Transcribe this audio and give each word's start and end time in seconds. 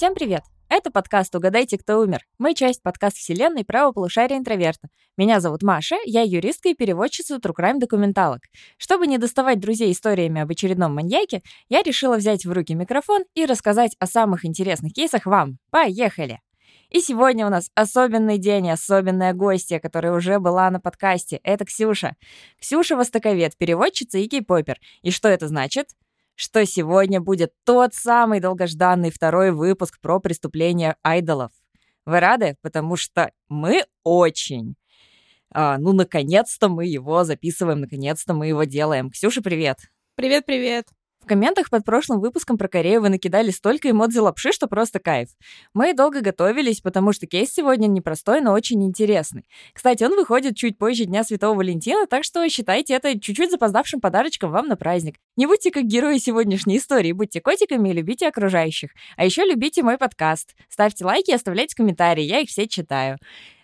Всем 0.00 0.14
привет! 0.14 0.44
Это 0.70 0.90
подкаст 0.90 1.36
«Угадайте, 1.36 1.76
кто 1.76 1.98
умер». 1.98 2.24
Мы 2.38 2.54
часть 2.54 2.82
подкаст-вселенной 2.82 3.66
правополушария 3.66 4.38
интроверта. 4.38 4.88
Меня 5.18 5.40
зовут 5.40 5.62
Маша, 5.62 5.96
я 6.06 6.22
юристка 6.22 6.70
и 6.70 6.74
переводчица 6.74 7.36
True 7.36 7.52
Crime 7.54 7.78
документалок. 7.78 8.40
Чтобы 8.78 9.06
не 9.06 9.18
доставать 9.18 9.60
друзей 9.60 9.92
историями 9.92 10.40
об 10.40 10.50
очередном 10.50 10.94
маньяке, 10.94 11.42
я 11.68 11.82
решила 11.82 12.16
взять 12.16 12.46
в 12.46 12.50
руки 12.50 12.74
микрофон 12.74 13.24
и 13.34 13.44
рассказать 13.44 13.94
о 13.98 14.06
самых 14.06 14.46
интересных 14.46 14.94
кейсах 14.94 15.26
вам. 15.26 15.58
Поехали! 15.68 16.40
И 16.88 17.00
сегодня 17.00 17.46
у 17.46 17.50
нас 17.50 17.68
особенный 17.74 18.38
день, 18.38 18.70
особенная 18.70 19.34
гостья, 19.34 19.80
которая 19.80 20.14
уже 20.14 20.38
была 20.38 20.70
на 20.70 20.80
подкасте. 20.80 21.40
Это 21.44 21.66
Ксюша. 21.66 22.16
Ксюша 22.58 22.96
Востоковед, 22.96 23.54
переводчица 23.58 24.16
и 24.16 24.26
кей-попер. 24.26 24.78
И 25.02 25.10
что 25.10 25.28
это 25.28 25.46
значит? 25.46 25.88
Что 26.40 26.64
сегодня 26.64 27.20
будет 27.20 27.52
тот 27.64 27.92
самый 27.92 28.40
долгожданный 28.40 29.10
второй 29.10 29.50
выпуск 29.50 30.00
про 30.00 30.20
преступления 30.20 30.96
айдолов. 31.02 31.52
Вы 32.06 32.18
рады? 32.18 32.56
Потому 32.62 32.96
что 32.96 33.30
мы 33.50 33.84
очень. 34.04 34.74
А, 35.52 35.76
ну, 35.76 35.92
наконец-то 35.92 36.70
мы 36.70 36.86
его 36.86 37.24
записываем, 37.24 37.80
наконец-то 37.80 38.32
мы 38.32 38.46
его 38.46 38.64
делаем. 38.64 39.10
Ксюша, 39.10 39.42
привет! 39.42 39.80
Привет-привет! 40.14 40.86
В 41.22 41.26
комментах 41.26 41.68
под 41.70 41.84
прошлым 41.84 42.20
выпуском 42.20 42.56
про 42.56 42.66
Корею 42.66 43.02
вы 43.02 43.10
накидали 43.10 43.50
столько 43.50 43.90
эмодзи 43.90 44.18
лапши, 44.18 44.52
что 44.52 44.66
просто 44.66 44.98
кайф. 44.98 45.28
Мы 45.74 45.92
долго 45.94 46.22
готовились, 46.22 46.80
потому 46.80 47.12
что 47.12 47.26
кейс 47.26 47.52
сегодня 47.52 47.86
непростой, 47.86 48.40
но 48.40 48.52
очень 48.52 48.82
интересный. 48.82 49.44
Кстати, 49.72 50.02
он 50.02 50.16
выходит 50.16 50.56
чуть 50.56 50.78
позже 50.78 51.04
Дня 51.04 51.22
Святого 51.22 51.58
Валентина, 51.58 52.06
так 52.06 52.24
что 52.24 52.48
считайте 52.48 52.94
это 52.94 53.20
чуть-чуть 53.20 53.50
запоздавшим 53.50 54.00
подарочком 54.00 54.50
вам 54.50 54.66
на 54.66 54.76
праздник. 54.76 55.16
Не 55.36 55.46
будьте 55.46 55.70
как 55.70 55.84
герои 55.84 56.18
сегодняшней 56.18 56.78
истории, 56.78 57.12
будьте 57.12 57.40
котиками 57.40 57.90
и 57.90 57.92
любите 57.92 58.26
окружающих. 58.26 58.90
А 59.16 59.24
еще 59.24 59.44
любите 59.44 59.82
мой 59.82 59.98
подкаст. 59.98 60.56
Ставьте 60.68 61.04
лайки 61.04 61.30
и 61.30 61.34
оставляйте 61.34 61.76
комментарии, 61.76 62.24
я 62.24 62.40
их 62.40 62.48
все 62.48 62.66
читаю. 62.66 63.18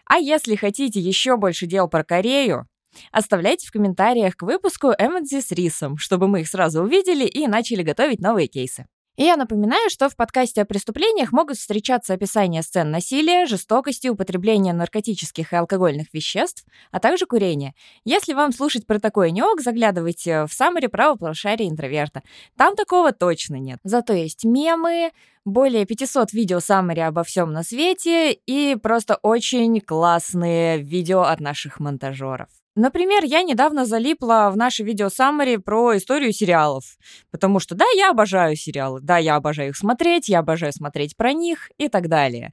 А 0.04 0.18
если 0.18 0.54
хотите 0.54 1.00
еще 1.00 1.36
больше 1.36 1.66
дел 1.66 1.88
про 1.88 2.04
Корею, 2.04 2.66
Оставляйте 3.12 3.66
в 3.66 3.72
комментариях 3.72 4.36
к 4.36 4.42
выпуску 4.42 4.88
эмодзи 4.98 5.40
с 5.40 5.52
рисом, 5.52 5.96
чтобы 5.98 6.28
мы 6.28 6.42
их 6.42 6.48
сразу 6.48 6.82
увидели 6.82 7.24
и 7.24 7.46
начали 7.46 7.82
готовить 7.82 8.20
новые 8.20 8.48
кейсы. 8.48 8.86
И 9.16 9.24
я 9.24 9.36
напоминаю, 9.36 9.88
что 9.88 10.10
в 10.10 10.16
подкасте 10.16 10.60
о 10.60 10.66
преступлениях 10.66 11.32
могут 11.32 11.56
встречаться 11.56 12.12
описания 12.12 12.62
сцен 12.62 12.90
насилия, 12.90 13.46
жестокости, 13.46 14.08
употребления 14.08 14.74
наркотических 14.74 15.52
и 15.52 15.56
алкогольных 15.56 16.12
веществ, 16.12 16.66
а 16.90 17.00
также 17.00 17.24
курения. 17.24 17.74
Если 18.04 18.34
вам 18.34 18.52
слушать 18.52 18.86
про 18.86 18.98
такое 18.98 19.30
не 19.30 19.42
ок, 19.42 19.62
заглядывайте 19.62 20.44
в 20.44 20.52
саммари 20.52 20.88
правополушария 20.88 21.66
интроверта. 21.66 22.22
Там 22.58 22.76
такого 22.76 23.12
точно 23.12 23.56
нет. 23.56 23.78
Зато 23.84 24.12
есть 24.12 24.44
мемы, 24.44 25.12
более 25.46 25.86
500 25.86 26.34
видео 26.34 26.60
саммари 26.60 27.00
обо 27.00 27.24
всем 27.24 27.52
на 27.52 27.62
свете 27.62 28.32
и 28.32 28.76
просто 28.76 29.16
очень 29.22 29.80
классные 29.80 30.82
видео 30.82 31.22
от 31.22 31.40
наших 31.40 31.80
монтажеров. 31.80 32.48
Например, 32.76 33.24
я 33.24 33.42
недавно 33.42 33.86
залипла 33.86 34.50
в 34.52 34.56
наше 34.58 34.84
видео 34.84 35.08
саммари 35.08 35.56
про 35.56 35.96
историю 35.96 36.30
сериалов, 36.32 36.84
потому 37.30 37.58
что 37.58 37.74
да, 37.74 37.86
я 37.96 38.10
обожаю 38.10 38.54
сериалы, 38.54 39.00
да, 39.00 39.16
я 39.16 39.36
обожаю 39.36 39.70
их 39.70 39.76
смотреть, 39.76 40.28
я 40.28 40.40
обожаю 40.40 40.74
смотреть 40.74 41.16
про 41.16 41.32
них 41.32 41.70
и 41.78 41.88
так 41.88 42.08
далее. 42.08 42.52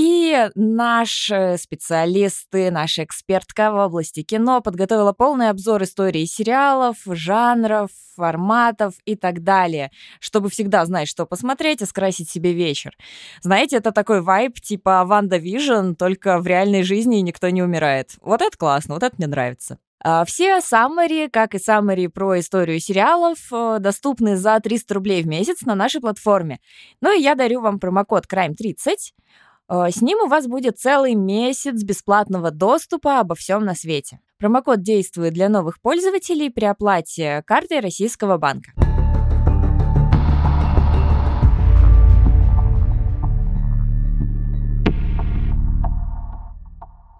И 0.00 0.48
наши 0.54 1.56
специалисты, 1.58 2.70
наша 2.70 3.02
экспертка 3.02 3.72
в 3.72 3.74
области 3.74 4.22
кино 4.22 4.60
подготовила 4.60 5.12
полный 5.12 5.50
обзор 5.50 5.82
истории 5.82 6.24
сериалов, 6.24 6.98
жанров, 7.04 7.90
форматов 8.14 8.94
и 9.06 9.16
так 9.16 9.42
далее, 9.42 9.90
чтобы 10.20 10.50
всегда 10.50 10.86
знать, 10.86 11.08
что 11.08 11.26
посмотреть 11.26 11.82
и 11.82 11.84
скрасить 11.84 12.30
себе 12.30 12.52
вечер. 12.52 12.96
Знаете, 13.40 13.78
это 13.78 13.90
такой 13.90 14.22
вайб 14.22 14.60
типа 14.60 15.02
WandaVision, 15.04 15.94
только 15.94 16.38
в 16.38 16.46
реальной 16.46 16.84
жизни 16.84 17.16
никто 17.16 17.48
не 17.48 17.64
умирает. 17.64 18.12
Вот 18.20 18.40
это 18.40 18.56
классно, 18.56 18.94
вот 18.94 19.02
это 19.02 19.16
мне 19.18 19.26
нравится. 19.26 19.78
А, 20.00 20.24
все 20.24 20.60
summary, 20.60 21.28
как 21.28 21.56
и 21.56 21.58
summary 21.58 22.06
про 22.06 22.38
историю 22.38 22.78
сериалов, 22.78 23.38
э, 23.52 23.78
доступны 23.80 24.36
за 24.36 24.60
300 24.60 24.94
рублей 24.94 25.24
в 25.24 25.26
месяц 25.26 25.62
на 25.62 25.74
нашей 25.74 26.00
платформе. 26.00 26.60
Ну 27.00 27.18
и 27.18 27.20
я 27.20 27.34
дарю 27.34 27.62
вам 27.62 27.80
промокод 27.80 28.26
CRIME30. 28.26 28.94
Э, 29.70 29.90
с 29.90 30.00
ним 30.00 30.18
у 30.20 30.28
вас 30.28 30.46
будет 30.46 30.78
целый 30.78 31.14
месяц 31.14 31.82
бесплатного 31.82 32.50
доступа 32.50 33.20
обо 33.20 33.34
всем 33.34 33.64
на 33.64 33.74
свете. 33.74 34.20
Промокод 34.38 34.82
действует 34.82 35.34
для 35.34 35.48
новых 35.48 35.80
пользователей 35.80 36.50
при 36.50 36.64
оплате 36.64 37.42
картой 37.46 37.80
Российского 37.80 38.38
банка. 38.38 38.72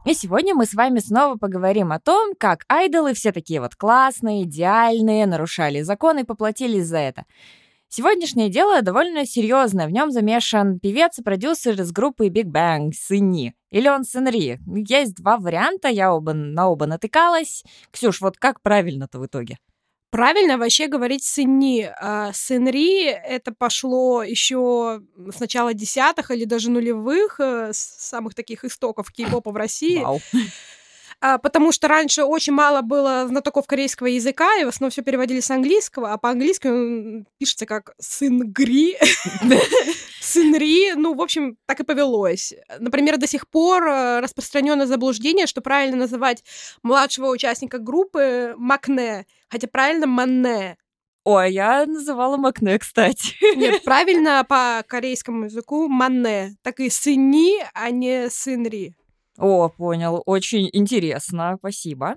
И 0.07 0.15
сегодня 0.15 0.55
мы 0.55 0.65
с 0.65 0.73
вами 0.73 1.01
снова 1.01 1.37
поговорим 1.37 1.93
о 1.93 2.01
том, 2.01 2.33
как 2.39 2.65
айдолы 2.71 3.13
все 3.13 3.31
такие 3.31 3.61
вот 3.61 3.75
классные, 3.75 4.45
идеальные, 4.45 5.27
нарушали 5.27 5.83
законы 5.83 6.21
и 6.21 6.25
поплатились 6.25 6.87
за 6.87 6.97
это. 6.97 7.25
Сегодняшнее 7.91 8.51
дело 8.51 8.83
довольно 8.83 9.25
серьезное. 9.25 9.87
В 9.87 9.91
нем 9.91 10.11
замешан 10.11 10.79
певец 10.79 11.19
и 11.19 11.23
продюсер 11.23 11.81
из 11.81 11.91
группы 11.91 12.29
Big 12.29 12.45
Bang, 12.45 12.93
Сыни. 12.93 13.55
Или 13.71 13.89
он 13.89 14.05
Сынри. 14.05 14.59
Есть 14.87 15.15
два 15.15 15.39
варианта, 15.39 15.89
я 15.89 16.13
оба, 16.13 16.35
на 16.35 16.69
оба 16.69 16.87
натыкалась. 16.87 17.65
Ксюш, 17.91 18.21
вот 18.21 18.37
как 18.37 18.61
правильно-то 18.61 19.19
в 19.19 19.27
итоге? 19.27 19.57
Правильно 20.11 20.57
вообще 20.57 20.87
говорить 20.87 21.23
сыни. 21.23 21.91
А 22.01 22.33
сынри 22.33 23.05
это 23.05 23.53
пошло 23.53 24.23
еще 24.23 25.03
с 25.35 25.39
начала 25.39 25.75
десятых 25.75 26.31
или 26.31 26.45
даже 26.45 26.71
нулевых, 26.71 27.41
э, 27.41 27.73
с 27.75 27.79
самых 27.79 28.35
таких 28.35 28.65
истоков 28.65 29.13
кей-попа 29.13 29.51
в 29.51 29.57
России. 29.57 29.99
Вау 29.99 30.21
потому 31.21 31.73
что 31.73 31.89
раньше 31.89 32.25
очень 32.25 32.53
мало 32.53 32.83
было 32.83 33.27
знатоков 33.27 33.67
корейского 33.67 34.07
языка, 34.07 34.57
и 34.59 34.65
в 34.65 34.69
основном 34.69 34.91
все 34.91 35.03
переводили 35.03 35.41
с 35.41 35.51
английского, 35.51 36.13
а 36.13 36.19
по-английски 36.19 36.69
он 36.69 37.27
пишется 37.39 37.67
как 37.67 37.95
«сынгри», 37.99 38.97
«сынри», 40.21 40.93
ну, 40.95 41.15
в 41.15 41.21
общем, 41.21 41.57
так 41.67 41.81
и 41.81 41.85
повелось. 41.85 42.55
Например, 42.79 43.19
до 43.19 43.27
сих 43.27 43.49
пор 43.49 43.89
э, 43.89 44.21
распространенное 44.21 44.87
заблуждение, 44.87 45.47
что 45.47 45.61
правильно 45.61 45.97
называть 45.97 46.45
младшего 46.83 47.29
участника 47.29 47.79
группы 47.79 48.55
Макне, 48.57 49.27
хотя 49.49 49.67
правильно 49.69 50.07
Манне. 50.07 50.77
Ой, 51.25 51.53
я 51.53 51.85
называла 51.85 52.37
Макне, 52.37 52.79
кстати. 52.79 53.35
Нет, 53.57 53.83
правильно 53.85 54.45
по 54.49 54.83
корейскому 54.87 55.45
языку 55.45 55.89
Манне. 55.89 56.57
Так 56.63 56.81
и 56.81 56.89
сыни, 56.89 57.57
а 57.75 57.91
не 57.91 58.31
сынри. 58.31 58.95
О, 59.39 59.69
понял. 59.69 60.21
Очень 60.27 60.69
интересно. 60.73 61.57
Спасибо. 61.59 62.17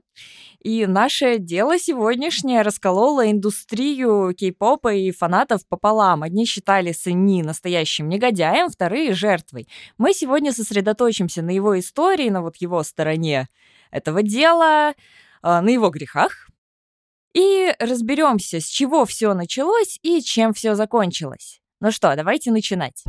И 0.59 0.87
наше 0.87 1.37
дело 1.37 1.77
сегодняшнее 1.77 2.63
раскололо 2.63 3.29
индустрию 3.29 4.33
кей-попа 4.33 4.93
и 4.93 5.11
фанатов 5.11 5.67
пополам. 5.67 6.23
Одни 6.23 6.45
считали 6.45 6.91
Сыни 6.91 7.43
настоящим 7.43 8.09
негодяем, 8.09 8.69
вторые— 8.69 9.13
жертвой. 9.13 9.67
Мы 9.99 10.13
сегодня 10.13 10.51
сосредоточимся 10.51 11.43
на 11.43 11.51
его 11.51 11.79
истории, 11.79 12.29
на 12.29 12.41
вот 12.41 12.57
его 12.57 12.81
стороне 12.81 13.47
этого 13.91 14.23
дела, 14.23 14.95
а, 15.43 15.61
на 15.61 15.69
его 15.69 15.89
грехах. 15.89 16.47
И 17.35 17.71
разберемся, 17.79 18.59
с 18.59 18.65
чего 18.65 19.05
все 19.05 19.35
началось 19.35 19.99
и 20.01 20.21
чем 20.21 20.53
все 20.53 20.73
закончилось. 20.73 21.61
Ну 21.79 21.91
что, 21.91 22.15
давайте 22.15 22.51
начинать. 22.51 23.03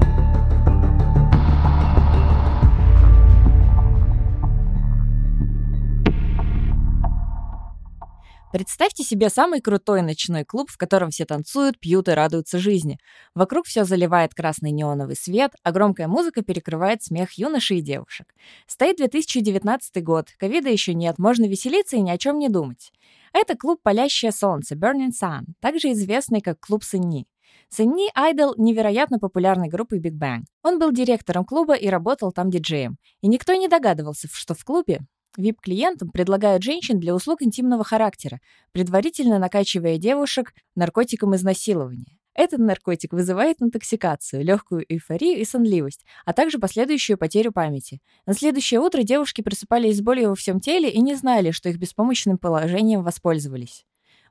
Представьте 8.53 9.03
себе 9.03 9.31
самый 9.31 9.63
крутой 9.63 10.03
ночной 10.03 10.45
клуб, 10.45 10.71
в 10.71 10.77
котором 10.77 11.09
все 11.09 11.25
танцуют, 11.25 11.81
пьют 11.81 12.09
и 12.09 12.13
радуются 12.13 12.59
жизни. 12.59 12.99
Вокруг 13.35 13.65
все 13.65 13.85
заливает 13.85 14.35
красный 14.35 14.73
неоновый 14.73 15.17
свет, 15.17 15.53
а 15.63 15.73
громкая 15.73 16.07
музыка 16.07 16.43
перекрывает 16.43 17.03
смех 17.03 17.33
юношей 17.39 17.79
и 17.79 17.81
девушек. 17.81 18.35
Стоит 18.67 18.99
2019 18.99 20.05
год, 20.05 20.29
ковида 20.39 20.69
еще 20.69 20.93
нет, 20.93 21.19
можно 21.19 21.47
веселиться 21.47 21.97
и 21.97 22.03
ни 22.03 22.11
о 22.11 22.19
чем 22.19 22.39
не 22.39 22.51
думать. 22.51 22.93
Это 23.33 23.57
клуб 23.57 23.81
«Палящее 23.83 24.33
солнце» 24.33 24.75
Burning 24.75 25.13
Sun, 25.19 25.45
также 25.61 25.93
известный 25.93 26.43
как 26.43 26.61
клуб 26.61 26.85
Сынни. 26.85 27.27
Сынни 27.71 28.11
Айдол 28.15 28.55
невероятно 28.59 29.19
популярной 29.19 29.69
группы 29.69 29.97
Big 29.99 30.19
Bang. 30.19 30.43
Он 30.63 30.79
был 30.79 30.93
директором 30.93 31.47
клуба 31.47 31.73
и 31.73 31.89
работал 31.89 32.31
там 32.31 32.51
диджеем. 32.51 32.99
И 33.23 33.29
никто 33.29 33.55
не 33.55 33.69
догадывался, 33.69 34.29
что 34.31 34.53
в 34.55 34.63
клубе 34.63 35.01
VIP-клиентам 35.39 36.11
предлагают 36.11 36.63
женщин 36.63 37.01
для 37.01 37.15
услуг 37.15 37.43
интимного 37.43 37.85
характера, 37.85 38.41
предварительно 38.73 39.39
накачивая 39.39 39.99
девушек 39.99 40.53
наркотиком 40.75 41.35
изнасилования. 41.35 42.19
Этот 42.35 42.61
наркотик 42.61 43.13
вызывает 43.13 43.61
интоксикацию, 43.61 44.43
легкую 44.43 44.87
эйфорию 44.89 45.39
и 45.39 45.45
сонливость, 45.45 46.05
а 46.25 46.33
также 46.33 46.59
последующую 46.59 47.19
потерю 47.19 47.53
памяти. 47.53 48.01
На 48.25 48.33
следующее 48.33 48.81
утро 48.81 49.03
девушки 49.03 49.43
просыпались 49.43 49.99
с 49.99 50.01
болью 50.01 50.31
во 50.31 50.35
всем 50.35 50.59
теле 50.59 50.91
и 50.91 51.01
не 51.01 51.15
знали, 51.15 51.51
что 51.51 51.69
их 51.69 51.77
беспомощным 51.77 52.39
положением 52.39 53.03
воспользовались. 53.03 53.85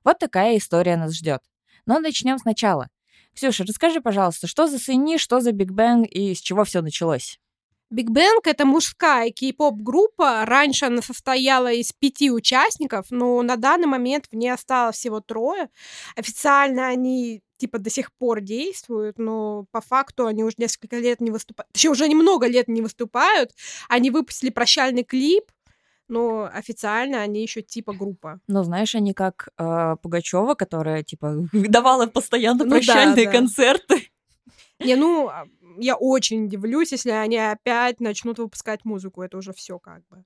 Вот 0.03 0.17
такая 0.17 0.57
история 0.57 0.97
нас 0.97 1.15
ждет. 1.15 1.41
Но 1.85 1.99
начнем 1.99 2.39
сначала. 2.39 2.89
Ксюша, 3.35 3.63
расскажи, 3.63 4.01
пожалуйста, 4.01 4.47
что 4.47 4.67
за 4.67 4.79
Сынри, 4.79 5.17
что 5.17 5.39
за 5.39 5.51
Big 5.51 5.71
Bang 5.71 6.07
и 6.07 6.33
с 6.33 6.41
чего 6.41 6.63
все 6.63 6.81
началось? 6.81 7.39
Big 7.91 8.09
Bang— 8.09 8.43
это 8.47 8.65
мужская 8.65 9.31
k-pop-группа. 9.31 10.45
Раньше 10.45 10.85
она 10.85 11.01
состояла 11.01 11.73
из 11.73 11.91
пяти 11.91 12.31
участников, 12.31 13.07
но 13.09 13.41
на 13.41 13.57
данный 13.57 13.87
момент 13.87 14.27
в 14.31 14.35
ней 14.35 14.49
осталось 14.49 14.95
всего 14.95 15.19
трое. 15.19 15.69
Официально 16.15 16.87
они 16.87 17.41
типа 17.57 17.79
до 17.79 17.89
сих 17.89 18.13
пор 18.13 18.39
действуют, 18.39 19.19
но 19.19 19.65
по 19.71 19.81
факту 19.81 20.25
они 20.25 20.43
уже 20.43 20.55
несколько 20.57 20.97
лет 20.97 21.19
не 21.19 21.31
выступают. 21.31 21.69
Точнее, 21.73 21.91
уже 21.91 22.07
немного 22.07 22.47
лет 22.47 22.69
не 22.69 22.81
выступают. 22.81 23.51
Они 23.89 24.09
выпустили 24.09 24.51
прощальный 24.51 25.03
клип, 25.03 25.51
но 26.07 26.49
официально 26.51 27.21
они 27.21 27.41
еще 27.41 27.61
типа 27.61 27.91
группа. 27.91 28.39
Ну, 28.47 28.63
знаешь, 28.63 28.95
они 28.95 29.13
как 29.13 29.49
э, 29.57 29.95
Пугачева, 30.01 30.53
которая 30.53 31.03
типа 31.03 31.45
давала 31.51 32.07
постоянно 32.07 32.63
ну, 32.63 32.71
прощальные 32.71 33.25
да, 33.25 33.31
да. 33.31 33.37
концерты. 33.37 34.11
Не, 34.79 34.95
ну, 34.95 35.27
а, 35.27 35.45
я 35.77 35.95
очень 35.95 36.45
удивлюсь, 36.45 36.91
если 36.91 37.11
они 37.11 37.37
опять 37.37 37.99
начнут 37.99 38.39
выпускать 38.39 38.85
музыку. 38.85 39.21
Это 39.21 39.37
уже 39.37 39.53
все 39.53 39.79
как 39.79 40.07
бы. 40.07 40.23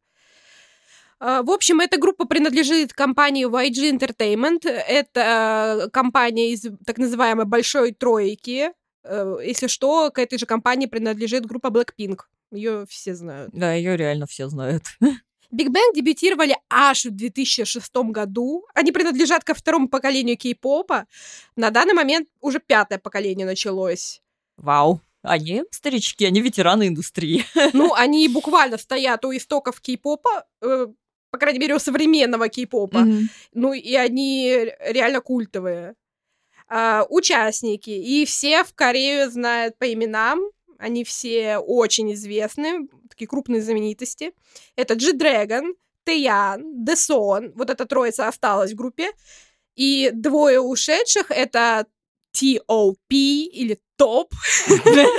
А, 1.20 1.44
в 1.44 1.50
общем, 1.50 1.80
эта 1.80 1.98
группа 1.98 2.26
принадлежит 2.26 2.94
компании 2.94 3.48
YG 3.48 3.98
Entertainment. 3.98 4.68
Это 4.68 5.90
компания 5.92 6.52
из 6.52 6.68
так 6.86 6.98
называемой 6.98 7.46
большой 7.46 7.94
тройки. 7.94 8.72
Э, 9.04 9.38
если 9.44 9.68
что, 9.68 10.12
к 10.12 10.20
этой 10.20 10.38
же 10.38 10.46
компании 10.46 10.88
принадлежит 10.88 11.46
группа 11.46 11.68
Blackpink. 11.68 12.22
Ее 12.52 12.86
все 12.90 13.16
знают. 13.16 13.52
Да, 13.54 13.74
ее 13.74 13.98
реально 13.98 14.28
все 14.28 14.48
знают. 14.48 14.84
Биг 15.52 15.70
Бэнг 15.70 15.96
дебютировали 15.96 16.58
аж 16.70 17.06
в 17.06 17.12
2006 17.12 17.96
году. 18.12 18.66
Они 18.74 18.92
принадлежат 18.92 19.44
ко 19.44 19.54
второму 19.54 19.88
поколению 19.88 20.38
кей-попа. 20.38 21.06
На 21.56 21.70
данный 21.70 21.94
момент 21.94 22.28
уже 22.42 22.60
пятое 22.60 23.00
поколение 23.00 23.46
началось. 23.46 24.22
Вау. 24.58 25.02
Они 25.28 25.64
старички, 25.72 26.26
они 26.26 26.42
ветераны 26.42 26.88
индустрии. 26.88 27.46
Ну, 27.74 27.94
они 27.94 28.28
буквально 28.28 28.78
стоят 28.78 29.26
у 29.26 29.36
истоков 29.36 29.82
кей-попа, 29.82 30.46
э, 30.62 30.88
по 31.32 31.38
крайней 31.38 31.60
мере, 31.60 31.76
у 31.76 31.80
современного 31.80 32.48
кей-попа. 32.48 32.98
Mm-hmm. 32.98 33.24
Ну, 33.54 33.74
и 33.74 33.96
они 33.96 34.68
реально 34.80 35.22
культовые. 35.22 35.96
А, 36.68 37.06
участники. 37.10 37.90
И 37.90 38.26
все 38.26 38.64
в 38.64 38.74
Корею 38.74 39.30
знают 39.30 39.78
по 39.78 39.92
именам. 39.92 40.40
Они 40.78 41.04
все 41.04 41.58
очень 41.58 42.14
известны, 42.14 42.88
такие 43.10 43.28
крупные 43.28 43.62
знаменитости. 43.62 44.34
Это 44.76 44.96
G-Dragon, 44.96 45.74
Тэян, 46.04 46.84
Десон. 46.84 47.54
Вот 47.56 47.70
эта 47.70 47.86
троица 47.86 48.28
осталась 48.28 48.72
в 48.72 48.76
группе. 48.76 49.12
И 49.76 50.12
двое 50.14 50.60
ушедших— 50.60 51.28
это 51.30 51.86
T.O.P. 52.36 53.16
или 53.16 53.80
топ. 53.96 54.34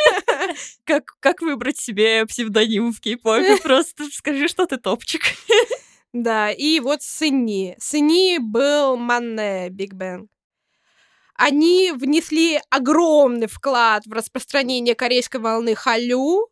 Как, 0.85 1.17
как 1.19 1.43
выбрать 1.43 1.79
себе 1.79 2.25
псевдоним 2.27 2.93
в 2.93 3.01
кей-попе? 3.01 3.57
Просто 3.63 4.05
скажи, 4.13 4.47
что 4.47 4.67
ты 4.67 4.77
топчик. 4.77 5.23
Да, 6.13 6.51
и 6.51 6.79
вот 6.79 7.03
Сыни. 7.03 7.77
Сыни 7.81 8.39
был 8.39 8.97
Манне 8.97 9.69
Биг 9.71 9.95
Бэнг. 9.95 10.31
Они 11.35 11.93
внесли 11.93 12.61
огромный 12.71 13.49
вклад 13.49 14.07
в 14.07 14.13
распространение 14.13 14.95
корейской 14.95 15.41
волны 15.41 15.75
Халю 15.75 16.49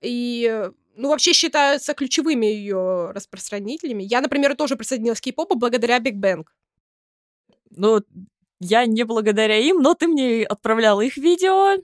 и 0.00 0.70
ну, 0.94 1.08
вообще 1.08 1.32
считаются 1.32 1.94
ключевыми 1.94 2.46
ее 2.46 3.10
распространителями. 3.10 4.04
Я, 4.04 4.20
например, 4.20 4.54
тоже 4.54 4.76
присоединилась 4.76 5.20
к 5.20 5.24
кей-попу 5.24 5.56
благодаря 5.56 5.98
Биг 5.98 6.14
Бэнг. 6.14 6.54
Ну, 7.70 8.00
я 8.62 8.86
не 8.86 9.04
благодаря 9.04 9.58
им, 9.58 9.82
но 9.82 9.94
ты 9.94 10.06
мне 10.06 10.44
отправляла 10.44 11.00
их 11.00 11.16
видео. 11.16 11.76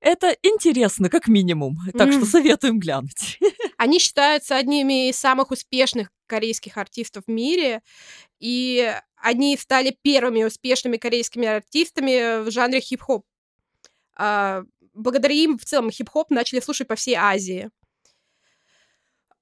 Это 0.00 0.36
интересно, 0.42 1.08
как 1.08 1.28
минимум. 1.28 1.78
Так 1.96 2.08
mm. 2.08 2.12
что 2.16 2.26
советуем 2.26 2.80
глянуть. 2.80 3.38
Они 3.78 3.98
считаются 4.00 4.56
одними 4.56 5.08
из 5.08 5.16
самых 5.16 5.52
успешных 5.52 6.10
корейских 6.26 6.76
артистов 6.76 7.24
в 7.26 7.30
мире. 7.30 7.82
И 8.40 8.92
они 9.16 9.56
стали 9.56 9.96
первыми 10.02 10.42
успешными 10.42 10.96
корейскими 10.96 11.46
артистами 11.46 12.42
в 12.42 12.50
жанре 12.50 12.80
хип-хоп. 12.80 13.24
А, 14.16 14.64
благодаря 14.94 15.34
им 15.34 15.58
в 15.58 15.64
целом 15.64 15.90
хип-хоп 15.90 16.30
начали 16.30 16.60
слушать 16.60 16.88
по 16.88 16.96
всей 16.96 17.14
Азии. 17.14 17.70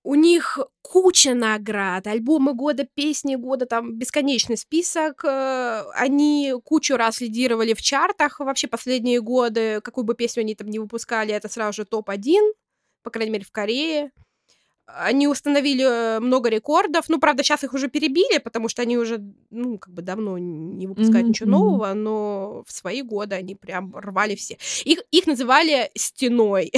У 0.03 0.15
них 0.15 0.59
куча 0.83 1.35
наград, 1.35 2.07
альбомы 2.07 2.55
года, 2.55 2.87
песни 2.95 3.37
года, 3.37 3.67
там 3.67 3.97
бесконечный 3.99 4.57
список. 4.57 5.25
Э, 5.25 5.85
они 5.95 6.55
кучу 6.65 6.97
раз 6.97 7.21
лидировали 7.21 7.75
в 7.75 7.83
чартах 7.83 8.41
вообще 8.41 8.67
последние 8.67 9.21
годы. 9.21 9.81
Какую 9.83 10.05
бы 10.05 10.15
песню 10.15 10.41
они 10.41 10.55
там 10.55 10.69
не 10.69 10.79
выпускали, 10.79 11.35
это 11.35 11.49
сразу 11.49 11.83
же 11.83 11.85
топ-1, 11.85 12.53
по 13.03 13.11
крайней 13.11 13.33
мере, 13.33 13.45
в 13.45 13.53
Корее. 13.53 14.11
Они 14.99 15.29
установили 15.29 15.85
э, 15.85 16.21
много 16.21 16.49
рекордов. 16.49 17.09
Ну, 17.09 17.19
правда, 17.19 17.43
сейчас 17.43 17.65
их 17.65 17.75
уже 17.75 17.89
перебили, 17.89 18.39
потому 18.39 18.69
что 18.69 18.83
они 18.83 18.99
уже, 18.99 19.21
ну, 19.51 19.79
как 19.79 19.93
бы 19.95 20.03
давно 20.03 20.39
не 20.39 20.87
выпускают 20.87 21.27
mm-hmm. 21.27 21.29
ничего 21.29 21.51
нового, 21.51 21.95
но 21.95 22.65
в 22.67 22.73
свои 22.73 23.03
годы 23.03 23.37
они 23.37 23.55
прям 23.55 23.95
рвали 23.97 24.35
все. 24.35 24.59
Их, 24.85 25.01
их 25.11 25.27
называли 25.27 25.91
стеной. 25.95 26.73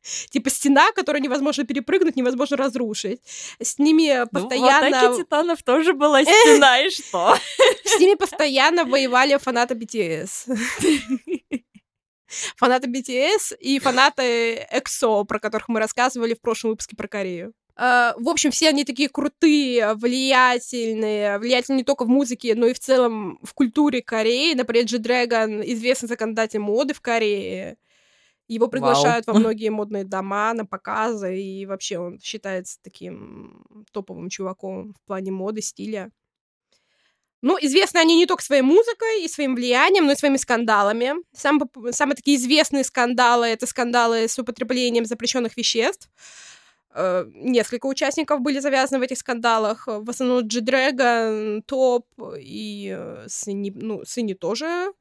типа 0.30 0.50
стена, 0.50 0.92
которую 0.92 1.22
невозможно 1.22 1.64
перепрыгнуть, 1.64 2.16
невозможно 2.16 2.56
разрушить. 2.56 3.20
С 3.60 3.78
ними 3.78 4.26
постоянно... 4.30 4.90
Ну, 4.90 4.96
в 4.96 4.98
атаке 4.98 5.22
титанов 5.22 5.62
тоже 5.62 5.92
была 5.92 6.22
стена, 6.24 6.80
и 6.80 6.90
что? 6.90 7.36
С 7.84 7.98
ними 7.98 8.14
постоянно 8.14 8.84
воевали 8.84 9.36
фанаты 9.38 9.74
BTS 9.74 10.48
фанаты 12.56 12.88
BTS 12.88 13.56
и 13.58 13.78
фанаты 13.78 14.66
EXO, 14.72 15.24
про 15.24 15.38
которых 15.38 15.68
мы 15.68 15.80
рассказывали 15.80 16.34
в 16.34 16.40
прошлом 16.40 16.70
выпуске 16.70 16.96
про 16.96 17.08
Корею. 17.08 17.52
Uh, 17.78 18.12
в 18.16 18.28
общем, 18.28 18.50
все 18.50 18.70
они 18.70 18.84
такие 18.84 19.08
крутые, 19.08 19.94
влиятельные, 19.94 21.38
влиятельные 21.38 21.78
не 21.78 21.84
только 21.84 22.04
в 22.04 22.08
музыке, 22.08 22.56
но 22.56 22.66
и 22.66 22.74
в 22.74 22.80
целом 22.80 23.38
в 23.44 23.54
культуре 23.54 24.02
Кореи. 24.02 24.54
Например, 24.54 24.84
G-Dragon 24.84 25.62
известный 25.64 26.08
законодатель 26.08 26.58
моды 26.58 26.92
в 26.92 27.00
Корее. 27.00 27.76
Его 28.48 28.66
приглашают 28.66 29.26
Вау. 29.28 29.36
во 29.36 29.40
многие 29.40 29.68
модные 29.68 30.02
дома 30.02 30.54
на 30.54 30.66
показы, 30.66 31.40
и 31.40 31.66
вообще 31.66 31.98
он 31.98 32.18
считается 32.18 32.78
таким 32.82 33.64
топовым 33.92 34.28
чуваком 34.28 34.94
в 34.94 35.06
плане 35.06 35.30
моды, 35.30 35.62
стиля. 35.62 36.10
Ну, 37.40 37.56
известны 37.60 37.98
они 37.98 38.16
не 38.16 38.26
только 38.26 38.42
своей 38.42 38.62
музыкой 38.62 39.22
и 39.24 39.28
своим 39.28 39.54
влиянием, 39.54 40.06
но 40.06 40.12
и 40.12 40.16
своими 40.16 40.36
скандалами. 40.36 41.14
Сам, 41.32 41.60
самые 41.92 42.16
такие 42.16 42.36
известные 42.36 42.82
скандалы— 42.82 43.46
это 43.48 43.66
скандалы 43.66 44.26
с 44.26 44.38
употреблением 44.38 45.04
запрещенных 45.04 45.56
веществ. 45.56 46.10
Э, 46.94 47.24
несколько 47.32 47.86
участников 47.86 48.40
были 48.40 48.58
завязаны 48.58 48.98
в 48.98 49.02
этих 49.02 49.18
скандалах. 49.18 49.86
В 49.86 50.10
основном 50.10 50.48
G-Dragon, 50.48 51.62
Топ 51.62 52.06
и 52.40 52.96
э, 52.98 53.26
Сыни, 53.28 53.72
ну, 53.74 54.04
Сыни 54.04 54.34
тоже. 54.34 54.92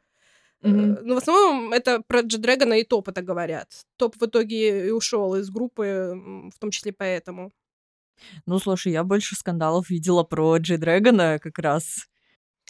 Mm-hmm. 0.62 1.02
Но 1.04 1.16
в 1.16 1.18
основном 1.18 1.74
это 1.74 2.04
про 2.08 2.22
G-Dragon 2.22 2.80
и 2.80 2.84
Топ 2.84 3.08
это 3.08 3.24
говорят. 3.24 3.68
Топ 3.96 4.16
в 4.16 4.26
итоге 4.26 4.88
и 4.88 4.92
ушел 4.92 5.36
из 5.36 5.50
группы, 5.50 6.14
в 6.54 6.60
том 6.60 6.70
числе 6.70 6.94
поэтому. 6.94 7.52
Ну, 8.46 8.60
слушай, 8.60 8.92
я 8.92 9.04
больше 9.04 9.36
скандалов 9.36 9.90
видела 9.90 10.24
про 10.24 10.58
G-Dragon 10.60 11.40
как 11.40 11.58
раз. 11.58 12.08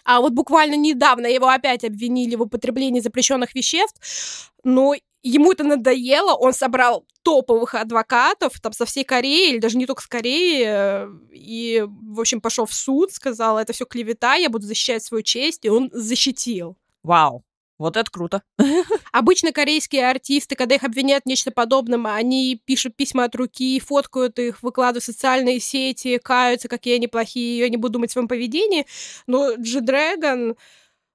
А 0.08 0.22
вот 0.22 0.32
буквально 0.32 0.76
недавно 0.76 1.28
его 1.28 1.50
опять 1.50 1.84
обвинили 1.84 2.36
в 2.36 2.44
употреблении 2.44 3.02
запрещенных 3.02 3.54
веществ, 3.54 4.54
но 4.64 4.96
ему 5.22 5.52
это 5.52 5.66
надоело, 5.66 6.34
он 6.34 6.54
собрал 6.54 7.06
топовых 7.24 7.76
адвокатов 7.76 8.58
там 8.62 8.72
со 8.72 8.86
всей 8.86 9.04
Кореи, 9.04 9.50
или 9.50 9.60
даже 9.60 9.78
не 9.78 9.86
только 9.86 10.02
с 10.02 10.08
Кореи, 10.08 10.64
э, 10.66 11.08
и, 11.34 11.86
в 11.86 12.22
общем, 12.22 12.40
пошел 12.40 12.66
в 12.66 12.74
суд, 12.74 13.12
сказал, 13.12 13.60
это 13.60 13.74
все 13.74 13.84
клевета, 13.84 14.36
я 14.36 14.50
буду 14.50 14.66
защищать 14.66 15.04
свою 15.04 15.24
честь, 15.24 15.66
и 15.66 15.70
он 15.70 15.90
защитил. 15.92 16.78
Вау. 17.04 17.44
Вот 17.80 17.96
это 17.96 18.10
круто. 18.10 18.42
Обычно 19.12 19.52
корейские 19.52 20.10
артисты, 20.10 20.56
когда 20.56 20.76
их 20.76 20.84
обвиняют 20.84 21.26
в 21.26 21.28
нечто 21.28 21.52
подобном, 21.52 22.08
они 22.08 22.60
пишут 22.66 22.96
письма 22.96 23.26
от 23.26 23.36
руки, 23.36 23.80
фоткают 23.80 24.40
их, 24.40 24.64
выкладывают 24.64 25.04
в 25.04 25.06
социальные 25.06 25.60
сети, 25.60 26.18
каются, 26.18 26.68
какие 26.68 26.96
они 26.96 27.08
плохие, 27.08 27.60
я 27.60 27.70
не 27.70 27.78
буду 27.78 27.94
думать 27.94 28.10
о 28.10 28.14
своем 28.14 28.28
поведении. 28.28 28.88
Но 29.28 29.54
Джи 29.56 29.82
Дрэгон, 29.82 30.56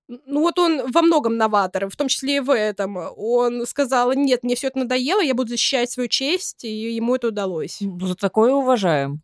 ну 0.09 0.41
вот 0.41 0.59
он 0.59 0.91
во 0.91 1.03
многом 1.03 1.37
новатор, 1.37 1.89
в 1.89 1.97
том 1.97 2.09
числе 2.09 2.37
и 2.37 2.41
в 2.41 2.55
этом. 2.55 2.97
Он 3.17 3.67
сказал, 3.67 4.13
нет, 4.13 4.45
мне 4.45 4.55
все 4.55 4.69
это 4.69 4.81
надоело, 4.81 5.21
я 5.21 5.35
буду 5.35 5.51
защищать 5.51 5.91
свою 5.91 6.09
честь, 6.09 6.65
и 6.65 6.93
ему 6.95 7.17
это 7.17 7.29
удалось. 7.29 7.81
За 7.81 8.15
такое 8.15 8.53
уважаем. 8.53 9.23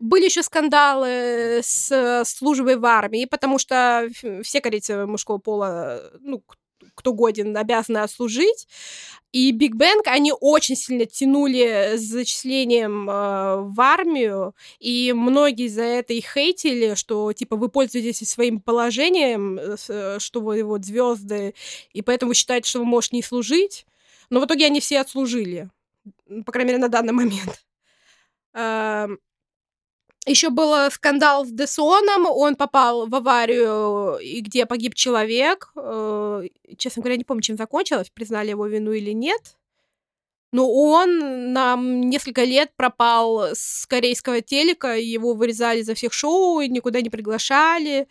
Были 0.00 0.24
еще 0.24 0.42
скандалы 0.42 1.60
с 1.62 2.24
службой 2.24 2.76
в 2.76 2.84
армии, 2.84 3.24
потому 3.24 3.58
что 3.58 4.08
все 4.42 4.60
корейцы 4.60 5.06
мужского 5.06 5.38
пола, 5.38 6.10
ну, 6.18 6.42
кто 7.02 7.12
годен, 7.12 7.56
обязаны 7.56 7.98
отслужить. 7.98 8.68
И 9.32 9.50
Биг 9.50 9.74
Бэнг, 9.74 10.06
они 10.06 10.32
очень 10.38 10.76
сильно 10.76 11.04
тянули 11.06 11.96
с 11.96 12.02
зачислением 12.02 13.08
э, 13.08 13.62
в 13.62 13.80
армию, 13.80 14.54
и 14.78 15.12
многие 15.14 15.68
за 15.68 15.82
это 15.82 16.12
их 16.12 16.26
хейтили, 16.32 16.94
что, 16.94 17.32
типа, 17.32 17.56
вы 17.56 17.68
пользуетесь 17.68 18.28
своим 18.28 18.60
положением, 18.60 19.58
э, 19.58 20.18
что 20.18 20.40
вы 20.40 20.62
вот 20.62 20.84
звезды, 20.84 21.54
и 21.92 22.02
поэтому 22.02 22.34
считаете, 22.34 22.68
что 22.68 22.80
вы 22.80 22.84
можете 22.84 23.16
не 23.16 23.22
служить. 23.22 23.86
Но 24.30 24.40
в 24.40 24.44
итоге 24.44 24.66
они 24.66 24.80
все 24.80 25.00
отслужили, 25.00 25.70
по 26.44 26.52
крайней 26.52 26.72
мере, 26.72 26.82
на 26.82 26.88
данный 26.88 27.12
момент. 27.12 27.64
Еще 30.24 30.50
был 30.50 30.90
скандал 30.90 31.44
с 31.44 31.50
Десоном, 31.50 32.26
он 32.26 32.54
попал 32.54 33.08
в 33.08 33.14
аварию, 33.14 34.18
где 34.42 34.66
погиб 34.66 34.94
человек. 34.94 35.72
Э, 35.74 36.44
честно 36.78 37.02
говоря, 37.02 37.16
не 37.16 37.24
помню, 37.24 37.42
чем 37.42 37.56
закончилось, 37.56 38.10
признали 38.10 38.50
его 38.50 38.66
вину 38.66 38.92
или 38.92 39.10
нет. 39.10 39.56
Но 40.52 40.70
он 40.70 41.52
на 41.52 41.76
несколько 41.76 42.44
лет 42.44 42.70
пропал 42.76 43.48
с 43.54 43.86
корейского 43.86 44.42
телека, 44.42 44.94
его 44.96 45.34
вырезали 45.34 45.82
за 45.82 45.94
всех 45.94 46.12
шоу, 46.12 46.60
никуда 46.60 47.00
не 47.00 47.10
приглашали. 47.10 48.06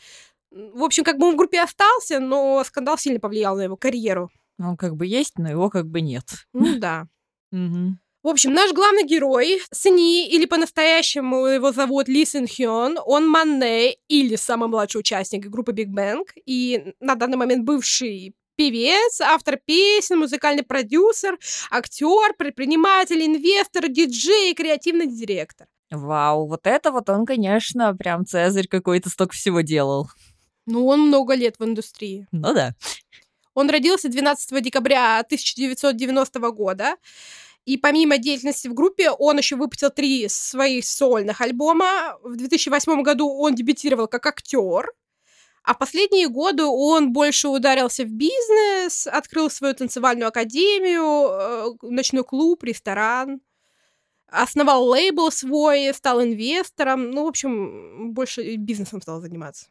В 0.50 0.84
общем, 0.84 1.04
как 1.04 1.18
бы 1.18 1.28
он 1.28 1.36
в 1.36 1.38
группе 1.38 1.62
остался, 1.62 2.20
но 2.20 2.62
скандал 2.66 2.98
сильно 2.98 3.20
повлиял 3.20 3.56
на 3.56 3.62
его 3.62 3.78
карьеру. 3.78 4.32
Он 4.60 4.76
как 4.76 4.98
бы 4.98 5.06
есть, 5.06 5.38
но 5.38 5.50
его 5.50 5.70
как 5.70 5.88
бы 5.88 6.02
нет. 6.02 6.26
Ну 6.52 6.78
да. 6.78 7.08
В 8.24 8.28
общем, 8.28 8.54
наш 8.54 8.72
главный 8.72 9.04
герой, 9.04 9.62
Сни, 9.72 10.28
или 10.30 10.46
по-настоящему 10.46 11.48
его 11.48 11.72
зовут 11.72 12.08
Ли 12.08 12.24
Сын 12.24 12.48
Хён, 12.48 13.00
он 13.04 13.28
Манне, 13.28 13.96
или 14.08 14.36
самый 14.36 14.70
младший 14.70 15.00
участник 15.00 15.48
группы 15.48 15.72
Big 15.72 15.88
Bang, 15.88 16.26
и 16.46 16.94
на 17.00 17.16
данный 17.16 17.38
момент 17.38 17.66
бывший 17.66 18.36
певец, 18.56 19.22
автор 19.22 19.58
песен, 19.66 20.20
музыкальный 20.20 20.62
продюсер, 20.62 21.40
актер, 21.72 22.36
предприниматель, 22.38 23.26
инвестор, 23.26 23.88
диджей, 23.88 24.54
креативный 24.54 25.08
директор. 25.08 25.66
Вау, 25.90 26.48
вот 26.48 26.68
это 26.68 26.92
вот 26.92 27.10
он, 27.10 27.26
конечно, 27.26 27.96
прям 27.96 28.24
цезарь 28.28 28.68
какой-то 28.68 29.10
столько 29.10 29.34
всего 29.34 29.62
делал. 29.62 30.10
Ну, 30.68 30.86
он 30.86 31.08
много 31.08 31.34
лет 31.34 31.56
в 31.58 31.64
индустрии. 31.64 32.28
Ну 32.32 32.54
да. 32.54 32.76
Он 33.56 33.68
родился 33.70 34.10
12 34.10 34.64
декабря 34.64 35.20
1990 35.20 36.40
года. 36.52 36.96
И 37.66 37.78
помимо 37.78 38.18
деятельности 38.18 38.68
в 38.68 38.74
группе, 38.74 39.12
он 39.12 39.38
еще 39.38 39.56
выпустил 39.56 39.92
три 39.92 40.28
своих 40.30 40.86
сольных 40.86 41.42
альбома. 41.42 42.18
В 42.24 42.36
2008 42.36 43.04
году 43.04 43.30
он 43.30 43.54
дебютировал 43.54 44.08
как 44.08 44.26
актер. 44.26 44.92
А 45.64 45.76
последние 45.76 46.28
годы 46.28 46.64
он 46.64 47.14
больше 47.14 47.48
ударился 47.48 48.04
в 48.04 48.10
бизнес, 48.10 49.06
открыл 49.06 49.50
свою 49.52 49.76
танцевальную 49.76 50.30
академию, 50.30 51.30
э, 51.30 51.74
ночной 51.84 52.24
клуб, 52.24 52.64
ресторан. 52.64 53.42
Основал 54.28 54.86
лейбл 54.86 55.30
свой, 55.30 55.94
стал 55.94 56.24
инвестором. 56.24 57.12
Ну, 57.12 57.26
в 57.26 57.28
общем, 57.28 58.12
больше 58.14 58.56
бизнесом 58.56 59.02
стал 59.02 59.22
заниматься. 59.22 59.68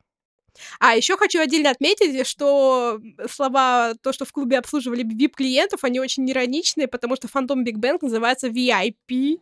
А 0.79 0.97
еще 0.97 1.17
хочу 1.17 1.41
отдельно 1.41 1.71
отметить, 1.71 2.27
что 2.27 3.01
слова, 3.31 3.95
то, 4.03 4.13
что 4.13 4.25
в 4.25 4.33
клубе 4.33 4.59
обслуживали 4.59 5.05
VIP-клиентов, 5.05 5.85
они 5.85 6.01
очень 6.01 6.31
ироничные, 6.31 6.89
потому 6.89 7.17
что 7.17 7.29
Фантом 7.29 7.65
Биг 7.65 7.79
Бэнк 7.79 8.03
называется 8.03 8.49
VIP. 8.49 9.39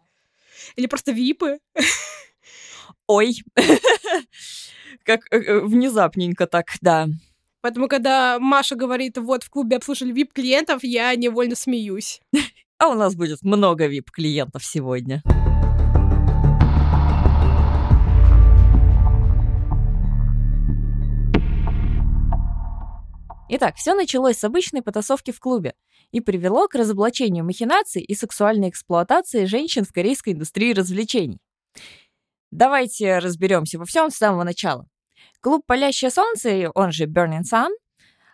Или 0.77 0.87
просто 0.87 1.13
ВИПы. 1.13 1.59
Ой. 3.07 3.43
Как 5.05 5.21
э, 5.31 5.37
э, 5.39 5.61
внезапненько 5.61 6.47
так, 6.47 6.67
да. 6.81 7.09
Поэтому, 7.61 7.89
когда 7.89 8.39
Маша 8.39 8.77
говорит, 8.77 9.19
вот 9.19 9.43
в 9.43 9.51
клубе 9.51 9.77
обслуживали 9.77 10.15
VIP-клиентов, 10.15 10.81
я 10.83 11.15
невольно 11.17 11.57
смеюсь. 11.57 12.21
А 12.81 12.91
у 12.91 12.95
нас 12.95 13.17
будет 13.17 13.43
много 13.43 13.89
VIP-клиентов 13.89 14.65
сегодня. 14.65 15.25
Итак, 23.51 23.77
все 23.77 23.95
началось 23.95 24.37
с 24.37 24.45
обычной 24.45 24.83
потасовки 24.83 25.31
в 25.31 25.41
клубе 25.41 25.75
и 26.11 26.21
привело 26.21 26.69
к 26.69 26.75
разоблачению 26.75 27.45
махинаций 27.45 28.03
и 28.03 28.15
сексуальной 28.15 28.69
эксплуатации 28.69 29.47
женщин 29.47 29.85
в 29.85 29.93
корейской 29.93 30.35
индустрии 30.35 30.75
развлечений. 30.75 31.39
Давайте 32.51 33.19
разберемся 33.19 33.79
во 33.79 33.87
всем 33.87 34.11
с 34.11 34.17
самого 34.17 34.45
начала. 34.45 34.87
Клуб 35.41 35.65
«Палящее 35.67 36.11
солнце», 36.11 36.71
он 36.75 36.93
же 36.93 37.07
Burning 37.07 37.43
Sun, 37.51 37.71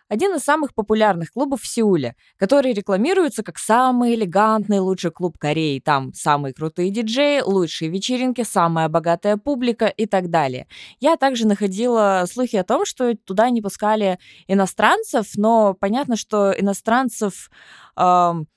один 0.07 0.35
из 0.35 0.41
самых 0.43 0.73
популярных 0.73 1.31
клубов 1.31 1.61
в 1.61 1.67
Сеуле, 1.67 2.15
который 2.37 2.73
рекламируется 2.73 3.43
как 3.43 3.57
самый 3.57 4.15
элегантный 4.15 4.79
лучший 4.79 5.11
клуб 5.11 5.37
Кореи. 5.37 5.79
Там 5.79 6.13
самые 6.13 6.53
крутые 6.53 6.91
диджеи, 6.91 7.41
лучшие 7.41 7.89
вечеринки, 7.89 8.43
самая 8.43 8.87
богатая 8.89 9.37
публика 9.37 9.87
и 9.87 10.05
так 10.05 10.29
далее. 10.29 10.67
Я 10.99 11.17
также 11.17 11.47
находила 11.47 12.25
слухи 12.31 12.55
о 12.55 12.63
том, 12.63 12.85
что 12.85 13.15
туда 13.15 13.49
не 13.49 13.61
пускали 13.61 14.19
иностранцев, 14.47 15.27
но 15.35 15.73
понятно, 15.73 16.15
что 16.15 16.51
иностранцев... 16.51 17.49
Эм, 17.97 18.47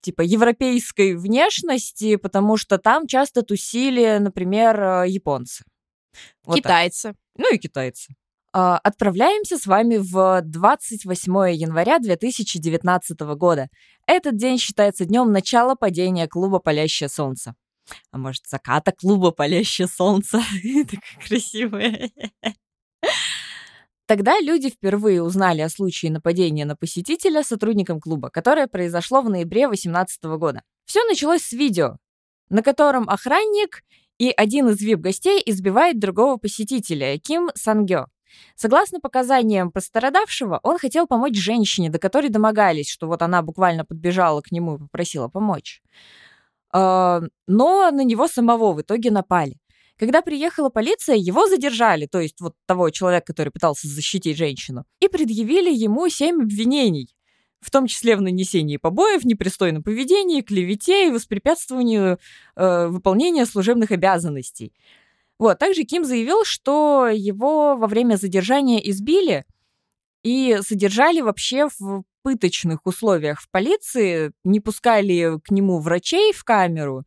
типа 0.00 0.20
европейской 0.20 1.16
внешности, 1.16 2.16
потому 2.16 2.58
что 2.58 2.76
там 2.76 3.06
часто 3.06 3.42
тусили, 3.42 4.18
например, 4.20 4.78
э, 4.78 5.04
японцы. 5.08 5.64
Вот 6.44 6.56
китайцы. 6.56 7.08
Так. 7.08 7.16
Ну 7.38 7.54
и 7.54 7.58
китайцы. 7.58 8.14
А, 8.56 8.78
отправляемся 8.78 9.58
с 9.58 9.66
вами 9.66 9.96
в 9.96 10.40
28 10.42 11.52
января 11.52 11.98
2019 11.98 13.18
года. 13.36 13.66
Этот 14.06 14.36
день 14.36 14.58
считается 14.58 15.06
днем 15.06 15.32
начала 15.32 15.74
падения 15.74 16.28
клуба 16.28 16.60
«Палящее 16.60 17.08
солнце». 17.08 17.56
А 18.12 18.18
может, 18.18 18.46
заката 18.46 18.92
клуба 18.92 19.32
«Палящее 19.32 19.88
солнце». 19.88 20.40
Так 20.88 21.00
красивое. 21.26 22.12
Тогда 24.06 24.38
люди 24.38 24.70
впервые 24.70 25.20
узнали 25.20 25.62
о 25.62 25.68
случае 25.68 26.12
нападения 26.12 26.64
на 26.64 26.76
посетителя 26.76 27.42
сотрудником 27.42 27.98
клуба, 27.98 28.30
которое 28.30 28.68
произошло 28.68 29.20
в 29.20 29.28
ноябре 29.28 29.66
2018 29.66 30.22
года. 30.38 30.62
Все 30.84 31.04
началось 31.06 31.42
с 31.42 31.52
видео, 31.52 31.96
на 32.50 32.62
котором 32.62 33.08
охранник 33.08 33.82
и 34.18 34.30
один 34.30 34.68
из 34.68 34.80
вип-гостей 34.80 35.42
избивает 35.44 35.98
другого 35.98 36.36
посетителя, 36.36 37.18
Ким 37.18 37.50
Сангё. 37.56 38.06
Согласно 38.56 39.00
показаниям 39.00 39.70
пострадавшего, 39.72 40.60
он 40.62 40.78
хотел 40.78 41.06
помочь 41.06 41.36
женщине, 41.36 41.90
до 41.90 41.98
которой 41.98 42.28
домогались, 42.28 42.88
что 42.88 43.06
вот 43.06 43.22
она 43.22 43.42
буквально 43.42 43.84
подбежала 43.84 44.40
к 44.40 44.52
нему 44.52 44.76
и 44.76 44.78
попросила 44.78 45.28
помочь. 45.28 45.82
А, 46.72 47.22
но 47.46 47.90
на 47.90 48.04
него 48.04 48.28
самого 48.28 48.72
в 48.72 48.82
итоге 48.82 49.10
напали. 49.10 49.58
Когда 49.96 50.22
приехала 50.22 50.70
полиция, 50.70 51.14
его 51.14 51.46
задержали, 51.46 52.06
то 52.06 52.18
есть 52.18 52.40
вот 52.40 52.54
того 52.66 52.90
человека, 52.90 53.26
который 53.26 53.50
пытался 53.50 53.86
защитить 53.86 54.36
женщину, 54.36 54.84
и 54.98 55.06
предъявили 55.06 55.72
ему 55.72 56.08
семь 56.08 56.42
обвинений, 56.42 57.14
в 57.60 57.70
том 57.70 57.86
числе 57.86 58.16
в 58.16 58.20
нанесении 58.20 58.76
побоев, 58.76 59.24
непристойном 59.24 59.82
поведении, 59.82 60.42
клевете 60.42 61.08
и 61.08 61.10
воспрепятствованию 61.10 62.18
э, 62.56 62.86
выполнения 62.88 63.46
служебных 63.46 63.92
обязанностей. 63.92 64.72
Вот, 65.38 65.58
также 65.58 65.82
Ким 65.84 66.04
заявил, 66.04 66.44
что 66.44 67.08
его 67.08 67.76
во 67.76 67.86
время 67.86 68.16
задержания 68.16 68.78
избили 68.78 69.44
и 70.22 70.58
содержали 70.62 71.20
вообще 71.20 71.68
в 71.78 72.04
пыточных 72.22 72.86
условиях 72.86 73.40
в 73.40 73.50
полиции, 73.50 74.32
не 74.44 74.60
пускали 74.60 75.38
к 75.44 75.50
нему 75.50 75.78
врачей 75.78 76.32
в 76.32 76.44
камеру 76.44 77.04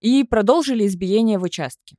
и 0.00 0.24
продолжили 0.24 0.86
избиение 0.86 1.38
в 1.38 1.42
участке. 1.42 1.96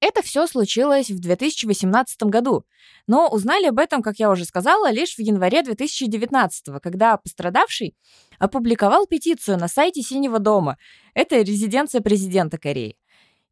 Это 0.00 0.20
все 0.20 0.48
случилось 0.48 1.10
в 1.10 1.20
2018 1.20 2.24
году, 2.24 2.64
но 3.06 3.28
узнали 3.28 3.66
об 3.66 3.78
этом, 3.78 4.02
как 4.02 4.18
я 4.18 4.30
уже 4.30 4.44
сказала, 4.44 4.90
лишь 4.90 5.14
в 5.14 5.20
январе 5.20 5.62
2019, 5.62 6.82
когда 6.82 7.16
пострадавший 7.16 7.94
опубликовал 8.40 9.06
петицию 9.06 9.58
на 9.58 9.68
сайте 9.68 10.02
Синего 10.02 10.40
дома. 10.40 10.76
Это 11.14 11.40
резиденция 11.40 12.00
президента 12.00 12.58
Кореи. 12.58 12.96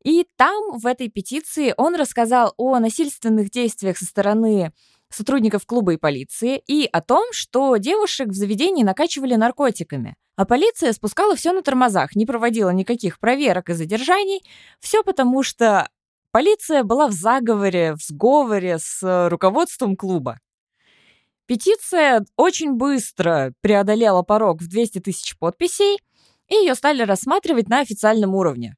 И 0.03 0.27
там, 0.37 0.79
в 0.79 0.87
этой 0.87 1.09
петиции, 1.09 1.75
он 1.77 1.95
рассказал 1.95 2.55
о 2.57 2.79
насильственных 2.79 3.51
действиях 3.51 3.99
со 3.99 4.07
стороны 4.07 4.73
сотрудников 5.11 5.67
клуба 5.67 5.95
и 5.95 5.97
полиции 5.97 6.63
и 6.67 6.89
о 6.91 7.03
том, 7.03 7.25
что 7.33 7.77
девушек 7.77 8.29
в 8.29 8.35
заведении 8.35 8.85
накачивали 8.85 9.35
наркотиками. 9.35 10.17
А 10.37 10.47
полиция 10.47 10.93
спускала 10.93 11.37
все 11.37 11.53
на 11.53 11.63
тормозах, 11.63 12.17
не 12.17 12.25
проводила 12.25 12.71
никаких 12.71 13.19
проверок 13.19 13.69
и 13.69 13.75
задержаний. 13.75 14.43
Все 14.79 15.03
потому, 15.03 15.43
что 15.43 15.89
полиция 16.31 16.83
была 16.83 17.09
в 17.09 17.13
заговоре, 17.13 17.95
в 17.95 18.03
сговоре 18.03 18.79
с 18.79 19.29
руководством 19.29 19.97
клуба. 19.97 20.39
Петиция 21.47 22.25
очень 22.37 22.75
быстро 22.75 23.53
преодолела 23.61 24.23
порог 24.23 24.63
в 24.63 24.69
200 24.69 25.01
тысяч 25.01 25.37
подписей, 25.37 25.99
и 26.49 26.55
ее 26.55 26.75
стали 26.75 27.03
рассматривать 27.03 27.69
на 27.69 27.81
официальном 27.81 28.35
уровне. 28.35 28.77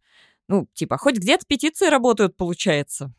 Ну, 0.52 0.66
типа, 0.74 0.98
хоть 0.98 1.16
где-то 1.16 1.46
петиции 1.46 1.86
работают, 1.86 2.36
получается. 2.36 3.10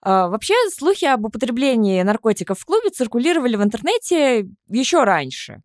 А, 0.00 0.28
вообще, 0.28 0.54
слухи 0.70 1.04
об 1.04 1.26
употреблении 1.26 2.00
наркотиков 2.00 2.58
в 2.58 2.64
клубе 2.64 2.88
циркулировали 2.88 3.56
в 3.56 3.62
интернете 3.62 4.46
еще 4.70 5.04
раньше. 5.04 5.60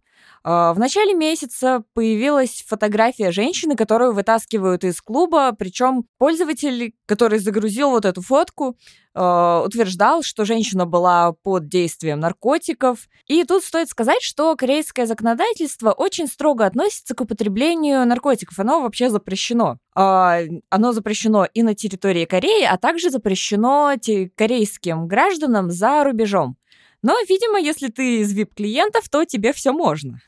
А, 0.50 0.74
в 0.74 0.80
начале 0.80 1.14
месяца 1.14 1.84
появилась 1.94 2.64
фотография 2.66 3.32
женщины, 3.32 3.76
которую 3.76 4.14
вытаскивают 4.14 4.86
из 4.86 5.02
клуба, 5.02 5.52
причем 5.52 6.06
пользователь, 6.18 6.94
который 7.06 7.40
загрузил 7.40 7.90
вот 7.90 8.06
эту 8.06 8.22
фотку, 8.22 8.78
а, 9.14 9.62
утверждал, 9.66 10.24
что 10.24 10.46
женщина 10.46 10.86
была 10.86 11.34
под 11.34 11.68
действием 11.68 12.22
наркотиков. 12.22 13.10
И 13.28 13.44
тут 13.44 13.62
стоит 13.62 13.90
сказать, 13.90 14.22
что 14.22 14.56
корейское 14.56 15.06
законодательство 15.06 15.92
очень 15.92 16.28
строго 16.28 16.66
относится 16.66 17.14
к 17.14 17.20
употреблению 17.20 18.08
наркотиков. 18.08 18.58
Оно 18.58 18.80
вообще 18.80 19.10
запрещено. 19.10 19.80
А, 19.96 20.40
оно 20.70 20.94
запрещено 20.94 21.46
и 21.54 21.62
на 21.62 21.76
территории 21.76 22.24
Кореи, 22.24 22.64
а 22.64 22.78
также 22.78 23.10
запрещено 23.10 23.96
корейским 24.38 25.10
гражданам 25.10 25.72
за 25.72 26.06
рубежом. 26.06 26.56
Но, 27.02 27.18
видимо, 27.28 27.60
если 27.60 27.90
ты 27.90 28.22
из 28.22 28.34
VIP-клиентов, 28.34 29.10
то 29.10 29.26
тебе 29.26 29.52
все 29.52 29.74
можно. 29.74 30.22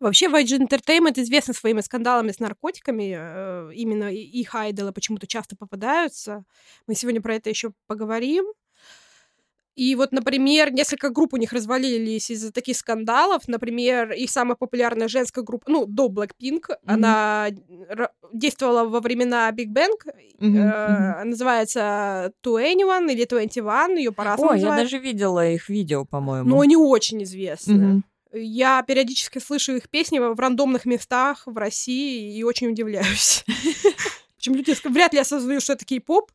Вообще, 0.00 0.26
YG 0.26 0.58
Entertainment 0.58 1.20
известен 1.20 1.54
своими 1.54 1.80
скандалами 1.80 2.30
с 2.30 2.38
наркотиками. 2.38 3.16
Э, 3.18 3.70
именно 3.74 4.12
их 4.12 4.54
айдолы 4.54 4.92
почему-то 4.92 5.26
часто 5.26 5.56
попадаются. 5.56 6.44
Мы 6.86 6.94
сегодня 6.94 7.20
про 7.20 7.34
это 7.34 7.50
еще 7.50 7.72
поговорим. 7.86 8.44
И 9.78 9.94
вот, 9.94 10.10
например, 10.10 10.72
несколько 10.72 11.10
групп 11.10 11.34
у 11.34 11.36
них 11.36 11.52
развалились 11.52 12.30
из-за 12.30 12.52
таких 12.52 12.76
скандалов. 12.76 13.46
Например, 13.46 14.10
их 14.10 14.28
самая 14.28 14.56
популярная 14.56 15.06
женская 15.06 15.44
группа, 15.44 15.70
ну, 15.70 15.86
до 15.86 16.08
Blackpink, 16.08 16.62
mm-hmm. 16.68 16.76
она 16.84 17.48
действовала 18.32 18.88
во 18.88 18.98
времена 18.98 19.48
Big 19.52 19.68
Bang, 19.68 19.94
mm-hmm. 20.40 21.20
э, 21.20 21.24
называется 21.24 22.32
Anyone 22.44 23.12
или 23.12 23.24
One, 23.24 23.96
ее 23.96 24.10
по-разному 24.10 24.50
О, 24.50 24.56
я 24.56 24.74
даже 24.74 24.98
видела 24.98 25.48
их 25.48 25.68
видео, 25.68 26.04
по-моему. 26.04 26.48
Но 26.48 26.60
они 26.60 26.76
очень 26.76 27.22
известны. 27.22 27.72
Mm-hmm. 27.72 28.02
Я 28.32 28.82
периодически 28.82 29.38
слышу 29.38 29.76
их 29.76 29.88
песни 29.88 30.18
в 30.18 30.38
рандомных 30.38 30.84
местах 30.84 31.42
в 31.46 31.56
России 31.56 32.36
и 32.36 32.42
очень 32.42 32.68
удивляюсь. 32.68 33.44
Причем 34.36 34.54
люди 34.54 34.74
вряд 34.84 35.12
ли 35.14 35.20
осознают, 35.20 35.62
что 35.62 35.72
это 35.72 35.84
кей-поп. 35.84 36.30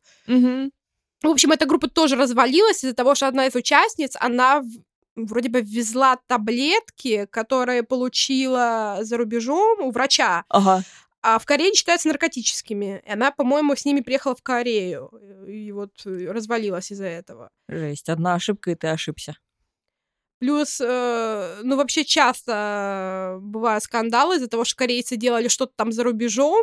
В 1.22 1.28
общем, 1.28 1.52
эта 1.52 1.64
группа 1.64 1.88
тоже 1.88 2.16
развалилась 2.16 2.84
из-за 2.84 2.94
того, 2.94 3.14
что 3.14 3.28
одна 3.28 3.46
из 3.46 3.54
участниц, 3.54 4.14
она 4.20 4.62
вроде 5.16 5.48
бы 5.48 5.62
везла 5.62 6.18
таблетки, 6.26 7.26
которые 7.30 7.82
получила 7.82 8.98
за 9.00 9.16
рубежом 9.16 9.80
у 9.80 9.90
врача. 9.90 10.44
Ага. 10.48 10.82
А 11.22 11.38
в 11.38 11.46
Корее 11.46 11.72
считаются 11.72 12.08
наркотическими. 12.08 13.02
И 13.06 13.10
она, 13.10 13.30
по-моему, 13.30 13.74
с 13.74 13.86
ними 13.86 14.00
приехала 14.00 14.34
в 14.34 14.42
Корею. 14.42 15.10
И 15.48 15.72
вот 15.72 15.92
развалилась 16.04 16.92
из-за 16.92 17.06
этого. 17.06 17.48
Жесть. 17.68 18.10
Одна 18.10 18.34
ошибка, 18.34 18.72
и 18.72 18.74
ты 18.74 18.88
ошибся. 18.88 19.34
Плюс, 20.44 20.78
э, 20.78 21.60
ну, 21.62 21.76
вообще 21.78 22.04
часто 22.04 23.38
бывают 23.40 23.82
скандалы 23.82 24.36
из-за 24.36 24.46
того, 24.46 24.66
что 24.66 24.76
корейцы 24.76 25.16
делали 25.16 25.48
что-то 25.48 25.72
там 25.74 25.90
за 25.90 26.04
рубежом, 26.04 26.62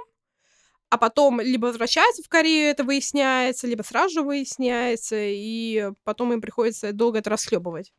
а 0.92 1.00
потом 1.00 1.42
либо 1.42 1.66
возвращаются 1.66 2.22
в 2.22 2.30
Корею, 2.30 2.70
это 2.70 2.84
выясняется, 2.84 3.66
либо 3.66 3.82
сразу 3.82 4.14
же 4.14 4.22
выясняется, 4.22 5.16
и 5.18 5.90
потом 6.04 6.32
им 6.32 6.42
приходится 6.42 6.94
долго 6.94 7.18
это 7.18 7.32
расхлебывать. 7.32 7.92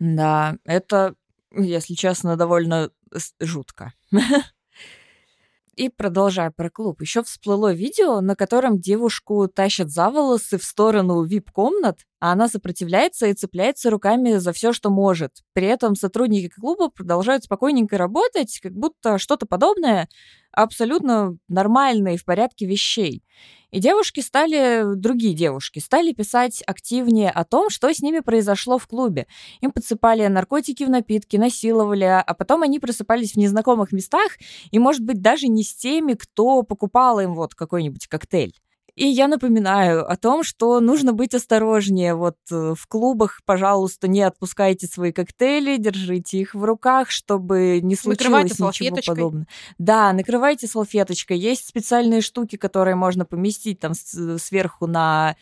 Да, 0.00 0.56
это, 0.64 1.14
если 1.52 1.94
честно, 1.94 2.36
довольно 2.36 2.90
жутко. 3.38 3.92
И 5.74 5.88
продолжая 5.88 6.50
про 6.50 6.68
клуб, 6.68 7.00
еще 7.00 7.22
всплыло 7.22 7.72
видео, 7.72 8.20
на 8.20 8.36
котором 8.36 8.78
девушку 8.78 9.48
тащат 9.48 9.88
за 9.90 10.10
волосы 10.10 10.58
в 10.58 10.64
сторону 10.64 11.22
вип-комнат, 11.24 12.00
а 12.20 12.32
она 12.32 12.48
сопротивляется 12.48 13.26
и 13.26 13.32
цепляется 13.32 13.88
руками 13.88 14.34
за 14.34 14.52
все, 14.52 14.74
что 14.74 14.90
может. 14.90 15.32
При 15.54 15.66
этом 15.66 15.94
сотрудники 15.94 16.50
клуба 16.50 16.90
продолжают 16.90 17.44
спокойненько 17.44 17.96
работать, 17.96 18.60
как 18.62 18.72
будто 18.72 19.16
что-то 19.16 19.46
подобное 19.46 20.08
абсолютно 20.52 21.38
нормально 21.48 22.14
и 22.14 22.18
в 22.18 22.26
порядке 22.26 22.66
вещей. 22.66 23.22
И 23.72 23.80
девушки 23.80 24.20
стали, 24.20 24.94
другие 24.94 25.34
девушки, 25.34 25.78
стали 25.78 26.12
писать 26.12 26.62
активнее 26.66 27.30
о 27.30 27.44
том, 27.44 27.70
что 27.70 27.92
с 27.92 28.00
ними 28.00 28.20
произошло 28.20 28.78
в 28.78 28.86
клубе. 28.86 29.26
Им 29.62 29.72
подсыпали 29.72 30.26
наркотики 30.26 30.84
в 30.84 30.90
напитки, 30.90 31.38
насиловали, 31.38 32.04
а 32.04 32.34
потом 32.34 32.62
они 32.62 32.78
просыпались 32.78 33.32
в 33.32 33.38
незнакомых 33.38 33.92
местах, 33.92 34.36
и, 34.70 34.78
может 34.78 35.02
быть, 35.02 35.22
даже 35.22 35.48
не 35.48 35.64
с 35.64 35.74
теми, 35.74 36.12
кто 36.12 36.62
покупал 36.62 37.18
им 37.20 37.34
вот 37.34 37.54
какой-нибудь 37.54 38.06
коктейль. 38.08 38.54
И 38.94 39.06
я 39.06 39.26
напоминаю 39.26 40.10
о 40.10 40.16
том, 40.16 40.42
что 40.42 40.78
нужно 40.80 41.14
быть 41.14 41.34
осторожнее. 41.34 42.14
Вот 42.14 42.36
э, 42.50 42.74
в 42.76 42.86
клубах, 42.86 43.40
пожалуйста, 43.46 44.06
не 44.06 44.20
отпускайте 44.20 44.86
свои 44.86 45.12
коктейли, 45.12 45.78
держите 45.78 46.38
их 46.38 46.54
в 46.54 46.62
руках, 46.62 47.10
чтобы 47.10 47.80
не 47.82 47.96
случилось 47.96 48.58
ничего 48.58 48.96
подобного. 49.04 49.46
Да, 49.78 50.12
накрывайте 50.12 50.66
салфеточкой. 50.66 51.38
Есть 51.38 51.66
специальные 51.66 52.20
штуки, 52.20 52.56
которые 52.56 52.94
можно 52.94 53.24
поместить 53.24 53.80
там 53.80 53.92
сверху 53.94 54.86
на 54.86 55.36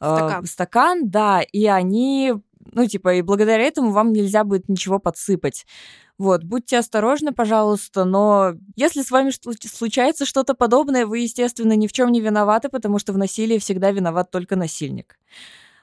э, 0.00 0.16
стакан. 0.16 0.46
стакан, 0.46 1.10
да, 1.10 1.42
и 1.42 1.66
они 1.66 2.34
ну, 2.72 2.86
типа, 2.86 3.14
и 3.14 3.22
благодаря 3.22 3.64
этому 3.64 3.90
вам 3.90 4.12
нельзя 4.12 4.44
будет 4.44 4.68
ничего 4.68 4.98
подсыпать. 4.98 5.66
Вот, 6.16 6.44
будьте 6.44 6.78
осторожны, 6.78 7.32
пожалуйста, 7.32 8.04
но 8.04 8.54
если 8.76 9.02
с 9.02 9.10
вами 9.10 9.32
случается 9.66 10.24
что-то 10.24 10.54
подобное, 10.54 11.06
вы, 11.06 11.20
естественно, 11.20 11.74
ни 11.74 11.88
в 11.88 11.92
чем 11.92 12.12
не 12.12 12.20
виноваты, 12.20 12.68
потому 12.68 12.98
что 12.98 13.12
в 13.12 13.18
насилии 13.18 13.58
всегда 13.58 13.90
виноват 13.90 14.30
только 14.30 14.54
насильник. 14.54 15.18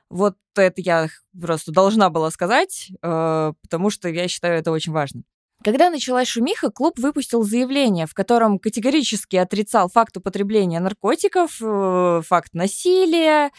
Вот 0.10 0.38
это 0.56 0.82
я 0.82 1.08
просто 1.40 1.72
должна 1.72 2.10
была 2.10 2.32
сказать, 2.32 2.92
э, 3.02 3.54
потому 3.62 3.90
что 3.90 4.10
я 4.10 4.28
считаю 4.28 4.60
это 4.60 4.72
очень 4.72 4.92
важно. 4.92 5.24
Когда 5.64 5.92
началась 5.92 6.28
шумиха, 6.28 6.72
клуб 6.72 6.98
выпустил 6.98 7.44
заявление, 7.44 8.08
в 8.08 8.16
котором 8.16 8.58
категорически 8.58 9.36
отрицал 9.36 9.90
факт 9.90 10.18
употребления 10.18 10.80
наркотиков, 10.80 11.62
э, 11.62 12.22
факт 12.28 12.54
насилия 12.54 13.52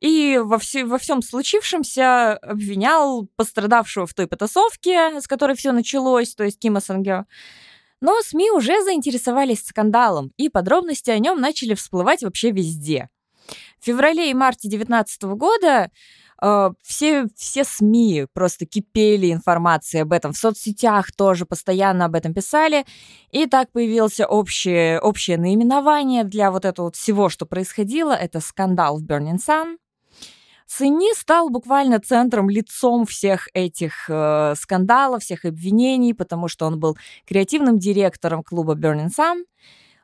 и 0.00 0.40
во, 0.42 0.58
все, 0.58 0.84
во 0.84 0.98
всем 0.98 1.22
случившемся 1.22 2.32
обвинял 2.38 3.28
пострадавшего 3.36 4.06
в 4.06 4.14
той 4.14 4.26
потасовке, 4.26 5.20
с 5.20 5.28
которой 5.28 5.54
все 5.54 5.70
началось, 5.70 6.34
то 6.34 6.42
есть 6.42 6.58
Кима 6.58 6.80
Сангё. 6.80 7.24
Но 8.00 8.20
СМИ 8.20 8.50
уже 8.50 8.82
заинтересовались 8.82 9.64
скандалом, 9.64 10.32
и 10.36 10.48
подробности 10.48 11.10
о 11.10 11.18
нем 11.20 11.40
начали 11.40 11.74
всплывать 11.74 12.24
вообще 12.24 12.50
везде. 12.50 13.08
В 13.80 13.84
феврале 13.84 14.30
и 14.30 14.34
марте 14.34 14.68
2019 14.68 15.22
года 15.36 15.90
все, 16.82 17.26
все 17.36 17.64
СМИ 17.64 18.26
просто 18.32 18.66
кипели 18.66 19.32
информацией 19.32 20.02
об 20.02 20.12
этом. 20.12 20.32
В 20.32 20.36
соцсетях 20.36 21.12
тоже 21.12 21.46
постоянно 21.46 22.04
об 22.04 22.14
этом 22.14 22.34
писали. 22.34 22.84
И 23.30 23.46
так 23.46 23.70
появился 23.72 24.26
общее, 24.26 25.00
общее 25.00 25.38
наименование 25.38 26.24
для 26.24 26.50
вот 26.50 26.64
этого 26.64 26.86
вот 26.86 26.96
всего, 26.96 27.28
что 27.28 27.46
происходило. 27.46 28.12
Это 28.12 28.40
скандал 28.40 28.98
в 28.98 29.04
Burning 29.04 29.38
Sun. 29.38 29.76
Цини 30.66 31.14
стал 31.14 31.50
буквально 31.50 32.00
центром, 32.00 32.48
лицом 32.48 33.04
всех 33.06 33.48
этих 33.54 34.06
э, 34.08 34.54
скандалов, 34.56 35.22
всех 35.22 35.44
обвинений, 35.44 36.14
потому 36.14 36.48
что 36.48 36.66
он 36.66 36.80
был 36.80 36.96
креативным 37.26 37.78
директором 37.78 38.42
клуба 38.42 38.74
Burning 38.74 39.10
Sun. 39.16 39.44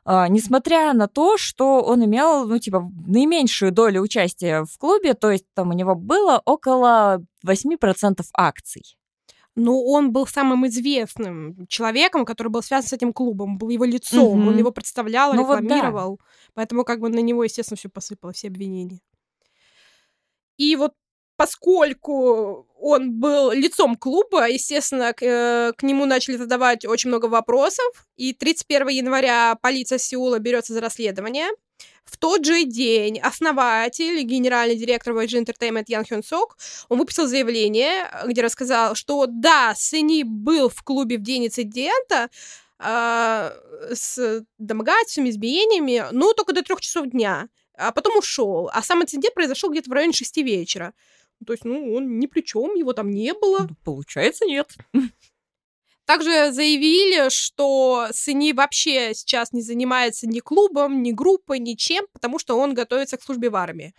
Uh, 0.03 0.27
несмотря 0.29 0.93
на 0.93 1.07
то, 1.07 1.37
что 1.37 1.83
он 1.83 2.03
имел, 2.03 2.47
ну, 2.47 2.57
типа, 2.57 2.89
наименьшую 3.05 3.71
долю 3.71 4.01
участия 4.01 4.63
в 4.63 4.77
клубе, 4.79 5.13
то 5.13 5.29
есть 5.29 5.45
там 5.53 5.69
у 5.69 5.73
него 5.73 5.93
было 5.93 6.41
около 6.43 7.23
8% 7.45 8.21
акций. 8.33 8.97
Ну, 9.55 9.83
он 9.85 10.11
был 10.11 10.25
самым 10.25 10.65
известным 10.67 11.67
человеком, 11.67 12.25
который 12.25 12.47
был 12.47 12.63
связан 12.63 12.89
с 12.89 12.93
этим 12.93 13.13
клубом, 13.13 13.57
был 13.57 13.69
его 13.69 13.85
лицом, 13.85 14.41
mm-hmm. 14.41 14.47
он 14.47 14.57
его 14.57 14.71
представлял, 14.71 15.33
ну, 15.33 15.41
рекламировал. 15.41 16.09
Вот 16.11 16.19
да. 16.19 16.25
Поэтому 16.55 16.83
как 16.83 16.99
бы 16.99 17.09
на 17.09 17.19
него, 17.19 17.43
естественно, 17.43 17.77
все 17.77 17.89
посыпало, 17.89 18.31
все 18.31 18.47
обвинения. 18.47 19.01
И 20.57 20.75
вот 20.75 20.93
поскольку 21.35 22.67
он 22.81 23.13
был 23.13 23.51
лицом 23.51 23.95
клуба, 23.95 24.49
естественно, 24.49 25.13
к, 25.13 25.21
э, 25.21 25.73
к 25.77 25.83
нему 25.83 26.05
начали 26.05 26.35
задавать 26.35 26.83
очень 26.83 27.09
много 27.09 27.27
вопросов. 27.27 28.07
И 28.17 28.33
31 28.33 28.89
января 28.89 29.55
полиция 29.61 29.99
Сеула 29.99 30.39
берется 30.39 30.73
за 30.73 30.81
расследование. 30.81 31.49
В 32.05 32.17
тот 32.17 32.43
же 32.43 32.63
день 32.63 33.19
основатель, 33.19 34.21
генеральный 34.23 34.75
директор 34.75 35.13
YG 35.13 35.43
Entertainment 35.43 35.85
Ян 35.87 36.05
Хён 36.05 36.23
Сок, 36.23 36.57
он 36.89 36.97
выписал 36.97 37.27
заявление, 37.27 38.09
где 38.25 38.41
рассказал, 38.41 38.95
что 38.95 39.27
да, 39.27 39.73
Сэни 39.75 40.23
был 40.23 40.69
в 40.69 40.83
клубе 40.83 41.17
в 41.17 41.21
день 41.21 41.45
инцидента, 41.45 42.29
э, 42.79 43.51
с 43.93 44.43
домогательствами, 44.57 45.29
избиениями, 45.29 46.05
но 46.11 46.33
только 46.33 46.53
до 46.53 46.63
трех 46.63 46.81
часов 46.81 47.07
дня 47.07 47.47
а 47.81 47.91
потом 47.91 48.17
ушел. 48.17 48.69
А 48.73 48.81
сам 48.83 49.01
инцидент 49.01 49.33
произошел 49.33 49.71
где-то 49.71 49.89
в 49.89 49.93
районе 49.93 50.13
шести 50.13 50.43
вечера. 50.43 50.93
То 51.45 51.53
есть, 51.53 51.65
ну, 51.65 51.93
он 51.93 52.19
ни 52.19 52.27
при 52.27 52.41
чем, 52.41 52.75
его 52.75 52.93
там 52.93 53.09
не 53.09 53.33
было. 53.33 53.67
Ну, 53.69 53.75
получается, 53.83 54.45
нет. 54.45 54.75
Также 56.05 56.51
заявили, 56.51 57.29
что 57.29 58.07
Сыни 58.11 58.51
вообще 58.51 59.13
сейчас 59.13 59.53
не 59.53 59.61
занимается 59.61 60.27
ни 60.27 60.39
клубом, 60.39 61.03
ни 61.03 61.11
группой, 61.11 61.59
ничем, 61.59 62.05
потому 62.11 62.37
что 62.37 62.57
он 62.57 62.73
готовится 62.73 63.17
к 63.17 63.23
службе 63.23 63.49
в 63.49 63.55
армии. 63.55 63.93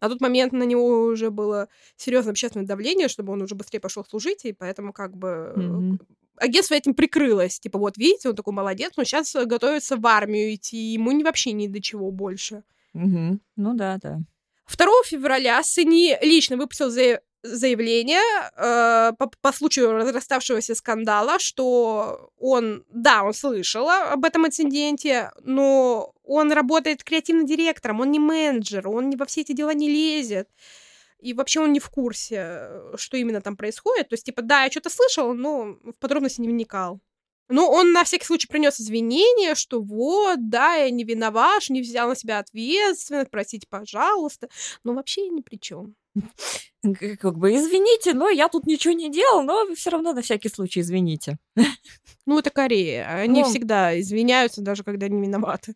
На 0.00 0.08
тот 0.08 0.20
момент 0.20 0.52
на 0.52 0.62
него 0.62 1.04
уже 1.04 1.30
было 1.30 1.68
серьезное 1.96 2.32
общественное 2.32 2.66
давление, 2.66 3.08
чтобы 3.08 3.32
он 3.32 3.42
уже 3.42 3.54
быстрее 3.54 3.80
пошел 3.80 4.04
служить, 4.04 4.44
и 4.44 4.52
поэтому 4.52 4.92
как 4.92 5.16
бы 5.16 5.52
mm-hmm. 5.56 5.98
агентство 6.36 6.74
этим 6.74 6.94
прикрылось. 6.94 7.60
Типа, 7.60 7.78
вот 7.78 7.98
видите, 7.98 8.30
он 8.30 8.36
такой 8.36 8.54
молодец, 8.54 8.92
но 8.96 9.04
сейчас 9.04 9.34
готовится 9.34 9.96
в 9.96 10.06
армию 10.06 10.54
идти, 10.54 10.76
ему 10.76 11.12
не 11.12 11.24
вообще 11.24 11.52
ни 11.52 11.66
до 11.66 11.82
чего 11.82 12.10
больше. 12.10 12.62
Mm-hmm. 12.94 13.38
Ну 13.56 13.74
да, 13.74 13.98
да. 14.00 14.20
2 14.76 14.86
февраля 15.04 15.62
Сыни 15.62 16.18
лично 16.22 16.56
выпустил 16.56 16.90
заявление 17.42 18.20
э, 18.56 19.12
по, 19.16 19.30
по 19.40 19.52
случаю 19.52 19.92
разраставшегося 19.92 20.74
скандала, 20.74 21.38
что 21.38 22.30
он, 22.38 22.84
да, 22.90 23.22
он 23.22 23.32
слышал 23.32 23.88
об 23.88 24.24
этом 24.24 24.46
инциденте, 24.46 25.30
но 25.42 26.12
он 26.24 26.52
работает 26.52 27.04
креативным 27.04 27.46
директором, 27.46 28.00
он 28.00 28.10
не 28.10 28.18
менеджер, 28.18 28.88
он 28.88 29.08
не 29.08 29.16
во 29.16 29.24
все 29.26 29.42
эти 29.42 29.52
дела 29.52 29.72
не 29.72 29.88
лезет. 29.88 30.48
И 31.20 31.34
вообще 31.34 31.60
он 31.60 31.72
не 31.72 31.80
в 31.80 31.90
курсе, 31.90 32.70
что 32.94 33.16
именно 33.16 33.40
там 33.40 33.56
происходит. 33.56 34.08
То 34.08 34.14
есть, 34.14 34.24
типа, 34.24 34.42
да, 34.42 34.62
я 34.62 34.70
что-то 34.70 34.88
слышал, 34.88 35.34
но 35.34 35.76
в 35.82 35.92
подробности 35.98 36.40
не 36.40 36.48
вникал. 36.48 37.00
Но 37.48 37.70
он 37.70 37.92
на 37.92 38.04
всякий 38.04 38.26
случай 38.26 38.46
принес 38.46 38.80
извинения, 38.80 39.54
что 39.54 39.80
вот, 39.80 40.48
да, 40.48 40.74
я 40.74 40.90
не 40.90 41.04
виноват, 41.04 41.62
не 41.68 41.80
взял 41.80 42.08
на 42.08 42.16
себя 42.16 42.38
ответственность, 42.38 43.30
простите, 43.30 43.66
пожалуйста. 43.68 44.48
Но 44.84 44.94
вообще 44.94 45.28
ни 45.28 45.40
при 45.40 45.56
чем. 45.56 45.94
Как 46.82 47.38
бы 47.38 47.54
извините, 47.54 48.14
но 48.14 48.28
я 48.28 48.48
тут 48.48 48.66
ничего 48.66 48.94
не 48.94 49.10
делал, 49.10 49.42
но 49.42 49.74
все 49.74 49.90
равно 49.90 50.12
на 50.12 50.22
всякий 50.22 50.48
случай 50.48 50.80
извините. 50.80 51.38
Ну, 52.26 52.38
это 52.38 52.50
Корея. 52.50 53.08
Они 53.08 53.42
ну, 53.42 53.48
всегда 53.48 53.98
извиняются, 53.98 54.60
даже 54.60 54.84
когда 54.84 55.08
не 55.08 55.20
виноваты. 55.22 55.74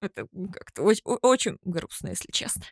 Это 0.00 0.28
как-то 0.52 0.82
очень, 0.82 1.02
очень 1.22 1.56
грустно, 1.64 2.08
если 2.08 2.30
честно. 2.30 2.62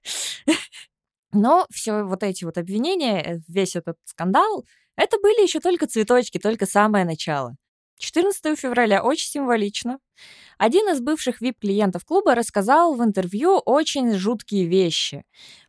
Но 1.33 1.66
все 1.70 2.05
вот 2.05 2.22
эти 2.22 2.44
вот 2.44 2.59
обвинения, 2.59 3.22
э, 3.22 3.40
весь 3.48 3.74
этот 3.74 3.96
скандал, 4.05 4.66
это 4.96 5.18
были 5.20 5.42
еще 5.42 5.61
только 5.61 5.87
цветочки, 5.87 6.38
только 6.38 6.66
самое 6.66 7.05
начало. 7.05 7.57
14 7.98 8.59
февраля 8.59 9.02
очень 9.02 9.31
символично. 9.31 9.98
Один 10.59 10.88
из 10.88 11.00
бывших 11.00 11.40
VIP-клиентов 11.40 12.05
клуба 12.05 12.35
рассказал 12.35 12.94
в 12.94 13.02
интервью 13.02 13.59
очень 13.59 14.12
жуткие 14.14 14.66
вещи. 14.66 15.24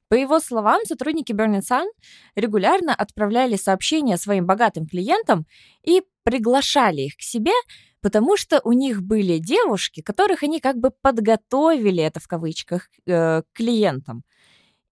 По 0.09 0.15
его 0.15 0.39
словам, 0.39 0.81
сотрудники 0.86 1.31
Burning 1.31 1.62
Sun 1.62 1.88
регулярно 2.36 2.93
отправляли 2.93 3.55
сообщения 3.55 4.17
своим 4.17 4.45
богатым 4.45 4.86
клиентам 4.86 5.45
и 5.83 6.03
приглашали 6.23 7.01
их 7.01 7.17
к 7.17 7.21
себе, 7.21 7.53
потому 8.01 8.38
что 8.38 8.62
у 8.63 8.73
них 8.73 9.01
были 9.01 9.38
девушки, 9.38 10.01
которых 10.01 10.43
они 10.43 10.59
как 10.59 10.77
бы 10.77 10.91
подготовили, 11.01 12.03
это 12.03 12.19
в 12.19 12.27
кавычках, 12.27 12.89
э, 13.07 13.41
клиентам. 13.53 14.23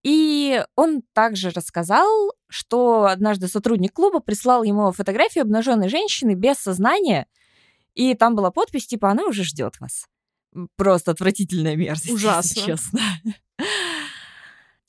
И 0.03 0.63
он 0.75 1.03
также 1.13 1.51
рассказал, 1.51 2.33
что 2.51 3.05
однажды 3.05 3.47
сотрудник 3.47 3.93
клуба 3.93 4.19
прислал 4.19 4.63
ему 4.63 4.91
фотографию 4.91 5.43
обнаженной 5.43 5.89
женщины 5.89 6.35
без 6.35 6.57
сознания, 6.57 7.27
и 7.93 8.13
там 8.13 8.35
была 8.35 8.51
подпись 8.51 8.87
типа 8.87 9.09
«Она 9.09 9.25
уже 9.25 9.43
ждет 9.43 9.79
вас». 9.79 10.05
Просто 10.75 11.11
отвратительная 11.11 11.75
мерзость, 11.75 12.11
Ужасно. 12.13 12.61
честно. 12.61 12.99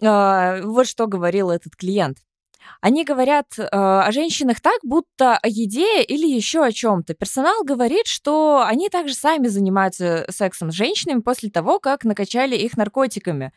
А, 0.02 0.60
вот 0.62 0.88
что 0.88 1.06
говорил 1.06 1.50
этот 1.50 1.76
клиент. 1.76 2.18
Они 2.80 3.04
говорят 3.04 3.58
э, 3.58 3.62
о 3.62 4.10
женщинах 4.12 4.60
так, 4.60 4.78
будто 4.82 5.36
о 5.36 5.48
еде 5.48 6.02
или 6.02 6.26
еще 6.26 6.64
о 6.64 6.72
чем-то. 6.72 7.14
Персонал 7.14 7.64
говорит, 7.64 8.06
что 8.06 8.64
они 8.66 8.88
также 8.88 9.14
сами 9.14 9.48
занимаются 9.48 10.26
сексом 10.30 10.70
с 10.70 10.74
женщинами 10.74 11.20
после 11.20 11.50
того, 11.50 11.78
как 11.80 12.04
накачали 12.04 12.56
их 12.56 12.76
наркотиками. 12.76 13.52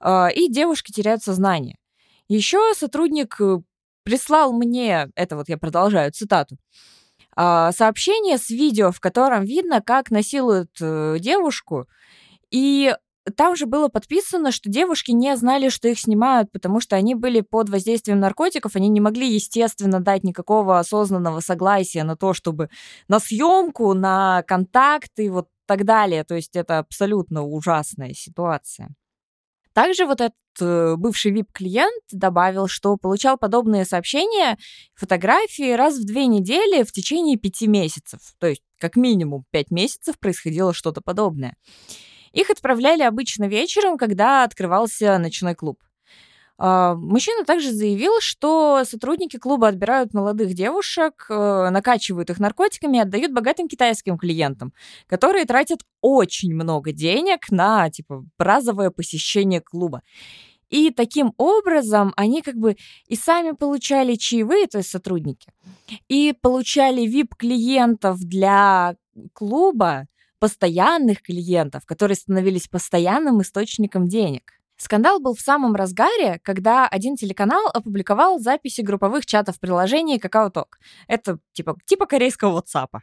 Э, 0.00 0.28
и 0.34 0.50
девушки 0.50 0.92
теряют 0.92 1.22
сознание. 1.22 1.76
Еще 2.28 2.74
сотрудник 2.74 3.40
э, 3.40 3.58
прислал 4.04 4.52
мне, 4.52 5.10
это 5.14 5.36
вот 5.36 5.48
я 5.48 5.58
продолжаю 5.58 6.12
цитату, 6.12 6.56
э, 7.36 7.70
сообщение 7.72 8.38
с 8.38 8.50
видео, 8.50 8.90
в 8.92 9.00
котором 9.00 9.44
видно, 9.44 9.80
как 9.80 10.10
насилуют 10.10 10.70
э, 10.80 11.18
девушку, 11.20 11.86
и 12.50 12.94
там 13.36 13.56
же 13.56 13.66
было 13.66 13.88
подписано, 13.88 14.52
что 14.52 14.70
девушки 14.70 15.10
не 15.10 15.36
знали, 15.36 15.68
что 15.68 15.88
их 15.88 15.98
снимают, 15.98 16.52
потому 16.52 16.80
что 16.80 16.94
они 16.94 17.14
были 17.14 17.40
под 17.40 17.68
воздействием 17.68 18.20
наркотиков, 18.20 18.76
они 18.76 18.88
не 18.88 19.00
могли, 19.00 19.28
естественно, 19.28 20.00
дать 20.00 20.22
никакого 20.22 20.78
осознанного 20.78 21.40
согласия 21.40 22.04
на 22.04 22.16
то, 22.16 22.34
чтобы 22.34 22.70
на 23.08 23.18
съемку, 23.18 23.94
на 23.94 24.44
контакт 24.46 25.18
и 25.18 25.28
вот 25.28 25.48
так 25.66 25.84
далее. 25.84 26.22
То 26.22 26.36
есть 26.36 26.54
это 26.54 26.78
абсолютно 26.78 27.44
ужасная 27.44 28.14
ситуация. 28.14 28.94
Также 29.76 30.06
вот 30.06 30.22
этот 30.22 30.32
э, 30.58 30.94
бывший 30.96 31.32
VIP-клиент 31.32 32.02
добавил, 32.10 32.66
что 32.66 32.96
получал 32.96 33.36
подобные 33.36 33.84
сообщения, 33.84 34.56
фотографии 34.94 35.72
раз 35.72 35.98
в 35.98 36.06
две 36.06 36.26
недели 36.28 36.82
в 36.82 36.92
течение 36.92 37.36
пяти 37.36 37.66
месяцев. 37.66 38.20
То 38.38 38.46
есть 38.46 38.62
как 38.80 38.96
минимум 38.96 39.44
пять 39.50 39.70
месяцев 39.70 40.18
происходило 40.18 40.72
что-то 40.72 41.02
подобное. 41.02 41.56
Их 42.32 42.48
отправляли 42.48 43.02
обычно 43.02 43.48
вечером, 43.48 43.98
когда 43.98 44.44
открывался 44.44 45.18
ночной 45.18 45.54
клуб. 45.54 45.76
А, 46.58 46.94
мужчина 46.94 47.44
также 47.44 47.70
заявил, 47.72 48.12
что 48.20 48.82
сотрудники 48.84 49.36
клуба 49.36 49.68
отбирают 49.68 50.14
молодых 50.14 50.54
девушек, 50.54 51.26
э, 51.28 51.68
накачивают 51.70 52.30
их 52.30 52.38
наркотиками 52.38 52.96
и 52.96 53.00
отдают 53.00 53.32
богатым 53.32 53.68
китайским 53.68 54.16
клиентам, 54.16 54.72
которые 55.06 55.44
тратят 55.44 55.80
очень 56.00 56.54
много 56.54 56.92
денег 56.92 57.50
на 57.50 57.90
типа 57.90 58.24
разовое 58.38 58.90
посещение 58.90 59.60
клуба. 59.60 60.02
И 60.70 60.90
таким 60.90 61.32
образом 61.36 62.12
они 62.16 62.42
как 62.42 62.56
бы 62.56 62.76
и 63.06 63.16
сами 63.16 63.52
получали 63.52 64.14
чаевые, 64.16 64.66
то 64.66 64.78
есть 64.78 64.90
сотрудники, 64.90 65.52
и 66.08 66.34
получали 66.40 67.06
VIP-клиентов 67.06 68.18
для 68.18 68.96
клуба, 69.32 70.06
постоянных 70.38 71.22
клиентов, 71.22 71.86
которые 71.86 72.16
становились 72.16 72.68
постоянным 72.68 73.40
источником 73.42 74.08
денег. 74.08 74.55
Скандал 74.76 75.20
был 75.20 75.34
в 75.34 75.40
самом 75.40 75.74
разгаре, 75.74 76.38
когда 76.42 76.86
один 76.86 77.16
телеканал 77.16 77.66
опубликовал 77.72 78.38
записи 78.38 78.82
групповых 78.82 79.24
чатов 79.24 79.58
приложений 79.58 80.18
KakaoTalk. 80.18 80.68
Это 81.08 81.38
типа, 81.52 81.76
типа 81.86 82.06
корейского 82.06 82.60
WhatsApp. 82.60 83.00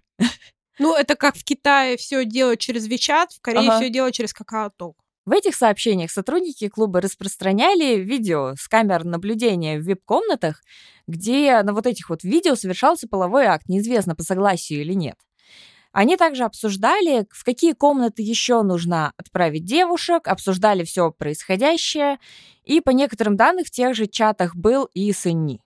Ну, 0.79 0.95
это 0.95 1.15
как 1.15 1.35
в 1.35 1.43
Китае 1.43 1.97
все 1.97 2.25
делают 2.25 2.59
через 2.59 2.87
WeChat, 2.87 3.27
в 3.35 3.41
Корее 3.41 3.69
ага. 3.69 3.79
все 3.79 3.89
делают 3.89 4.15
через 4.15 4.33
KakaoTalk. 4.33 4.93
В 5.25 5.31
этих 5.31 5.55
сообщениях 5.55 6.11
сотрудники 6.11 6.67
клуба 6.67 6.99
распространяли 6.99 7.95
видео 7.95 8.55
с 8.59 8.67
камер 8.67 9.05
наблюдения 9.05 9.79
в 9.79 9.83
вип-комнатах, 9.83 10.61
где 11.07 11.61
на 11.63 11.73
вот 11.73 11.87
этих 11.87 12.09
вот 12.09 12.23
видео 12.23 12.55
совершался 12.55 13.07
половой 13.07 13.45
акт, 13.45 13.69
неизвестно 13.69 14.15
по 14.15 14.23
согласию 14.23 14.81
или 14.81 14.93
нет. 14.93 15.15
Они 15.93 16.17
также 16.17 16.43
обсуждали, 16.43 17.27
в 17.29 17.43
какие 17.43 17.73
комнаты 17.73 18.23
еще 18.23 18.63
нужно 18.63 19.13
отправить 19.15 19.63
девушек, 19.63 20.27
обсуждали 20.27 20.83
все 20.83 21.11
происходящее, 21.11 22.17
и 22.63 22.81
по 22.81 22.89
некоторым 22.89 23.37
данным 23.37 23.63
в 23.63 23.69
тех 23.69 23.93
же 23.93 24.07
чатах 24.07 24.55
был 24.55 24.89
и 24.95 25.13
Сынни. 25.13 25.61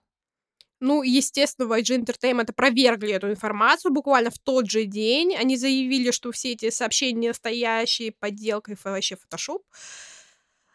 Ну, 0.80 1.02
естественно, 1.02 1.66
YG 1.66 2.04
Entertainment 2.04 2.50
опровергли 2.50 3.12
эту 3.12 3.30
информацию 3.30 3.90
буквально 3.90 4.30
в 4.30 4.38
тот 4.38 4.70
же 4.70 4.84
день. 4.84 5.34
Они 5.34 5.56
заявили, 5.56 6.10
что 6.10 6.30
все 6.30 6.52
эти 6.52 6.68
сообщения 6.70 7.28
настоящие, 7.28 8.12
подделка 8.12 8.72
и 8.72 8.76
вообще 8.84 9.16
фотошоп. 9.16 9.62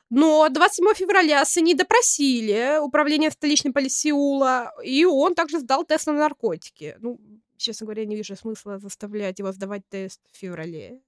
Но 0.09 0.49
27 0.49 0.93
февраля 0.95 1.45
Сыни 1.45 1.73
допросили 1.73 2.79
управление 2.81 3.31
столичной 3.31 3.71
полиции 3.71 4.09
Сеула, 4.09 4.73
и 4.83 5.05
он 5.05 5.35
также 5.35 5.59
сдал 5.59 5.85
тест 5.85 6.07
на 6.07 6.13
наркотики. 6.13 6.95
Ну, 6.99 7.19
честно 7.63 7.85
говоря, 7.85 8.05
не 8.05 8.15
вижу 8.15 8.35
смысла 8.35 8.77
заставлять 8.79 9.39
его 9.39 9.51
сдавать 9.51 9.87
тест 9.89 10.21
в 10.31 10.37
феврале. 10.37 11.01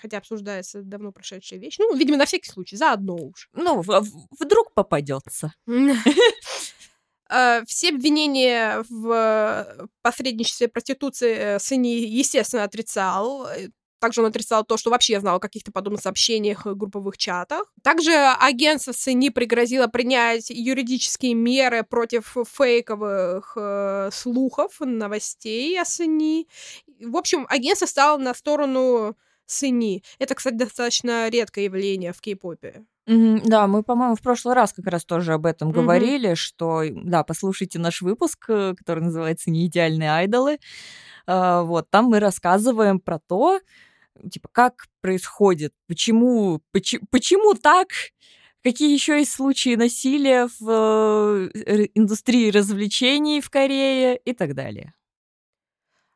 Хотя 0.00 0.18
обсуждается 0.18 0.82
давно 0.82 1.12
прошедшая 1.12 1.58
вещь. 1.58 1.76
Ну, 1.78 1.96
видимо, 1.96 2.16
на 2.16 2.26
всякий 2.26 2.50
случай, 2.50 2.76
заодно 2.76 3.16
уж. 3.16 3.48
Ну, 3.52 3.82
вдруг 3.82 4.74
попадется. 4.74 5.54
Э, 7.28 7.64
все 7.66 7.88
обвинения 7.88 8.84
в 8.88 9.88
посредничестве 10.02 10.68
проституции 10.68 11.34
э, 11.34 11.58
Сыни, 11.58 11.88
естественно, 11.88 12.64
отрицал. 12.64 13.48
Э, 14.02 14.06
также 14.06 14.20
он 14.20 14.26
отрицал 14.26 14.64
то, 14.64 14.76
что 14.76 14.90
вообще 14.90 15.20
знал 15.20 15.36
о 15.36 15.40
каких-то 15.40 15.72
подобных 15.72 16.02
сообщениях 16.02 16.66
в 16.66 16.74
групповых 16.74 17.16
чатах. 17.16 17.72
Также 17.82 18.12
агентство 18.12 18.92
СНИ 18.92 19.30
пригрозило 19.30 19.86
принять 19.86 20.50
юридические 20.50 21.34
меры 21.34 21.82
против 21.84 22.36
фейковых 22.48 23.52
э, 23.56 24.10
слухов, 24.12 24.80
новостей 24.80 25.80
о 25.80 25.84
СНИ. 25.84 26.48
В 27.00 27.16
общем, 27.16 27.46
агентство 27.48 27.86
стало 27.86 28.18
на 28.18 28.34
сторону 28.34 29.16
СНИ. 29.46 30.02
Это, 30.18 30.34
кстати, 30.34 30.54
достаточно 30.54 31.28
редкое 31.28 31.64
явление 31.64 32.12
в 32.12 32.20
кей-попе. 32.20 32.84
Мгм. 33.06 33.42
Да, 33.44 33.66
мы, 33.66 33.82
по-моему, 33.82 34.14
в 34.14 34.20
прошлый 34.20 34.54
раз 34.54 34.72
как 34.72 34.86
раз 34.86 35.04
тоже 35.04 35.32
об 35.32 35.46
этом 35.46 35.68
Мгм. 35.68 35.76
говорили, 35.76 36.34
что, 36.34 36.82
да, 36.88 37.24
послушайте 37.24 37.78
наш 37.80 38.00
выпуск, 38.00 38.44
э, 38.48 38.74
который 38.78 39.02
называется 39.02 39.50
«Неидеальные 39.50 40.10
айдолы». 40.10 40.58
А, 41.26 41.62
Вот, 41.62 41.90
там 41.90 42.06
мы 42.06 42.20
рассказываем 42.20 43.00
про 43.00 43.18
то, 43.18 43.60
типа, 44.30 44.48
как 44.52 44.86
происходит, 45.00 45.74
почему, 45.86 46.60
почи- 46.72 47.00
почему 47.10 47.54
так, 47.54 47.88
какие 48.62 48.92
еще 48.92 49.18
есть 49.18 49.32
случаи 49.32 49.74
насилия 49.74 50.48
в 50.60 51.50
э, 51.54 51.88
индустрии 51.94 52.50
развлечений 52.50 53.40
в 53.40 53.50
Корее 53.50 54.18
и 54.24 54.32
так 54.32 54.54
далее. 54.54 54.94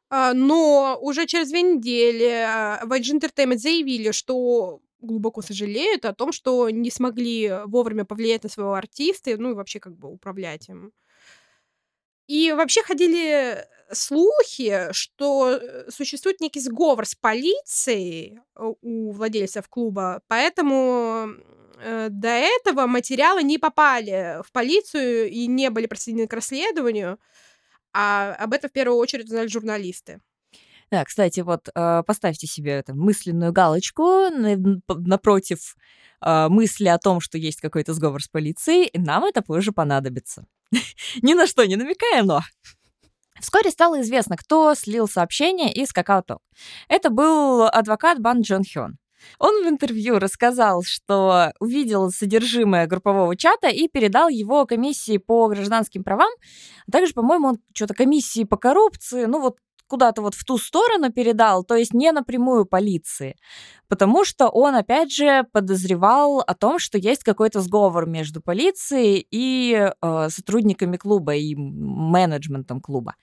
А, 0.08 0.34
но 0.34 0.98
уже 1.00 1.26
через 1.26 1.50
две 1.50 1.62
недели, 1.62 2.28
а, 2.28 2.80
YG 2.84 3.18
Entertainment 3.18 3.58
заявили, 3.58 4.12
что 4.12 4.80
глубоко 5.00 5.42
сожалеют 5.42 6.04
о 6.04 6.14
том, 6.14 6.32
что 6.32 6.70
не 6.70 6.90
смогли 6.90 7.52
вовремя 7.66 8.04
повлиять 8.04 8.44
на 8.44 8.48
своего 8.48 8.74
артиста, 8.74 9.36
ну 9.36 9.50
и 9.50 9.54
вообще 9.54 9.80
как 9.80 9.96
бы 9.96 10.08
управлять 10.08 10.68
им. 10.68 10.92
И 12.28 12.52
вообще 12.52 12.82
ходили 12.82 13.64
слухи, 13.92 14.88
что 14.92 15.58
э, 15.60 15.90
существует 15.90 16.40
некий 16.40 16.60
сговор 16.60 17.06
с 17.06 17.14
полицией 17.14 18.38
э, 18.54 18.72
у 18.82 19.12
владельцев 19.12 19.68
клуба, 19.68 20.22
поэтому 20.28 21.28
э, 21.78 22.08
до 22.10 22.28
этого 22.28 22.86
материалы 22.86 23.42
не 23.42 23.58
попали 23.58 24.42
в 24.42 24.52
полицию 24.52 25.30
и 25.30 25.46
не 25.46 25.70
были 25.70 25.86
присоединены 25.86 26.28
к 26.28 26.32
расследованию, 26.32 27.18
а 27.92 28.34
об 28.34 28.52
этом 28.52 28.70
в 28.70 28.72
первую 28.72 28.98
очередь 28.98 29.26
узнали 29.26 29.48
журналисты. 29.48 30.20
Да, 30.90 31.04
кстати, 31.04 31.40
вот 31.40 31.68
поставьте 32.06 32.46
себе 32.46 32.72
это, 32.72 32.94
мысленную 32.94 33.52
галочку 33.52 34.28
напротив 34.30 35.74
мысли 36.24 36.86
о 36.86 36.98
том, 36.98 37.20
что 37.20 37.38
есть 37.38 37.60
какой-то 37.60 37.92
сговор 37.92 38.22
с 38.22 38.28
полицией, 38.28 38.90
нам 38.94 39.24
это 39.24 39.42
позже 39.42 39.72
понадобится. 39.72 40.46
Ни 41.22 41.34
на 41.34 41.48
что 41.48 41.64
не 41.64 41.74
намекая, 41.74 42.22
но... 42.22 42.40
Вскоре 43.40 43.70
стало 43.70 44.00
известно, 44.00 44.36
кто 44.36 44.74
слил 44.74 45.08
сообщение 45.08 45.72
из 45.72 45.92
Какао 45.92 46.40
Это 46.88 47.10
был 47.10 47.64
адвокат 47.64 48.20
Бан 48.20 48.40
Джон 48.40 48.62
Хён. 48.64 48.98
Он 49.38 49.64
в 49.64 49.68
интервью 49.68 50.18
рассказал, 50.18 50.82
что 50.82 51.52
увидел 51.58 52.10
содержимое 52.10 52.86
группового 52.86 53.36
чата 53.36 53.68
и 53.68 53.88
передал 53.88 54.28
его 54.28 54.66
комиссии 54.66 55.18
по 55.18 55.48
гражданским 55.48 56.04
правам. 56.04 56.30
Также, 56.90 57.12
по-моему, 57.12 57.48
он 57.48 57.58
что-то 57.74 57.94
комиссии 57.94 58.44
по 58.44 58.56
коррупции, 58.56 59.24
ну 59.24 59.40
вот 59.40 59.56
куда-то 59.86 60.22
вот 60.22 60.34
в 60.34 60.44
ту 60.44 60.58
сторону 60.58 61.12
передал, 61.12 61.64
то 61.64 61.74
есть 61.76 61.94
не 61.94 62.12
напрямую 62.12 62.66
полиции, 62.66 63.36
потому 63.88 64.24
что 64.24 64.48
он, 64.48 64.74
опять 64.74 65.12
же, 65.12 65.44
подозревал 65.52 66.40
о 66.40 66.54
том, 66.54 66.78
что 66.78 66.98
есть 66.98 67.24
какой-то 67.24 67.60
сговор 67.60 68.06
между 68.06 68.40
полицией 68.40 69.26
и 69.30 69.90
э, 70.00 70.28
сотрудниками 70.30 70.96
клуба 70.96 71.34
и 71.34 71.54
менеджментом 71.54 72.80
клуба. 72.80 73.14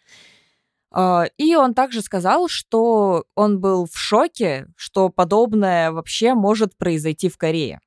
Э, 0.96 1.26
И 1.38 1.56
он 1.56 1.74
также 1.74 2.02
сказал, 2.02 2.48
что 2.48 3.26
он 3.36 3.60
был 3.60 3.86
в 3.86 3.98
шоке, 3.98 4.68
что 4.76 5.10
подобное 5.10 5.92
вообще 5.92 6.34
может 6.34 6.78
произойти 6.78 7.30
в 7.30 7.38
Корее. 7.38 7.80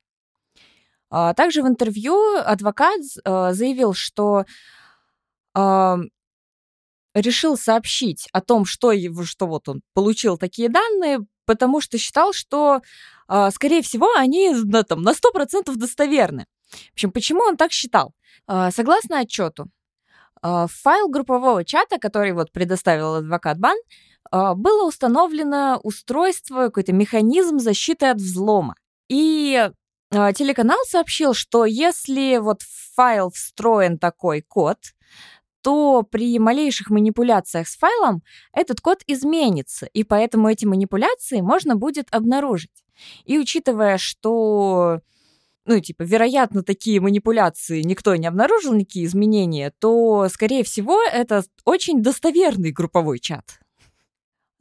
А 1.09 1.33
Также 1.33 1.61
в 1.63 1.67
интервью 1.67 2.15
адвокат 2.37 2.99
э, 3.23 3.53
заявил, 3.53 3.93
что 3.93 4.45
э, 5.55 5.95
решил 7.21 7.57
сообщить 7.57 8.27
о 8.31 8.41
том, 8.41 8.65
что, 8.65 8.91
его, 8.91 9.23
что 9.23 9.47
вот 9.47 9.69
он 9.69 9.81
получил 9.93 10.37
такие 10.37 10.69
данные, 10.69 11.19
потому 11.45 11.81
что 11.81 11.97
считал, 11.97 12.33
что, 12.33 12.81
э, 13.29 13.49
скорее 13.51 13.81
всего, 13.81 14.13
они 14.15 14.51
на, 14.51 14.83
там, 14.83 15.01
на 15.01 15.13
100% 15.13 15.75
достоверны. 15.75 16.45
В 16.89 16.93
общем, 16.93 17.11
почему 17.11 17.41
он 17.41 17.57
так 17.57 17.71
считал? 17.71 18.13
Э, 18.47 18.69
Согласно 18.71 19.19
отчету, 19.19 19.69
а, 20.41 20.67
в 20.67 20.71
файл 20.71 21.09
группового 21.09 21.63
чата, 21.63 21.97
который 21.99 22.31
вот 22.33 22.51
предоставил 22.51 23.15
адвокат 23.15 23.59
Бан, 23.59 23.77
а, 24.31 24.53
было 24.55 24.87
установлено 24.87 25.79
устройство, 25.83 26.65
какой-то 26.65 26.93
механизм 26.93 27.59
защиты 27.59 28.07
от 28.07 28.17
взлома. 28.17 28.75
И 29.09 29.69
а, 30.13 30.33
телеканал 30.33 30.79
сообщил, 30.87 31.33
что 31.33 31.65
если 31.65 32.37
вот 32.37 32.61
в 32.61 32.95
файл 32.95 33.31
встроен 33.31 33.97
такой 33.97 34.41
код, 34.41 34.77
то 35.67 36.01
при 36.01 36.39
малейших 36.39 36.89
манипуляциях 36.89 37.67
с 37.67 37.75
файлом 37.75 38.23
этот 38.53 38.79
код 38.79 38.99
изменится, 39.05 39.85
и 39.87 40.05
поэтому 40.05 40.47
эти 40.47 40.63
манипуляции 40.63 41.41
можно 41.41 41.75
будет 41.75 42.07
обнаружить. 42.09 42.85
И 43.25 43.37
учитывая, 43.37 43.97
что 43.97 45.01
ну, 45.65 45.77
типа, 45.81 46.03
вероятно, 46.03 46.63
такие 46.63 47.01
манипуляции 47.01 47.81
никто 47.81 48.15
не 48.15 48.27
обнаружил, 48.27 48.71
никакие 48.71 49.07
изменения, 49.07 49.73
то, 49.77 50.29
скорее 50.29 50.63
всего, 50.63 51.01
это 51.03 51.43
очень 51.65 52.01
достоверный 52.01 52.71
групповой 52.71 53.19
чат. 53.19 53.59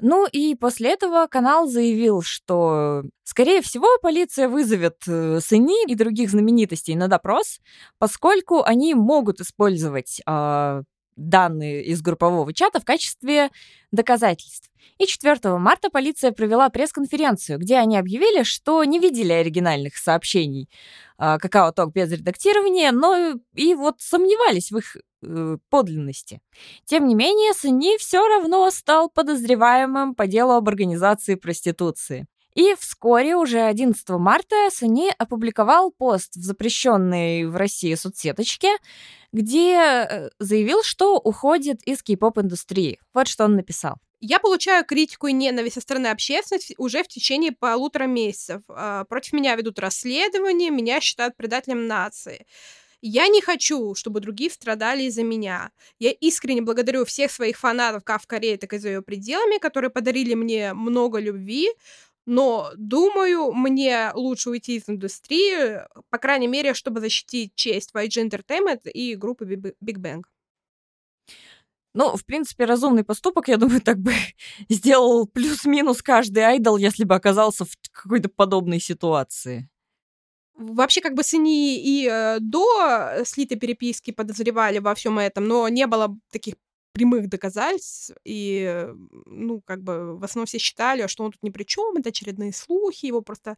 Ну 0.01 0.27
и 0.27 0.57
после 0.57 0.92
этого 0.92 1.29
канал 1.29 1.69
заявил, 1.69 2.21
что, 2.21 3.05
скорее 3.23 3.62
всего, 3.62 3.87
полиция 4.03 4.49
вызовет 4.49 4.97
э, 5.07 5.38
Сэни 5.40 5.88
и 5.88 5.95
других 5.95 6.31
знаменитостей 6.31 6.97
на 6.97 7.07
допрос, 7.07 7.61
поскольку 7.99 8.62
они 8.62 8.95
могут 8.95 9.40
использовать 9.40 10.21
э, 10.27 10.83
данные 11.17 11.85
из 11.85 12.03
группового 12.03 12.53
чата 12.53 12.81
в 12.81 12.85
качестве 12.85 13.51
доказательств. 13.91 14.71
И 14.99 15.07
4 15.07 15.59
марта 15.59 15.91
полиция 15.91 16.33
провела 16.33 16.69
пресс-конференцию, 16.71 17.59
где 17.59 17.77
они 17.77 17.99
объявили, 17.99 18.45
что 18.45 18.83
не 18.85 18.99
видели 18.99 19.33
оригинальных 19.33 19.97
сообщений 19.97 20.71
э, 21.19 21.39
Какао 21.39 21.73
Ток 21.73 21.93
без 21.93 22.11
редактирования, 22.13 22.93
но 22.93 23.35
и 23.55 23.75
вот 23.75 23.97
сомневались 24.01 24.71
в 24.71 24.79
их 24.79 24.97
э, 24.97 25.59
подлинности. 25.69 26.41
Тем 26.85 27.07
не 27.07 27.15
менее, 27.15 27.53
Сани 27.53 27.99
все 27.99 28.27
равно 28.27 28.71
стал 28.71 29.11
подозреваемым 29.11 30.15
по 30.15 30.27
делу 30.27 30.53
об 30.53 30.69
организации 30.69 31.35
проституции. 31.35 32.27
И 32.57 32.75
вскоре, 32.79 33.37
уже 33.37 33.61
11 33.61 34.09
марта, 34.11 34.57
Сани 34.71 35.13
опубликовал 35.19 35.91
пост 35.91 36.37
в 36.37 36.43
запрещенной 36.43 37.45
в 37.45 37.55
России 37.55 37.95
соцсеточке, 37.95 38.71
где 39.37 39.75
э, 39.77 40.31
заявил, 40.38 40.83
что 40.83 41.18
уходит 41.18 41.83
из 41.85 42.03
кей-поп-индустрии. 42.03 42.99
Вот 43.12 43.29
что 43.29 43.44
он 43.44 43.55
написал. 43.57 43.96
Я 44.20 44.40
получаю 44.40 44.85
критику 44.85 45.27
и 45.27 45.33
ненависть 45.33 45.75
со 45.75 45.83
стороны 45.83 46.07
общественности 46.07 46.75
уже 46.79 47.03
в 47.03 47.09
течение 47.09 47.53
полутора 47.53 48.05
месяцев. 48.05 48.62
А, 48.68 49.05
Против 49.05 49.35
меня 49.35 49.55
ведут 49.55 49.79
расследование, 49.79 50.70
меня 50.70 51.01
считают 51.01 51.37
предателем 51.37 51.87
нации. 51.87 52.46
Я 53.03 53.29
не 53.29 53.42
хочу, 53.42 53.94
чтобы 53.94 54.20
другие 54.20 54.51
страдали 54.51 55.03
из-за 55.03 55.22
меня. 55.22 55.70
Я 55.99 56.12
искренне 56.12 56.62
благодарю 56.62 57.05
всех 57.05 57.31
своих 57.31 57.59
фанатов 57.59 58.05
как 58.05 58.22
в 58.22 58.27
Корее, 58.27 58.57
так 58.57 58.72
и 58.72 58.79
за 58.79 58.88
ее 58.88 59.03
пределами, 59.03 59.59
которые 59.59 59.90
подарили 59.90 60.33
мне 60.33 60.72
много 60.72 61.18
любви, 61.18 61.68
но 62.27 62.73
думаю, 62.77 63.53
мне 63.53 64.11
лучше 64.15 64.51
уйти 64.51 64.77
из 64.77 64.89
индустрии, 64.89 65.81
по 66.11 66.19
крайней 66.19 66.49
мере, 66.49 66.75
чтобы 66.75 67.01
защитить 67.01 67.55
честь 67.55 67.93
YG 67.95 68.29
Entertainment 68.29 68.91
и 68.91 69.15
группы 69.15 69.45
Big 69.45 69.99
Bang. 69.99 70.23
Ну, 71.95 72.15
в 72.15 72.27
принципе, 72.27 72.67
разумный 72.67 73.05
поступок, 73.05 73.49
я 73.49 73.57
думаю, 73.57 73.81
так 73.81 73.99
бы 73.99 74.12
сделал 74.69 75.27
плюс-минус 75.27 76.03
каждый 76.03 76.41
айдол, 76.41 76.77
если 76.77 77.05
бы 77.05 77.15
оказался 77.15 77.65
в 77.65 77.71
какой-то 77.91 78.29
подобной 78.29 78.81
ситуации. 78.81 79.71
Вообще, 80.57 81.01
как 81.01 81.15
бы 81.15 81.23
Сыни 81.23 81.79
и 81.79 82.09
э, 82.11 82.39
до 82.41 83.23
слитой 83.25 83.59
переписки 83.59 84.11
подозревали 84.11 84.79
во 84.79 84.95
всем 84.95 85.19
этом, 85.19 85.45
но 85.47 85.69
не 85.69 85.87
было 85.87 86.17
таких 86.31 86.55
прямых 86.97 87.29
доказательств, 87.29 88.13
и, 88.25 88.65
э, 88.67 88.95
ну, 89.27 89.61
как 89.61 89.83
бы 89.83 90.17
в 90.19 90.25
основном 90.25 90.47
все 90.47 90.59
считали, 90.59 91.07
что 91.09 91.25
он 91.25 91.33
тут 91.33 91.43
ни 91.43 91.51
при 91.51 91.65
чем, 91.65 91.97
это 91.99 92.09
очередные 92.09 92.53
слухи, 92.53 93.07
его 93.07 93.21
просто 93.21 93.57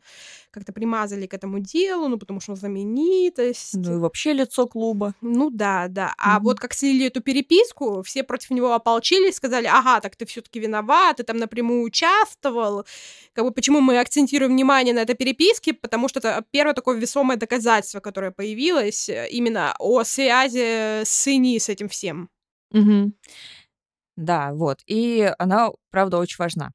как-то 0.50 0.72
примазали 0.72 1.26
к 1.26 1.34
этому 1.34 1.60
делу, 1.60 2.08
ну, 2.08 2.18
потому 2.18 2.40
что 2.40 2.52
он 2.52 2.56
знаменитость. 2.56 3.74
Ну 3.74 3.94
и 3.94 3.98
вообще 3.98 4.32
лицо 4.32 4.66
клуба. 4.66 5.14
Ну 5.20 5.50
да, 5.50 5.86
да. 5.88 6.14
А 6.18 6.36
Мгм. 6.36 6.44
вот 6.44 6.60
как 6.60 6.74
слили 6.74 7.06
эту 7.06 7.20
переписку, 7.20 8.02
все 8.02 8.22
против 8.24 8.50
него 8.50 8.72
ополчились, 8.74 9.36
сказали, 9.36 9.66
ага, 9.66 10.00
так 10.00 10.16
ты 10.16 10.26
все-таки 10.26 10.58
виноват, 10.60 11.18
ты 11.18 11.22
там 11.22 11.36
напрямую 11.36 11.82
участвовал. 11.82 12.84
Как 13.34 13.44
бы 13.44 13.52
почему 13.52 13.80
мы 13.80 14.00
акцентируем 14.00 14.52
внимание 14.52 14.94
на 14.94 15.00
этой 15.00 15.14
переписке? 15.14 15.72
Потому 15.74 16.08
что 16.08 16.18
это 16.18 16.44
первое 16.50 16.74
такое 16.74 16.98
весомое 16.98 17.36
доказательство, 17.36 18.00
которое 18.00 18.32
появилось 18.32 19.08
э, 19.08 19.28
именно 19.30 19.74
о 19.78 20.02
связи 20.04 21.04
Сыни 21.04 21.58
с 21.58 21.68
этим 21.68 21.88
всем. 21.88 22.28
Мгм. 22.70 23.14
Да, 24.16 24.52
вот. 24.52 24.80
И 24.86 25.32
она, 25.38 25.70
правда, 25.90 26.18
очень 26.18 26.36
важна. 26.38 26.72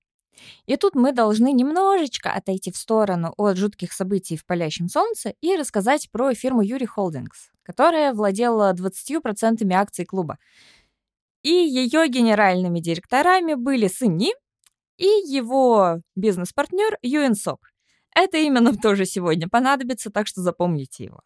И 0.65 0.77
тут 0.77 0.95
мы 0.95 1.13
должны 1.13 1.51
немножечко 1.53 2.31
отойти 2.33 2.71
в 2.71 2.77
сторону 2.77 3.33
от 3.37 3.57
жутких 3.57 3.93
событий 3.93 4.37
в 4.37 4.45
палящем 4.45 4.89
солнце 4.89 5.35
и 5.41 5.55
рассказать 5.55 6.09
про 6.11 6.33
фирму 6.33 6.61
Юри 6.61 6.85
Холдингс, 6.85 7.51
которая 7.63 8.13
владела 8.13 8.73
20% 8.73 9.73
акций 9.73 10.05
клуба. 10.05 10.37
И 11.43 11.49
ее 11.49 12.07
генеральными 12.07 12.79
директорами 12.79 13.53
были 13.55 13.87
Сыни 13.87 14.33
и 14.97 15.05
его 15.05 16.01
бизнес-партнер 16.15 16.97
Юэн 17.01 17.35
Сок. 17.35 17.69
Это 18.15 18.37
именно 18.37 18.75
тоже 18.77 19.05
сегодня 19.05 19.49
понадобится, 19.49 20.11
так 20.11 20.27
что 20.27 20.41
запомните 20.41 21.05
его. 21.05 21.21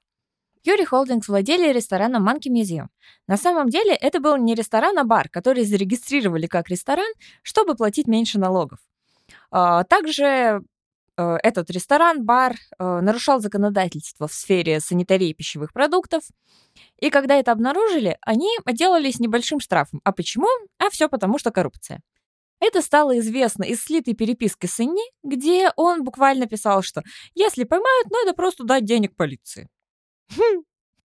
Юрий 0.68 0.84
Холдингс 0.84 1.30
владели 1.30 1.72
рестораном 1.72 2.28
Monkey 2.28 2.52
Museum. 2.52 2.88
На 3.26 3.38
самом 3.38 3.70
деле 3.70 3.96
это 3.96 4.20
был 4.20 4.36
не 4.36 4.54
ресторан, 4.54 5.00
а 5.00 5.06
бар, 5.06 5.30
который 5.30 5.64
зарегистрировали 5.64 6.46
как 6.46 6.68
ресторан, 6.68 7.10
чтобы 7.42 7.76
платить 7.76 8.06
меньше 8.06 8.38
налогов. 8.38 8.80
А, 9.50 9.86
также 9.86 10.62
э, 11.16 11.38
этот 11.42 11.70
ресторан, 11.70 12.26
бар 12.26 12.56
э, 12.78 13.00
нарушал 13.00 13.40
законодательство 13.40 14.28
в 14.28 14.34
сфере 14.34 14.82
санитарии 14.82 15.32
пищевых 15.32 15.72
продуктов. 15.72 16.24
И 17.00 17.10
когда 17.12 17.36
это 17.36 17.54
обнаружили, 17.54 18.18
они 18.20 18.50
отделались 18.66 19.22
небольшим 19.22 19.62
штрафом. 19.62 20.02
А 20.04 20.12
почему? 20.12 20.50
А 20.80 20.90
все 20.90 21.08
потому, 21.08 21.40
что 21.40 21.52
коррупция. 21.52 22.02
Это 22.60 22.82
стало 22.82 23.18
известно 23.20 23.64
из 23.64 23.82
слитой 23.84 24.16
переписки 24.16 24.66
с 24.66 24.82
Инни, 24.82 25.14
где 25.24 25.72
он 25.78 26.04
буквально 26.04 26.46
писал, 26.46 26.82
что 26.82 27.04
если 27.36 27.64
поймают, 27.64 28.12
надо 28.12 28.34
просто 28.34 28.66
дать 28.66 28.84
денег 28.84 29.16
полиции. 29.16 29.70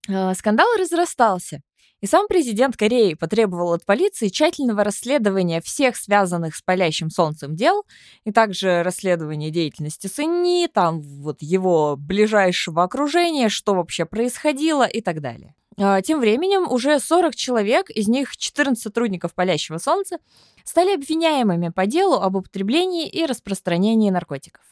А, 0.09 0.35
скандал 0.35 0.69
разрастался, 0.79 1.61
и 2.03 2.07
сам 2.07 2.27
президент 2.27 2.77
Кореи 2.77 3.15
потребовал 3.15 3.73
от 3.73 3.87
полиции 3.87 4.29
тщательного 4.29 4.83
расследования 4.83 5.61
всех 5.61 5.97
связанных 5.97 6.57
с 6.57 6.63
палящим 6.63 7.11
солнцем 7.11 7.55
дел, 7.55 7.85
и 8.25 8.33
также 8.33 8.83
расследования 8.83 9.51
деятельности 9.51 10.09
Сынни, 10.09 10.67
там 10.67 11.01
вот 11.01 11.43
его 11.43 11.97
ближайшего 11.97 12.83
окружения, 12.83 13.49
что 13.49 13.75
вообще 13.75 14.05
происходило 14.05 14.83
и 14.83 15.01
так 15.01 15.21
далее. 15.21 15.55
А, 15.79 16.03
тем 16.03 16.19
временем 16.19 16.71
уже 16.71 16.99
40 16.99 17.37
человек, 17.37 17.89
из 17.89 18.09
них 18.09 18.37
14 18.37 18.83
сотрудников 18.83 19.33
палящего 19.33 19.79
солнца, 19.79 20.19
стали 20.65 20.95
обвиняемыми 20.95 21.69
по 21.69 21.87
делу 21.87 22.15
об 22.15 22.35
употреблении 22.35 23.09
и 23.09 23.25
распространении 23.27 24.11
наркотиков. 24.11 24.65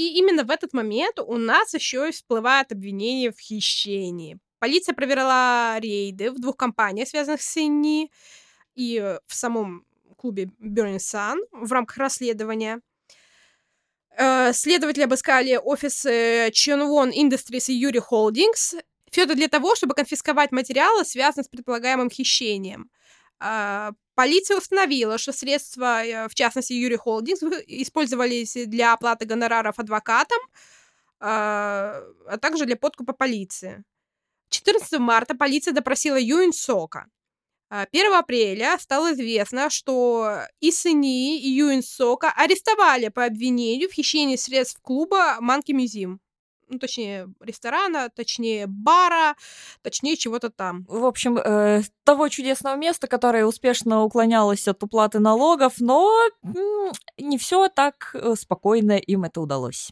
И 0.00 0.14
именно 0.14 0.44
в 0.44 0.50
этот 0.50 0.72
момент 0.72 1.18
у 1.18 1.36
нас 1.36 1.74
еще 1.74 2.08
и 2.08 2.12
всплывает 2.12 2.72
обвинение 2.72 3.32
в 3.32 3.38
хищении. 3.38 4.38
Полиция 4.58 4.94
проверила 4.94 5.76
рейды 5.78 6.30
в 6.30 6.40
двух 6.40 6.56
компаниях, 6.56 7.06
связанных 7.06 7.42
с 7.42 7.58
Инни, 7.58 8.10
и 8.74 9.18
в 9.26 9.34
самом 9.34 9.84
клубе 10.16 10.48
Burning 10.58 10.96
Sun 10.96 11.36
в 11.52 11.70
рамках 11.70 11.98
расследования. 11.98 12.80
Э, 14.16 14.54
следователи 14.54 15.02
обыскали 15.02 15.60
офисы 15.62 16.48
Chunwon 16.48 17.12
Industries 17.12 17.70
и 17.70 17.84
Yuri 17.84 18.00
Holdings. 18.10 18.82
Все 19.10 19.24
это 19.24 19.34
для 19.34 19.48
того, 19.48 19.74
чтобы 19.74 19.92
конфисковать 19.92 20.50
материалы, 20.50 21.04
связанные 21.04 21.44
с 21.44 21.48
предполагаемым 21.48 22.08
хищением. 22.08 22.90
А, 23.40 23.92
Полиция 24.20 24.58
установила, 24.58 25.16
что 25.16 25.32
средства, 25.32 26.04
э, 26.04 26.28
в 26.28 26.34
частности, 26.34 26.74
Юрий 26.74 26.96
Холдингс, 26.96 27.42
использовались 27.66 28.52
для 28.66 28.92
оплаты 28.92 29.24
гонораров 29.24 29.78
адвокатам, 29.78 30.38
а, 31.20 32.02
а 32.26 32.36
также 32.36 32.66
для 32.66 32.76
подкупа 32.76 33.14
полиции. 33.14 33.82
14 34.50 34.98
марта 34.98 35.34
полиция 35.34 35.72
допросила 35.72 36.20
Юин 36.20 36.52
Сока. 36.52 37.06
1 37.70 38.12
апреля 38.12 38.76
стало 38.78 39.14
известно, 39.14 39.70
что 39.70 40.42
и 40.60 40.70
Сыни, 40.70 41.40
и 41.40 41.48
Юин 41.48 41.82
Сока 41.82 42.30
арестовали 42.36 43.08
по 43.08 43.24
обвинению 43.24 43.88
в 43.88 43.92
хищении 43.94 44.36
средств 44.36 44.80
клуба 44.82 45.38
Манки 45.40 45.72
Мюзим 45.72 46.20
ну, 46.70 46.78
точнее, 46.78 47.28
ресторана, 47.40 48.08
точнее, 48.08 48.66
бара, 48.66 49.36
точнее, 49.82 50.16
чего-то 50.16 50.50
там. 50.50 50.86
В 50.88 51.04
общем, 51.04 51.36
э, 51.36 51.82
того 52.04 52.28
чудесного 52.28 52.76
места, 52.76 53.06
которое 53.06 53.44
успешно 53.44 54.04
уклонялось 54.04 54.68
от 54.68 54.82
уплаты 54.82 55.18
налогов, 55.18 55.74
но 55.78 56.10
не 57.18 57.38
все 57.38 57.68
так 57.68 58.12
э, 58.14 58.34
спокойно 58.38 58.92
им 58.92 59.24
это 59.24 59.40
удалось. 59.40 59.90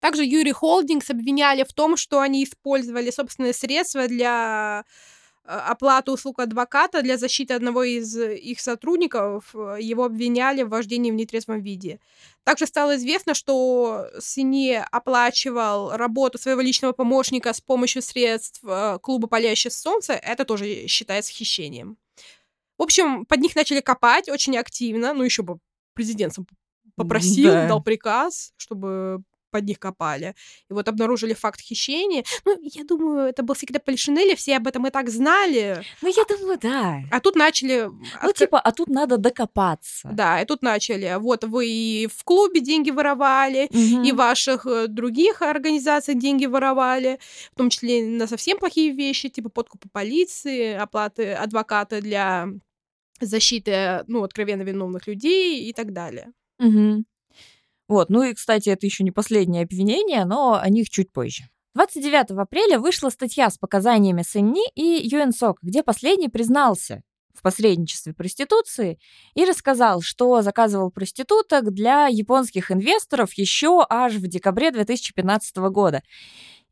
Также 0.00 0.24
Юрий 0.24 0.52
Холдингс 0.52 1.08
обвиняли 1.08 1.64
в 1.64 1.72
том, 1.72 1.96
что 1.96 2.20
они 2.20 2.44
использовали 2.44 3.10
собственные 3.10 3.54
средства 3.54 4.06
для 4.06 4.84
оплату 5.44 6.12
услуг 6.12 6.40
адвоката 6.40 7.02
для 7.02 7.18
защиты 7.18 7.54
одного 7.54 7.82
из 7.82 8.16
их 8.16 8.60
сотрудников, 8.60 9.54
э, 9.54 9.78
его 9.80 10.04
обвиняли 10.04 10.62
в 10.62 10.70
вождении 10.70 11.10
в 11.10 11.14
нетрезвом 11.14 11.60
виде. 11.60 12.00
Также 12.44 12.66
стало 12.66 12.96
известно, 12.96 13.34
что 13.34 14.08
Сине 14.20 14.86
оплачивал 14.90 15.96
работу 15.96 16.38
своего 16.38 16.60
личного 16.60 16.92
помощника 16.92 17.52
с 17.52 17.60
помощью 17.60 18.02
средств 18.02 18.60
э, 18.64 18.98
клуба 19.02 19.28
«Палящее 19.28 19.70
солнце». 19.70 20.14
Это 20.14 20.44
тоже 20.44 20.86
считается 20.86 21.32
хищением. 21.32 21.98
В 22.78 22.82
общем, 22.82 23.24
под 23.26 23.40
них 23.40 23.54
начали 23.54 23.80
копать 23.80 24.28
очень 24.28 24.56
активно. 24.56 25.12
Ну, 25.12 25.22
еще 25.22 25.42
бы 25.42 25.58
президент 25.94 26.34
попросил, 26.96 27.52
да. 27.52 27.68
дал 27.68 27.82
приказ, 27.82 28.52
чтобы 28.56 29.22
под 29.54 29.66
них 29.66 29.78
копали. 29.78 30.34
И 30.68 30.72
вот 30.72 30.88
обнаружили 30.88 31.32
факт 31.32 31.60
хищения. 31.60 32.24
Ну, 32.44 32.58
я 32.60 32.82
думаю, 32.82 33.28
это 33.28 33.44
был 33.44 33.54
секрет 33.54 33.84
Полишинеля, 33.84 34.34
все 34.34 34.56
об 34.56 34.66
этом 34.66 34.84
и 34.88 34.90
так 34.90 35.08
знали. 35.08 35.80
Ну, 36.02 36.08
я 36.08 36.24
думаю, 36.24 36.58
да. 36.60 37.02
А 37.12 37.20
тут 37.20 37.36
начали... 37.36 37.84
Ну, 37.84 38.30
от... 38.30 38.34
типа, 38.34 38.58
а 38.58 38.72
тут 38.72 38.88
надо 38.88 39.16
докопаться. 39.16 40.08
Да, 40.12 40.42
и 40.42 40.44
тут 40.44 40.62
начали. 40.62 41.14
Вот 41.20 41.44
вы 41.44 41.68
и 41.68 42.08
в 42.08 42.24
клубе 42.24 42.60
деньги 42.60 42.90
воровали, 42.90 43.68
угу. 43.70 44.02
и 44.02 44.10
в 44.10 44.16
ваших 44.16 44.66
э, 44.66 44.88
других 44.88 45.40
организациях 45.40 46.18
деньги 46.18 46.46
воровали, 46.46 47.20
в 47.52 47.56
том 47.56 47.70
числе 47.70 48.04
на 48.04 48.26
совсем 48.26 48.58
плохие 48.58 48.90
вещи, 48.90 49.28
типа 49.28 49.50
подкупа 49.50 49.88
полиции, 49.92 50.74
оплаты 50.74 51.32
адвоката 51.32 52.00
для 52.00 52.48
защиты, 53.20 54.02
ну, 54.08 54.24
откровенно 54.24 54.62
виновных 54.62 55.06
людей 55.06 55.68
и 55.68 55.72
так 55.72 55.92
далее. 55.92 56.32
Угу. 56.58 57.04
Вот, 57.88 58.08
ну 58.10 58.22
и, 58.22 58.34
кстати, 58.34 58.70
это 58.70 58.86
еще 58.86 59.04
не 59.04 59.10
последнее 59.10 59.64
обвинение, 59.64 60.24
но 60.24 60.58
о 60.60 60.68
них 60.68 60.88
чуть 60.88 61.12
позже. 61.12 61.44
29 61.74 62.38
апреля 62.38 62.78
вышла 62.78 63.10
статья 63.10 63.50
с 63.50 63.58
показаниями 63.58 64.22
Сэнни 64.22 64.62
и 64.74 65.06
Юэн 65.06 65.32
Сок, 65.32 65.58
где 65.60 65.82
последний 65.82 66.28
признался 66.28 67.02
в 67.34 67.42
посредничестве 67.42 68.14
проституции 68.14 68.98
и 69.34 69.44
рассказал, 69.44 70.00
что 70.00 70.40
заказывал 70.40 70.90
проституток 70.90 71.72
для 71.72 72.06
японских 72.06 72.70
инвесторов 72.70 73.34
еще 73.34 73.84
аж 73.90 74.14
в 74.14 74.26
декабре 74.28 74.70
2015 74.70 75.56
года. 75.56 76.02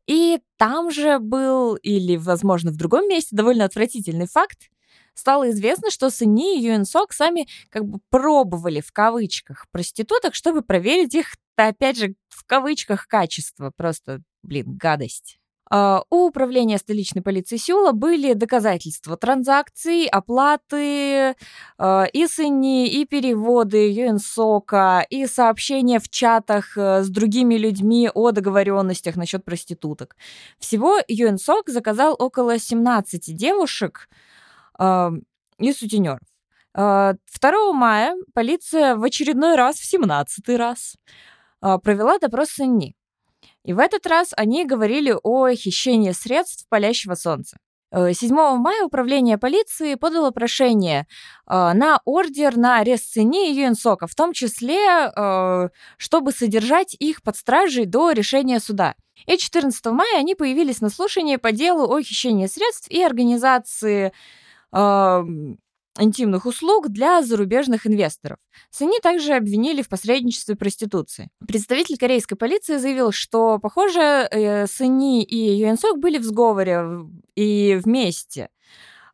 И 0.07 0.39
там 0.57 0.89
же 0.89 1.19
был, 1.19 1.75
или, 1.75 2.15
возможно, 2.15 2.71
в 2.71 2.77
другом 2.77 3.07
месте, 3.07 3.35
довольно 3.35 3.65
отвратительный 3.65 4.27
факт, 4.27 4.69
стало 5.13 5.51
известно, 5.51 5.89
что 5.89 6.09
Сыни 6.09 6.57
и 6.57 6.65
Юэн 6.65 6.85
Сок 6.85 7.13
сами 7.13 7.47
как 7.69 7.85
бы 7.85 7.99
пробовали 8.09 8.81
в 8.81 8.91
кавычках 8.91 9.65
проституток, 9.71 10.35
чтобы 10.35 10.61
проверить 10.61 11.15
их, 11.15 11.35
опять 11.55 11.97
же, 11.97 12.15
в 12.29 12.45
кавычках 12.45 13.07
качество. 13.07 13.71
Просто, 13.75 14.21
блин, 14.41 14.77
гадость. 14.77 15.39
Uh, 15.71 16.03
у 16.11 16.27
управления 16.27 16.77
столичной 16.77 17.23
полиции 17.23 17.57
Сеула 17.57 17.93
были 17.93 18.33
доказательства 18.33 19.17
транзакций, 19.17 20.05
оплаты, 20.05 21.35
uh, 21.79 22.07
и 22.11 22.27
сыни, 22.27 22.87
и 22.87 23.05
переводы 23.05 23.89
ЮНСОКа, 23.91 25.03
и 25.09 25.25
сообщения 25.25 25.99
в 25.99 26.09
чатах 26.09 26.77
uh, 26.77 27.01
с 27.01 27.09
другими 27.09 27.55
людьми 27.55 28.11
о 28.13 28.31
договоренностях 28.31 29.15
насчет 29.15 29.45
проституток. 29.45 30.15
Всего 30.59 30.99
ЮНСОК 31.07 31.69
заказал 31.69 32.15
около 32.19 32.59
17 32.59 33.35
девушек, 33.35 34.09
и 34.79 35.73
сутенеров. 35.73 36.19
2 36.75 37.73
мая 37.73 38.15
полиция 38.33 38.95
в 38.95 39.03
очередной 39.03 39.55
раз, 39.55 39.77
в 39.77 39.85
17 39.85 40.57
раз, 40.57 40.95
а, 41.61 41.77
провела 41.77 42.17
допрос 42.17 42.49
Сенни. 42.49 42.95
И 43.63 43.73
в 43.73 43.79
этот 43.79 44.05
раз 44.07 44.33
они 44.35 44.65
говорили 44.65 45.15
о 45.23 45.49
хищении 45.53 46.11
средств 46.11 46.65
палящего 46.69 47.15
солнца. 47.15 47.57
7 47.93 48.35
э, 48.35 48.55
мая 48.57 48.83
управление 48.83 49.37
полиции 49.37 49.95
подало 49.95 50.31
прошение 50.31 51.05
э, 51.47 51.73
на 51.73 51.99
ордер 52.05 52.57
на 52.57 52.79
арест 52.79 53.13
Сыни 53.13 53.51
и 53.51 53.55
Юэнсока, 53.55 54.07
в 54.07 54.15
том 54.15 54.33
числе, 54.33 55.11
э, 55.15 55.69
чтобы 55.97 56.31
содержать 56.31 56.95
их 56.99 57.21
под 57.21 57.37
стражей 57.37 57.85
до 57.85 58.11
решения 58.11 58.59
суда. 58.59 58.95
И 59.27 59.37
14 59.37 59.85
мая 59.85 60.17
они 60.17 60.33
появились 60.33 60.81
на 60.81 60.89
слушании 60.89 61.35
по 61.35 61.51
делу 61.51 61.87
о 61.87 62.01
хищении 62.01 62.47
средств 62.47 62.89
и 62.89 63.01
организации 63.01 64.11
интимных 65.99 66.45
услуг 66.45 66.89
для 66.89 67.21
зарубежных 67.21 67.85
инвесторов. 67.85 68.37
Сыни 68.71 68.99
также 69.01 69.33
обвинили 69.33 69.81
в 69.81 69.89
посредничестве 69.89 70.55
проституции. 70.55 71.29
Представитель 71.47 71.97
корейской 71.97 72.35
полиции 72.35 72.77
заявил, 72.77 73.11
что, 73.11 73.59
похоже, 73.59 74.27
э, 74.31 74.67
Сыни 74.67 75.23
и 75.23 75.37
Юэнсок 75.59 75.99
были 75.99 76.17
в 76.17 76.23
сговоре 76.23 76.83
и 77.35 77.79
вместе 77.83 78.49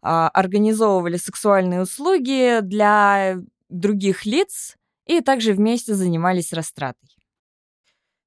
а, 0.02 0.30
организовывали 0.30 1.18
сексуальные 1.18 1.82
услуги 1.82 2.60
для 2.62 3.38
других 3.68 4.26
лиц 4.26 4.76
и 5.06 5.20
также 5.22 5.54
вместе 5.54 5.94
занимались 5.94 6.54
растратой. 6.54 7.10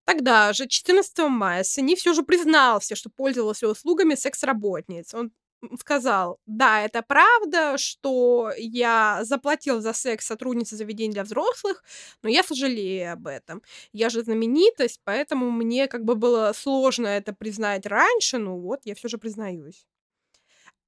Тогда 0.04 0.52
же, 0.52 0.66
14 0.66 1.28
мая, 1.30 1.62
Сыни 1.62 1.94
все 1.94 2.12
же 2.12 2.22
признался, 2.22 2.96
что 2.96 3.08
пользовался 3.08 3.68
услугами 3.68 4.14
секс-работниц. 4.14 5.14
Он 5.14 5.30
сказал, 5.78 6.38
да, 6.46 6.82
это 6.82 7.02
правда, 7.02 7.78
что 7.78 8.50
я 8.56 9.20
заплатил 9.22 9.80
за 9.80 9.92
секс 9.92 10.26
сотруднице 10.26 10.76
заведения 10.76 11.12
для 11.12 11.24
взрослых, 11.24 11.82
но 12.22 12.28
я 12.28 12.42
сожалею 12.42 13.12
об 13.12 13.26
этом. 13.26 13.62
Я 13.92 14.10
же 14.10 14.22
знаменитость, 14.22 15.00
поэтому 15.04 15.50
мне 15.50 15.86
как 15.88 16.04
бы 16.04 16.14
было 16.14 16.52
сложно 16.54 17.06
это 17.06 17.32
признать 17.32 17.86
раньше, 17.86 18.38
ну 18.38 18.58
вот, 18.58 18.80
я 18.84 18.94
все 18.94 19.08
же 19.08 19.18
признаюсь. 19.18 19.86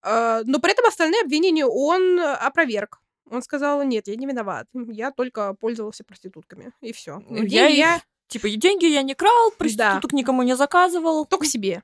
А, 0.03 0.43
но 0.45 0.59
при 0.59 0.73
этом 0.73 0.87
остальные 0.87 1.23
обвинения 1.23 1.67
он 1.67 2.21
опроверг. 2.21 3.01
Он 3.31 3.43
сказал, 3.43 3.83
нет, 3.85 4.07
я 4.07 4.17
не 4.17 4.27
виноват, 4.27 4.67
я 4.75 5.11
только 5.11 5.55
пользовался 5.55 6.05
проститутками, 6.05 6.73
и 6.83 6.93
все. 6.93 7.23
Я, 7.31 7.69
я... 7.69 8.03
Типа, 8.27 8.49
деньги 8.51 8.87
я 8.87 9.03
не 9.03 9.15
крал, 9.15 9.53
проституток 9.57 10.11
да. 10.11 10.17
никому 10.17 10.43
не 10.43 10.57
заказывал. 10.57 11.27
Только 11.27 11.47
себе. 11.47 11.83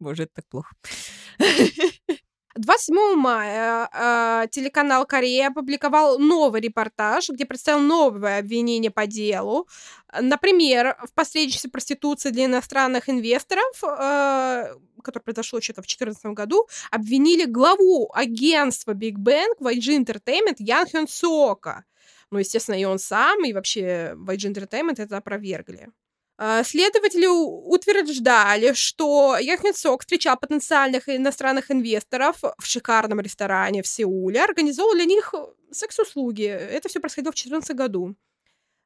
Боже, 0.00 0.24
это 0.24 0.32
так 0.36 0.48
плохо. 0.48 0.74
27 2.54 3.16
мая 3.16 3.88
э, 3.92 4.46
телеканал 4.50 5.06
Корея 5.06 5.48
опубликовал 5.48 6.18
новый 6.18 6.60
репортаж, 6.60 7.30
где 7.30 7.46
представил 7.46 7.80
новое 7.80 8.38
обвинение 8.38 8.90
по 8.90 9.06
делу. 9.06 9.66
Например, 10.20 10.96
в 11.02 11.14
посредничестве 11.14 11.70
проституции 11.70 12.30
для 12.30 12.44
иностранных 12.44 13.08
инвесторов, 13.08 13.82
э, 13.82 14.74
которое 15.02 15.24
произошло 15.24 15.60
что-то 15.60 15.80
в 15.80 15.86
2014 15.86 16.26
году, 16.26 16.68
обвинили 16.90 17.46
главу 17.46 18.10
агентства 18.14 18.92
Big 18.92 19.16
Bang 19.16 19.54
YG 19.60 20.04
Entertainment 20.04 20.56
Ян 20.58 20.86
Хён 20.86 21.08
Сока. 21.08 21.84
Ну, 22.30 22.38
естественно, 22.38 22.76
и 22.80 22.84
он 22.84 22.98
сам, 22.98 23.44
и 23.44 23.52
вообще 23.52 24.14
YG 24.14 24.52
Entertainment 24.52 24.96
это 24.98 25.16
опровергли. 25.16 25.88
А, 26.44 26.64
следователи 26.64 27.26
утверждали, 27.26 28.72
что 28.72 29.36
Яхмин 29.38 29.74
Сок 29.74 30.00
встречал 30.00 30.36
потенциальных 30.36 31.08
иностранных 31.08 31.70
инвесторов 31.70 32.42
в 32.58 32.66
шикарном 32.66 33.20
ресторане 33.20 33.84
в 33.84 33.86
Сеуле, 33.86 34.42
организовал 34.42 34.92
для 34.94 35.04
них 35.04 35.32
секс-услуги. 35.70 36.46
Это 36.46 36.88
все 36.88 36.98
происходило 36.98 37.30
в 37.30 37.36
2014 37.36 37.76
году. 37.76 38.16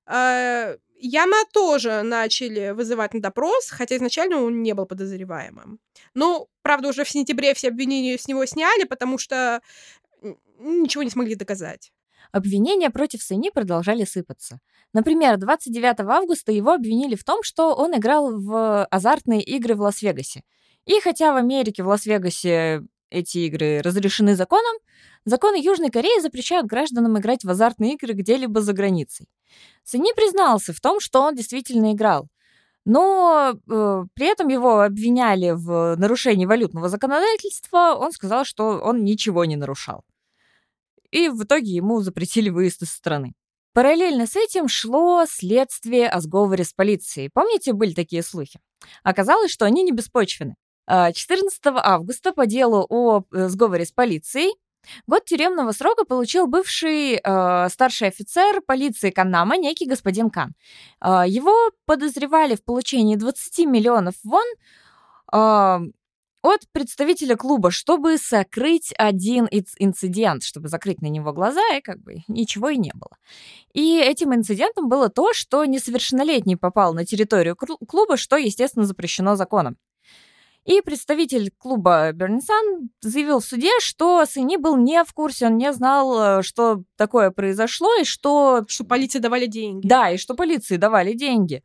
А, 0.05 0.77
Яма 1.01 1.39
тоже 1.51 2.03
начали 2.03 2.73
вызывать 2.73 3.15
на 3.15 3.23
допрос, 3.23 3.71
хотя 3.71 3.97
изначально 3.97 4.43
он 4.43 4.63
не 4.63 4.75
был 4.75 4.85
подозреваемым. 4.85 5.81
Но, 6.13 6.49
правда, 6.61 6.89
уже 6.89 7.05
в 7.05 7.09
сентябре 7.09 7.55
все 7.55 7.69
обвинения 7.69 8.19
с 8.19 8.29
него 8.29 8.45
сняли, 8.45 8.85
потому 8.85 9.17
что 9.17 9.63
ничего 10.59 11.03
не 11.03 11.11
смогли 11.11 11.35
доказать. 11.35 11.91
Обвинения 12.33 12.91
против 12.91 13.23
Сэни 13.23 13.49
продолжали 13.49 14.05
сыпаться. 14.05 14.61
Например, 14.97 15.37
29 15.37 16.01
августа 16.09 16.53
его 16.53 16.73
обвинили 16.73 17.17
в 17.17 17.23
том, 17.23 17.43
что 17.43 17.75
он 17.75 17.95
играл 17.95 18.41
в 18.41 18.87
азартные 18.87 19.43
игры 19.43 19.75
в 19.75 19.83
Лас-Вегасе. 19.83 20.41
И 20.87 20.99
хотя 21.01 21.35
в 21.35 21.37
Америке, 21.37 21.83
в 21.83 21.89
Лас-Вегасе 21.89 22.83
эти 23.11 23.39
игры 23.41 23.83
разрешены 23.83 24.35
законом, 24.35 24.75
законы 25.27 25.63
Южной 25.63 25.91
Кореи 25.91 26.23
запрещают 26.23 26.67
гражданам 26.67 27.19
играть 27.19 27.45
в 27.45 27.51
азартные 27.51 27.93
игры 27.93 28.15
где-либо 28.15 28.63
за 28.63 28.73
границей. 28.73 29.29
Сэни 29.85 30.15
признался 30.17 30.73
в 30.73 30.81
том, 30.81 30.99
что 30.99 31.21
он 31.21 31.35
действительно 31.35 31.93
играл. 31.93 32.29
Но 32.87 33.53
э, 33.53 34.05
при 34.15 34.27
этом 34.27 34.49
его 34.49 34.81
обвиняли 34.81 35.51
в 35.51 35.97
нарушении 35.99 36.47
валютного 36.47 36.89
законодательства. 36.89 37.95
Он 37.99 38.13
сказал, 38.13 38.47
что 38.47 38.79
он 38.79 39.05
ничего 39.05 39.45
не 39.45 39.57
нарушал 39.57 40.05
и 41.11 41.29
в 41.29 41.45
итоге 41.45 41.73
ему 41.73 42.01
запретили 42.01 42.51
выезд 42.51 42.83
из 42.83 42.91
страны. 42.91 43.35
Параллельно 43.77 44.27
с 44.27 44.37
этим 44.37 44.69
шло 44.69 45.27
следствие 45.29 46.09
о 46.09 46.23
сговоре 46.23 46.65
с 46.65 46.73
полицией. 46.73 47.29
Помните, 47.29 47.75
были 47.75 47.93
такие 47.93 48.23
слухи? 48.23 48.59
Оказалось, 49.03 49.51
что 49.51 49.67
они 49.67 49.83
не 49.83 49.93
беспочвены. 49.93 50.55
14 50.89 51.61
а, 51.67 51.73
августа 51.85 52.33
по 52.33 52.47
делу 52.47 52.87
о 52.89 53.25
э, 53.35 53.49
сговоре 53.49 53.85
с 53.85 53.93
полицией 53.93 54.55
год 55.07 55.27
тюремного 55.27 55.73
срока 55.73 56.07
получил 56.07 56.47
бывший 56.47 57.21
э, 57.23 57.69
старший 57.69 58.09
офицер 58.09 58.63
полиции 58.63 59.11
Каннама, 59.11 59.59
некий 59.59 59.85
господин 59.87 60.31
Кан. 60.31 60.55
Э, 61.05 61.25
его 61.27 61.71
подозревали 61.85 62.55
в 62.55 62.65
получении 62.65 63.17
20 63.17 63.67
миллионов 63.67 64.15
вон 64.25 64.47
э, 65.35 65.79
от 66.47 66.69
представителя 66.73 67.37
клуба, 67.37 67.71
чтобы 67.71 68.19
сокрыть 68.19 68.93
один 68.97 69.49
инцидент, 69.51 70.43
чтобы 70.43 70.69
закрыть 70.69 71.03
на 71.03 71.07
него 71.07 71.33
глаза, 71.33 71.63
и 71.77 71.81
как 71.81 72.01
бы 72.01 72.25
ничего 72.29 72.71
и 72.71 72.77
не 72.77 72.93
было. 72.95 73.17
И 73.73 73.99
этим 73.99 74.35
инцидентом 74.35 74.89
было 74.89 75.09
то, 75.09 75.33
что 75.33 75.65
несовершеннолетний 75.65 76.57
попал 76.57 76.95
на 76.95 77.05
территорию 77.05 77.57
клуба, 77.57 78.17
что, 78.17 78.37
естественно, 78.37 78.85
запрещено 78.85 79.37
законом. 79.37 79.77
И 80.67 80.81
представитель 80.81 81.53
клуба 81.57 82.11
Бернсан 82.13 82.91
заявил 83.01 83.39
в 83.39 83.45
суде, 83.45 83.71
что 83.79 84.27
Сэни 84.27 84.57
был 84.57 84.77
не 84.77 85.05
в 85.05 85.13
курсе, 85.13 85.47
он 85.47 85.59
не 85.59 85.73
знал, 85.73 86.41
э, 86.41 86.43
что 86.43 86.83
такое 86.97 87.31
произошло, 87.31 87.89
и 88.01 88.05
что... 88.05 88.65
Что 88.67 88.83
полиции 88.83 89.21
давали 89.21 89.47
деньги. 89.47 89.87
Да, 89.87 90.11
и 90.11 90.17
что 90.17 90.35
полиции 90.35 90.77
давали 90.77 91.13
деньги. 91.13 91.63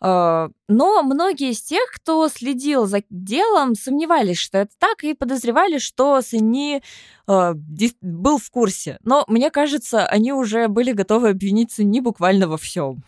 А, 0.00 0.50
но 0.68 1.02
многие 1.02 1.50
из 1.50 1.62
тех, 1.62 1.82
кто 1.94 2.28
следил 2.28 2.86
за 2.86 3.02
делом, 3.10 3.74
сомневались, 3.74 4.38
что 4.38 4.58
это 4.58 4.72
так, 4.78 5.02
и 5.02 5.14
подозревали, 5.14 5.78
что 5.78 6.20
Сыни 6.22 6.82
а, 7.26 7.54
был 8.00 8.38
в 8.38 8.50
курсе. 8.50 8.98
Но 9.02 9.24
мне 9.28 9.50
кажется, 9.50 10.06
они 10.06 10.32
уже 10.32 10.68
были 10.68 10.92
готовы 10.92 11.30
обвинить 11.30 11.72
Сыни 11.72 12.00
буквально 12.00 12.48
во 12.48 12.56
всем. 12.56 13.02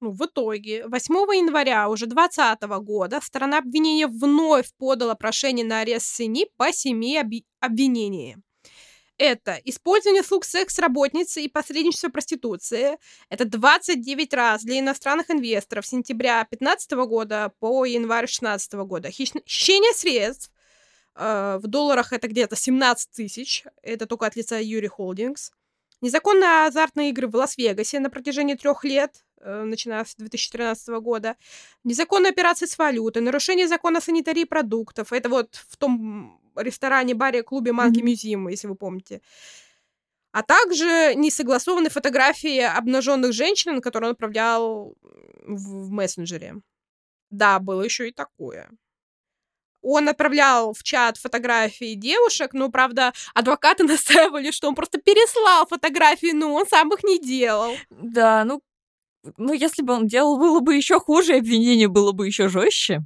Ну, 0.00 0.10
в 0.10 0.26
итоге, 0.26 0.86
8 0.86 1.14
января 1.34 1.88
уже 1.88 2.06
2020 2.06 2.62
года 2.84 3.20
сторона 3.22 3.58
обвинения 3.58 4.06
вновь 4.06 4.70
подала 4.78 5.14
прошение 5.14 5.64
на 5.64 5.80
арест 5.80 6.06
Сыни 6.06 6.46
по 6.58 6.70
семи 6.72 7.18
обвинениям 7.60 8.45
это 9.18 9.60
использование 9.64 10.22
услуг 10.22 10.44
секс-работницы 10.44 11.42
и 11.42 11.48
посредничество 11.48 12.08
проституции. 12.08 12.98
Это 13.28 13.44
29 13.44 14.34
раз 14.34 14.62
для 14.62 14.80
иностранных 14.80 15.30
инвесторов 15.30 15.86
с 15.86 15.90
сентября 15.90 16.46
2015 16.50 16.92
года 17.08 17.52
по 17.58 17.84
январь 17.84 18.26
2016 18.26 18.72
года. 18.74 19.10
Хищение 19.10 19.94
средств 19.94 20.50
э, 21.14 21.58
в 21.62 21.66
долларах 21.66 22.12
это 22.12 22.28
где-то 22.28 22.56
17 22.56 23.10
тысяч. 23.10 23.64
Это 23.82 24.06
только 24.06 24.26
от 24.26 24.36
лица 24.36 24.58
Юри 24.58 24.88
Холдингс. 24.88 25.52
Незаконные 26.02 26.66
азартные 26.66 27.10
игры 27.10 27.26
в 27.26 27.36
Лас-Вегасе 27.36 28.00
на 28.00 28.10
протяжении 28.10 28.54
трех 28.54 28.84
лет, 28.84 29.24
э, 29.40 29.62
начиная 29.62 30.04
с 30.04 30.14
2013 30.14 31.00
года. 31.00 31.36
Незаконные 31.84 32.30
операции 32.30 32.66
с 32.66 32.76
валютой, 32.76 33.22
нарушение 33.22 33.66
закона 33.66 34.02
санитарии 34.02 34.44
продуктов. 34.44 35.12
Это 35.12 35.30
вот 35.30 35.54
в 35.54 35.76
том 35.78 36.38
ресторане, 36.58 37.14
баре, 37.14 37.42
клубе 37.42 37.72
Манки 37.72 38.00
Мюзима, 38.00 38.50
если 38.50 38.66
вы 38.66 38.74
помните. 38.74 39.20
А 40.32 40.42
также 40.42 41.14
несогласованные 41.14 41.88
фотографии 41.88 42.60
обнаженных 42.60 43.32
женщин, 43.32 43.80
которые 43.80 44.08
он 44.08 44.12
отправлял 44.12 44.94
в, 45.46 45.86
в 45.86 45.90
мессенджере. 45.90 46.56
Да, 47.30 47.58
было 47.58 47.82
еще 47.82 48.08
и 48.08 48.12
такое. 48.12 48.70
Он 49.88 50.08
отправлял 50.08 50.74
в 50.74 50.82
чат 50.82 51.16
фотографии 51.16 51.94
девушек, 51.94 52.52
но, 52.52 52.70
правда, 52.70 53.12
адвокаты 53.34 53.84
настаивали, 53.84 54.50
что 54.50 54.68
он 54.68 54.74
просто 54.74 54.98
переслал 54.98 55.66
фотографии, 55.66 56.32
но 56.32 56.52
он 56.52 56.66
сам 56.66 56.92
их 56.92 57.04
не 57.04 57.18
делал. 57.18 57.74
Да, 57.88 58.44
ну, 58.44 58.62
ну 59.36 59.52
если 59.52 59.82
бы 59.82 59.94
он 59.94 60.06
делал, 60.06 60.38
было 60.38 60.60
бы 60.60 60.74
еще 60.74 60.98
хуже, 60.98 61.36
обвинение 61.36 61.88
было 61.88 62.12
бы 62.12 62.26
еще 62.26 62.48
жестче. 62.48 63.02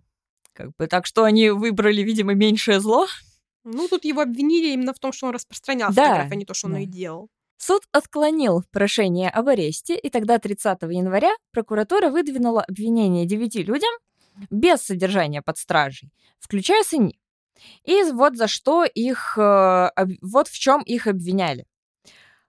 Как 0.52 0.74
бы, 0.76 0.86
так 0.86 1.06
что 1.06 1.24
они 1.24 1.50
выбрали, 1.50 2.02
видимо, 2.02 2.34
меньшее 2.34 2.80
зло. 2.80 3.06
Ну, 3.64 3.88
тут 3.88 4.04
его 4.04 4.22
обвинили 4.22 4.72
именно 4.72 4.92
в 4.94 4.98
том, 4.98 5.12
что 5.12 5.26
он 5.26 5.34
распространял 5.34 5.92
да. 5.92 6.02
фотографии, 6.02 6.32
а 6.32 6.36
не 6.36 6.44
то, 6.44 6.54
что 6.54 6.66
он 6.66 6.74
да. 6.74 6.80
и 6.80 6.86
делал. 6.86 7.28
Суд 7.58 7.82
отклонил 7.92 8.64
прошение 8.70 9.28
об 9.28 9.48
аресте, 9.48 9.98
и 9.98 10.08
тогда 10.08 10.38
30 10.38 10.82
января 10.82 11.30
прокуратура 11.52 12.08
выдвинула 12.08 12.62
обвинение 12.62 13.26
девяти 13.26 13.62
людям 13.62 13.90
без 14.50 14.80
содержания 14.80 15.42
под 15.42 15.58
стражей, 15.58 16.10
включая 16.38 16.82
Сыни. 16.84 17.20
И 17.84 18.02
вот 18.12 18.36
за 18.36 18.48
что 18.48 18.84
их, 18.84 19.36
э, 19.36 19.90
вот 20.22 20.48
в 20.48 20.58
чем 20.58 20.80
их 20.82 21.06
обвиняли. 21.06 21.66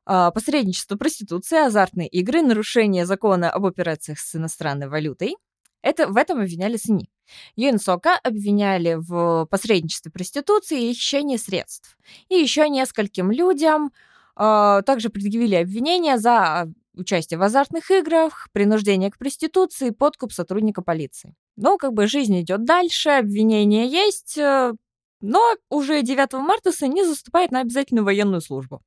А, 0.06 0.32
посредничество 0.32 0.96
проституции, 0.96 1.66
азартные 1.66 2.08
игры, 2.08 2.42
нарушение 2.42 3.06
закона 3.06 3.52
об 3.52 3.66
операциях 3.66 4.20
с 4.20 4.36
иностранной 4.36 4.88
валютой. 4.88 5.36
Это, 5.82 6.08
в 6.08 6.18
этом 6.18 6.40
обвиняли 6.40 6.78
Сыни. 6.78 7.10
Юн 7.56 7.80
Сока 7.80 8.18
обвиняли 8.24 8.96
в 9.00 9.46
посредничестве 9.50 10.12
проституции 10.12 10.90
и 10.90 10.94
хищении 10.94 11.38
средств. 11.38 11.98
И 12.30 12.36
еще 12.36 12.70
нескольким 12.70 13.32
людям 13.32 13.92
э, 14.38 14.82
также 14.86 15.10
предъявили 15.10 15.56
обвинения 15.56 16.18
за 16.18 16.72
участие 16.94 17.38
в 17.38 17.44
азартных 17.44 17.90
играх, 17.90 18.50
принуждение 18.52 19.12
к 19.12 19.18
проституции, 19.18 19.92
подкуп 19.92 20.34
сотрудника 20.34 20.82
полиции. 20.82 21.36
Но 21.56 21.78
как 21.78 21.94
бы 21.94 22.08
жизнь 22.08 22.40
идет 22.42 22.66
дальше, 22.66 23.10
обвинения 23.10 23.88
есть, 23.88 24.38
э, 24.38 24.74
но 25.22 25.42
уже 25.70 26.02
9 26.02 26.34
марта 26.34 26.72
Сэни 26.72 27.04
заступает 27.04 27.52
на 27.52 27.62
обязательную 27.62 28.06
военную 28.06 28.42
службу. 28.42 28.82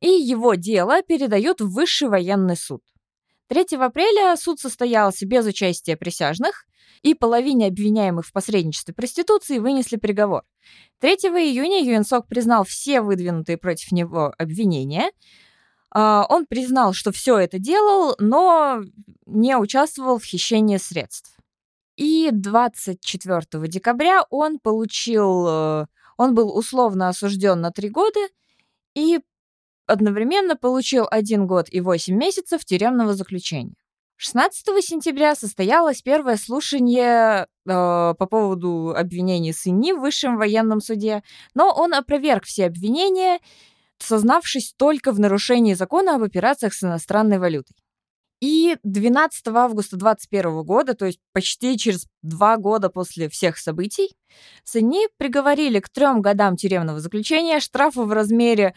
И 0.00 0.08
его 0.08 0.54
дело 0.54 1.02
передают 1.02 1.60
в 1.60 1.72
Высший 1.72 2.08
военный 2.08 2.56
суд. 2.56 2.82
3 3.48 3.76
апреля 3.78 4.36
суд 4.36 4.60
состоялся 4.60 5.26
без 5.26 5.46
участия 5.46 5.96
присяжных, 5.96 6.66
и 7.02 7.14
половине 7.14 7.66
обвиняемых 7.66 8.26
в 8.26 8.32
посредничестве 8.32 8.94
проституции 8.94 9.58
вынесли 9.58 9.96
приговор. 9.96 10.42
3 11.00 11.12
июня 11.12 11.82
ЮНСОК 11.84 12.26
признал 12.26 12.64
все 12.64 13.00
выдвинутые 13.00 13.58
против 13.58 13.92
него 13.92 14.34
обвинения. 14.38 15.10
А, 15.90 16.26
он 16.28 16.46
признал, 16.46 16.92
что 16.92 17.12
все 17.12 17.38
это 17.38 17.58
делал, 17.58 18.16
но 18.18 18.82
не 19.26 19.56
участвовал 19.56 20.18
в 20.18 20.24
хищении 20.24 20.78
средств. 20.78 21.36
И 21.96 22.30
24 22.32 23.68
декабря 23.68 24.24
он 24.30 24.58
получил, 24.58 25.46
э, 25.48 25.86
он 26.18 26.34
был 26.34 26.54
условно 26.54 27.08
осужден 27.08 27.60
на 27.60 27.70
три 27.70 27.88
года 27.88 28.20
и 28.94 29.20
одновременно 29.86 30.56
получил 30.56 31.06
один 31.10 31.46
год 31.46 31.66
и 31.70 31.80
8 31.80 32.14
месяцев 32.14 32.64
тюремного 32.64 33.14
заключения. 33.14 33.74
16 34.18 34.82
сентября 34.82 35.34
состоялось 35.34 36.00
первое 36.00 36.36
слушание 36.36 37.42
э, 37.44 37.46
по 37.66 38.26
поводу 38.26 38.94
обвинений 38.96 39.52
Сыни 39.52 39.92
в 39.92 40.00
Высшем 40.00 40.38
военном 40.38 40.80
суде, 40.80 41.22
но 41.54 41.70
он 41.70 41.92
опроверг 41.92 42.44
все 42.44 42.66
обвинения, 42.66 43.40
сознавшись 43.98 44.74
только 44.76 45.12
в 45.12 45.20
нарушении 45.20 45.74
закона 45.74 46.14
об 46.14 46.22
операциях 46.22 46.72
с 46.72 46.82
иностранной 46.82 47.38
валютой. 47.38 47.76
И 48.40 48.76
12 48.82 49.48
августа 49.48 49.96
2021 49.96 50.62
года, 50.62 50.94
то 50.94 51.06
есть 51.06 51.20
почти 51.32 51.76
через 51.78 52.06
два 52.22 52.56
года 52.56 52.88
после 52.90 53.28
всех 53.28 53.58
событий, 53.58 54.14
Сыни 54.64 55.08
приговорили 55.18 55.80
к 55.80 55.90
трем 55.90 56.22
годам 56.22 56.56
тюремного 56.56 57.00
заключения, 57.00 57.60
штрафу 57.60 58.04
в 58.04 58.12
размере 58.12 58.74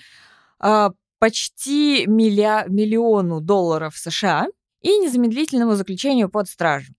э, 0.62 0.89
почти 1.20 2.05
милля... 2.07 2.65
миллиону 2.67 3.41
долларов 3.41 3.95
США– 3.97 4.47
и 4.82 4.97
незамедлительному 4.97 5.76
заключению 5.76 6.30
под 6.30 6.47
стражу. 6.47 6.93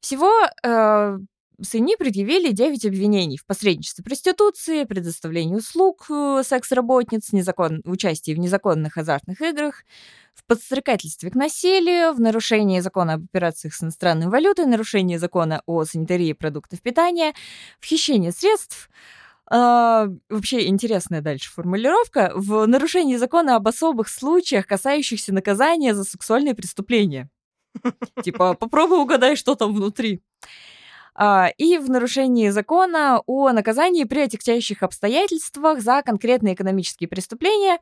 Всего 0.00 0.30
э, 0.62 1.18
Сыни 1.62 1.96
предъявили 1.96 2.50
9 2.50 2.84
обвинений 2.84 3.38
в 3.38 3.46
посредничестве 3.46 4.04
проституции, 4.04 4.84
предоставлении 4.84 5.54
услуг 5.54 6.06
э, 6.10 6.42
секс-работниц, 6.44 7.32
незакон... 7.32 7.80
участии 7.84 8.34
в 8.34 8.38
незаконных 8.38 8.98
азартных 8.98 9.40
играх, 9.40 9.84
в 10.34 10.44
подстрекательстве 10.44 11.30
к 11.30 11.34
насилию, 11.34 12.12
в 12.12 12.20
нарушении 12.20 12.80
закона 12.80 13.14
об 13.14 13.24
операциях 13.24 13.74
с 13.74 13.82
иностранной 13.82 14.26
валютой, 14.26 14.66
нарушении 14.66 15.16
закона 15.16 15.62
о 15.64 15.84
санитарии 15.84 16.32
продуктов 16.32 16.82
питания, 16.82 17.32
в 17.80 17.86
хищении 17.86 18.30
средств, 18.30 18.90
а, 19.50 20.08
вообще 20.28 20.66
интересная 20.66 21.20
дальше 21.20 21.50
формулировка. 21.50 22.32
В 22.34 22.66
нарушении 22.66 23.16
закона 23.16 23.56
об 23.56 23.68
особых 23.68 24.08
случаях, 24.08 24.66
касающихся 24.66 25.32
наказания 25.34 25.94
за 25.94 26.04
сексуальные 26.04 26.54
преступления. 26.54 27.28
Типа, 28.22 28.54
попробуй 28.54 29.00
угадай, 29.00 29.36
что 29.36 29.54
там 29.54 29.74
внутри. 29.74 30.22
А, 31.14 31.50
и 31.58 31.78
в 31.78 31.90
нарушении 31.90 32.48
закона 32.48 33.22
о 33.26 33.52
наказании 33.52 34.04
при 34.04 34.20
отягчающих 34.20 34.82
обстоятельствах 34.82 35.80
за 35.80 36.02
конкретные 36.02 36.54
экономические 36.54 37.08
преступления 37.08 37.78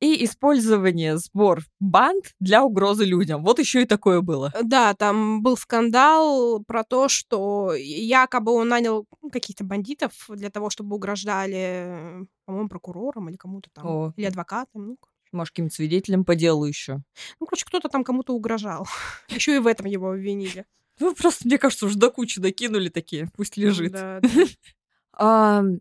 и 0.00 0.24
использование 0.24 1.18
сбор 1.18 1.62
банд 1.78 2.34
для 2.40 2.64
угрозы 2.64 3.04
людям. 3.04 3.44
Вот 3.44 3.58
еще 3.58 3.82
и 3.82 3.86
такое 3.86 4.22
было. 4.22 4.50
Э, 4.54 4.62
да, 4.62 4.94
там 4.94 5.42
был 5.42 5.56
скандал 5.56 6.64
про 6.64 6.84
то, 6.84 7.08
что 7.08 7.74
якобы 7.74 8.52
он 8.52 8.68
нанял 8.68 9.06
каких-то 9.30 9.62
бандитов 9.62 10.12
для 10.28 10.50
того, 10.50 10.70
чтобы 10.70 10.96
угрожали, 10.96 12.26
по-моему, 12.46 12.68
прокурорам 12.68 13.28
или 13.28 13.36
кому-то 13.36 13.70
там, 13.72 13.86
О. 13.86 14.12
или 14.16 14.26
адвокатам. 14.26 14.86
Ну, 14.86 14.98
может, 15.32 15.52
каким-то 15.52 15.74
свидетелем 15.74 16.24
по 16.24 16.34
делу 16.34 16.64
еще. 16.64 17.02
Ну, 17.38 17.46
короче, 17.46 17.64
кто-то 17.66 17.88
там 17.88 18.02
кому-то 18.02 18.34
угрожал. 18.34 18.88
Еще 19.28 19.56
и 19.56 19.58
в 19.60 19.68
этом 19.68 19.86
его 19.86 20.10
обвинили. 20.10 20.66
Ну, 20.98 21.14
просто, 21.14 21.46
мне 21.46 21.56
кажется, 21.56 21.86
уже 21.86 21.96
до 21.96 22.10
кучи 22.10 22.40
докинули 22.40 22.88
такие, 22.88 23.30
пусть 23.36 23.56
лежит. 23.56 23.92
Да, 23.92 24.20
да 24.20 24.28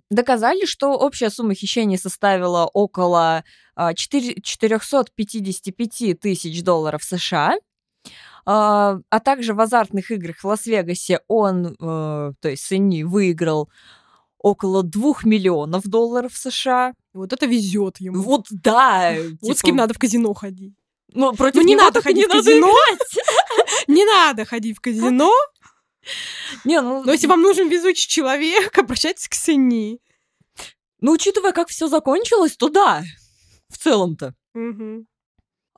доказали, 0.09 0.65
что 0.65 0.97
общая 0.97 1.29
сумма 1.29 1.53
хищений 1.53 1.97
составила 1.97 2.65
около 2.65 3.43
4, 3.77 4.41
455 4.41 6.19
тысяч 6.19 6.63
долларов 6.63 7.03
США. 7.03 7.55
А, 8.45 8.97
а 9.09 9.19
также 9.19 9.53
в 9.53 9.59
азартных 9.59 10.11
играх 10.11 10.37
в 10.39 10.45
Лас-Вегасе 10.45 11.19
он, 11.27 11.67
э, 11.67 11.75
то 11.79 12.49
есть 12.49 12.63
Сыни, 12.63 13.03
выиграл 13.03 13.69
около 14.39 14.81
2 14.81 15.13
миллионов 15.23 15.83
долларов 15.83 16.35
США. 16.35 16.93
Вот 17.13 17.31
это 17.31 17.45
везет 17.45 17.99
ему. 17.99 18.21
Вот 18.21 18.47
да. 18.49 19.13
Вот 19.41 19.57
с 19.57 19.61
кем 19.61 19.75
типа 19.75 19.77
надо 19.77 19.93
в 19.93 19.99
казино 19.99 20.33
ходить. 20.33 20.73
Ну, 21.13 21.33
против 21.33 21.61
ну, 21.61 21.67
не 21.67 21.75
надо 21.75 22.01
ходить 22.01 22.25
в 22.25 22.31
казино. 22.31 22.73
Не 23.87 24.05
надо 24.05 24.45
ходить 24.45 24.77
в 24.77 24.81
казино. 24.81 25.31
Не, 26.65 26.81
ну... 26.81 27.03
Но 27.03 27.11
если 27.11 27.27
вам 27.27 27.41
нужен 27.41 27.69
везучий 27.69 28.07
человек, 28.07 28.77
обращайтесь 28.77 29.27
к 29.27 29.33
Сыни. 29.33 29.99
Ну, 31.01 31.13
учитывая, 31.13 31.53
как 31.53 31.69
все 31.69 31.87
закончилось, 31.87 32.57
то 32.57 32.69
да, 32.69 33.03
в 33.69 33.77
целом-то. 33.77 34.33
Угу. 34.53 35.05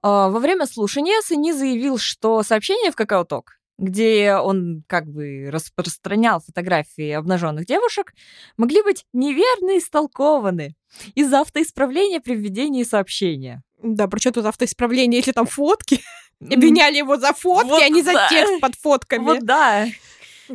А, 0.02 0.30
во 0.30 0.40
время 0.40 0.66
слушания 0.66 1.22
Сыни 1.22 1.52
заявил, 1.52 1.98
что 1.98 2.42
сообщение 2.44 2.92
в 2.92 2.96
Какаоток, 2.96 3.60
где 3.78 4.36
он 4.36 4.84
как 4.88 5.08
бы 5.08 5.50
распространял 5.52 6.40
фотографии 6.40 7.12
обнаженных 7.12 7.66
девушек, 7.66 8.14
могли 8.58 8.82
быть 8.82 9.06
неверно 9.14 9.78
истолкованы 9.78 10.76
из-за 11.14 11.42
автоисправления 11.42 12.20
при 12.20 12.36
введении 12.36 12.84
сообщения. 12.84 13.64
Да, 13.84 14.08
про 14.08 14.20
что 14.20 14.32
тут 14.32 14.46
автоисправление, 14.46 15.20
если 15.20 15.32
там 15.32 15.46
фотки? 15.46 16.02
Обвиняли 16.40 16.98
его 16.98 17.18
за 17.18 17.34
фотки, 17.34 17.70
вот 17.70 17.84
а 17.84 17.90
не 17.90 18.02
за 18.02 18.14
текст 18.30 18.60
под 18.60 18.76
фотками. 18.76 19.24
Вот 19.24 19.44
да. 19.44 19.86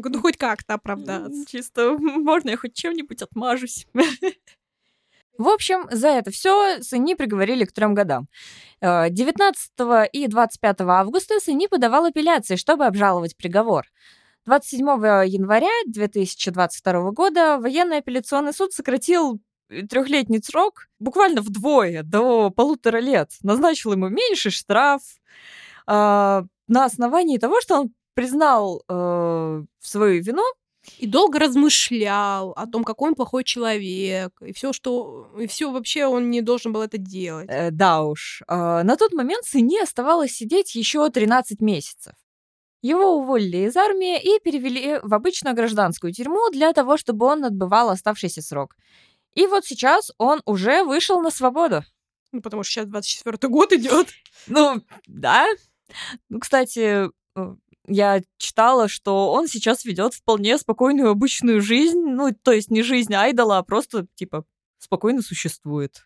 Ну, 0.16 0.20
хоть 0.20 0.36
как-то 0.36 0.74
оправдаться. 0.74 1.44
Чисто, 1.46 1.96
можно 1.98 2.50
я 2.50 2.56
хоть 2.56 2.74
чем-нибудь 2.74 3.22
отмажусь. 3.22 3.86
В 5.38 5.48
общем, 5.48 5.86
за 5.90 6.08
это 6.08 6.30
все 6.30 6.82
Сыни 6.82 7.14
приговорили 7.14 7.66
к 7.66 7.72
трем 7.72 7.94
годам. 7.94 8.26
19 8.80 9.70
э, 9.78 10.06
и 10.12 10.26
25 10.28 10.80
августа 10.80 11.40
Сыни 11.40 11.66
подавал 11.66 12.06
апелляции, 12.06 12.56
чтобы 12.56 12.86
обжаловать 12.86 13.36
приговор. 13.36 13.84
27 14.46 14.86
января 15.26 15.68
2022 15.86 17.10
года 17.10 17.58
военный 17.58 17.98
апелляционный 17.98 18.54
суд 18.54 18.72
сократил 18.72 19.40
трехлетний 19.68 20.42
срок 20.42 20.86
буквально 20.98 21.42
вдвое, 21.42 22.02
до 22.02 22.50
полутора 22.50 22.98
лет. 22.98 23.32
Назначил 23.42 23.92
ему 23.92 24.08
меньший 24.08 24.52
штраф 24.52 25.02
э, 25.86 26.42
на 26.68 26.84
основании 26.84 27.38
того, 27.38 27.60
что 27.60 27.80
он 27.80 27.92
признал 28.16 28.82
э, 28.88 29.62
свою 29.78 30.22
вину 30.22 30.42
и 30.98 31.06
долго 31.06 31.38
размышлял 31.38 32.52
о 32.52 32.66
том, 32.66 32.82
какой 32.82 33.10
он 33.10 33.14
плохой 33.14 33.44
человек, 33.44 34.30
и 34.40 34.54
все, 34.54 34.72
что 34.72 35.30
и 35.38 35.46
все 35.46 35.70
вообще 35.70 36.06
он 36.06 36.30
не 36.30 36.40
должен 36.40 36.72
был 36.72 36.80
это 36.80 36.96
делать. 36.96 37.46
Э, 37.50 37.70
да 37.70 38.02
уж. 38.02 38.42
Э, 38.48 38.82
на 38.82 38.96
тот 38.96 39.12
момент 39.12 39.44
сыне 39.44 39.82
оставалось 39.82 40.32
сидеть 40.32 40.74
еще 40.74 41.08
13 41.10 41.60
месяцев. 41.60 42.14
Его 42.80 43.16
уволили 43.18 43.68
из 43.68 43.76
армии 43.76 44.18
и 44.18 44.40
перевели 44.40 44.98
в 45.02 45.12
обычную 45.12 45.54
гражданскую 45.54 46.12
тюрьму 46.12 46.50
для 46.50 46.72
того, 46.72 46.96
чтобы 46.96 47.26
он 47.26 47.44
отбывал 47.44 47.90
оставшийся 47.90 48.40
срок. 48.40 48.76
И 49.34 49.46
вот 49.46 49.66
сейчас 49.66 50.10
он 50.16 50.40
уже 50.46 50.84
вышел 50.84 51.20
на 51.20 51.30
свободу. 51.30 51.84
Ну, 52.32 52.40
потому 52.40 52.62
что 52.62 52.72
сейчас 52.72 52.86
24 52.86 53.52
год 53.52 53.72
идет. 53.74 54.08
Ну, 54.46 54.80
да. 55.06 55.46
Ну, 56.30 56.40
кстати, 56.40 57.10
э, 57.36 57.54
я 57.86 58.22
читала, 58.38 58.88
что 58.88 59.32
он 59.32 59.48
сейчас 59.48 59.84
ведет 59.84 60.14
вполне 60.14 60.58
спокойную 60.58 61.10
обычную 61.10 61.60
жизнь, 61.60 62.00
ну, 62.00 62.34
то 62.42 62.52
есть 62.52 62.70
не 62.70 62.82
жизнь 62.82 63.14
айдола, 63.14 63.58
а 63.58 63.62
просто, 63.62 64.06
типа, 64.14 64.44
спокойно 64.78 65.22
существует. 65.22 66.04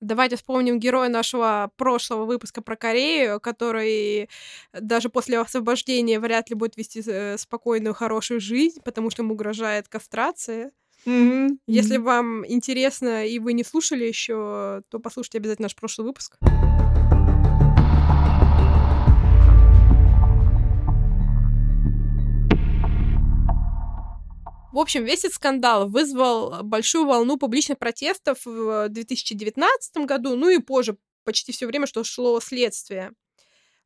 Давайте 0.00 0.36
вспомним 0.36 0.78
героя 0.78 1.08
нашего 1.08 1.72
прошлого 1.76 2.24
выпуска 2.24 2.62
про 2.62 2.76
Корею, 2.76 3.40
который 3.40 4.28
даже 4.72 5.08
после 5.08 5.40
освобождения 5.40 6.20
вряд 6.20 6.50
ли 6.50 6.54
будет 6.54 6.76
вести 6.76 7.02
э, 7.04 7.36
спокойную, 7.36 7.94
хорошую 7.94 8.40
жизнь, 8.40 8.80
потому 8.84 9.10
что 9.10 9.22
ему 9.22 9.34
угрожает 9.34 9.88
кастрация. 9.88 10.70
Mm-hmm. 11.04 11.58
Если 11.66 11.96
вам 11.96 12.46
интересно 12.46 13.26
и 13.26 13.40
вы 13.40 13.54
не 13.54 13.64
слушали 13.64 14.04
еще, 14.04 14.82
то 14.88 15.00
послушайте 15.00 15.38
обязательно 15.38 15.66
наш 15.66 15.74
прошлый 15.74 16.06
выпуск. 16.06 16.36
В 24.78 24.80
общем, 24.80 25.04
весь 25.04 25.24
этот 25.24 25.34
скандал 25.34 25.88
вызвал 25.88 26.62
большую 26.62 27.04
волну 27.04 27.36
публичных 27.36 27.80
протестов 27.80 28.38
в 28.44 28.88
2019 28.88 30.06
году, 30.06 30.36
ну 30.36 30.50
и 30.50 30.58
позже, 30.58 30.96
почти 31.24 31.50
все 31.50 31.66
время, 31.66 31.88
что 31.88 32.04
шло 32.04 32.38
следствие. 32.38 33.10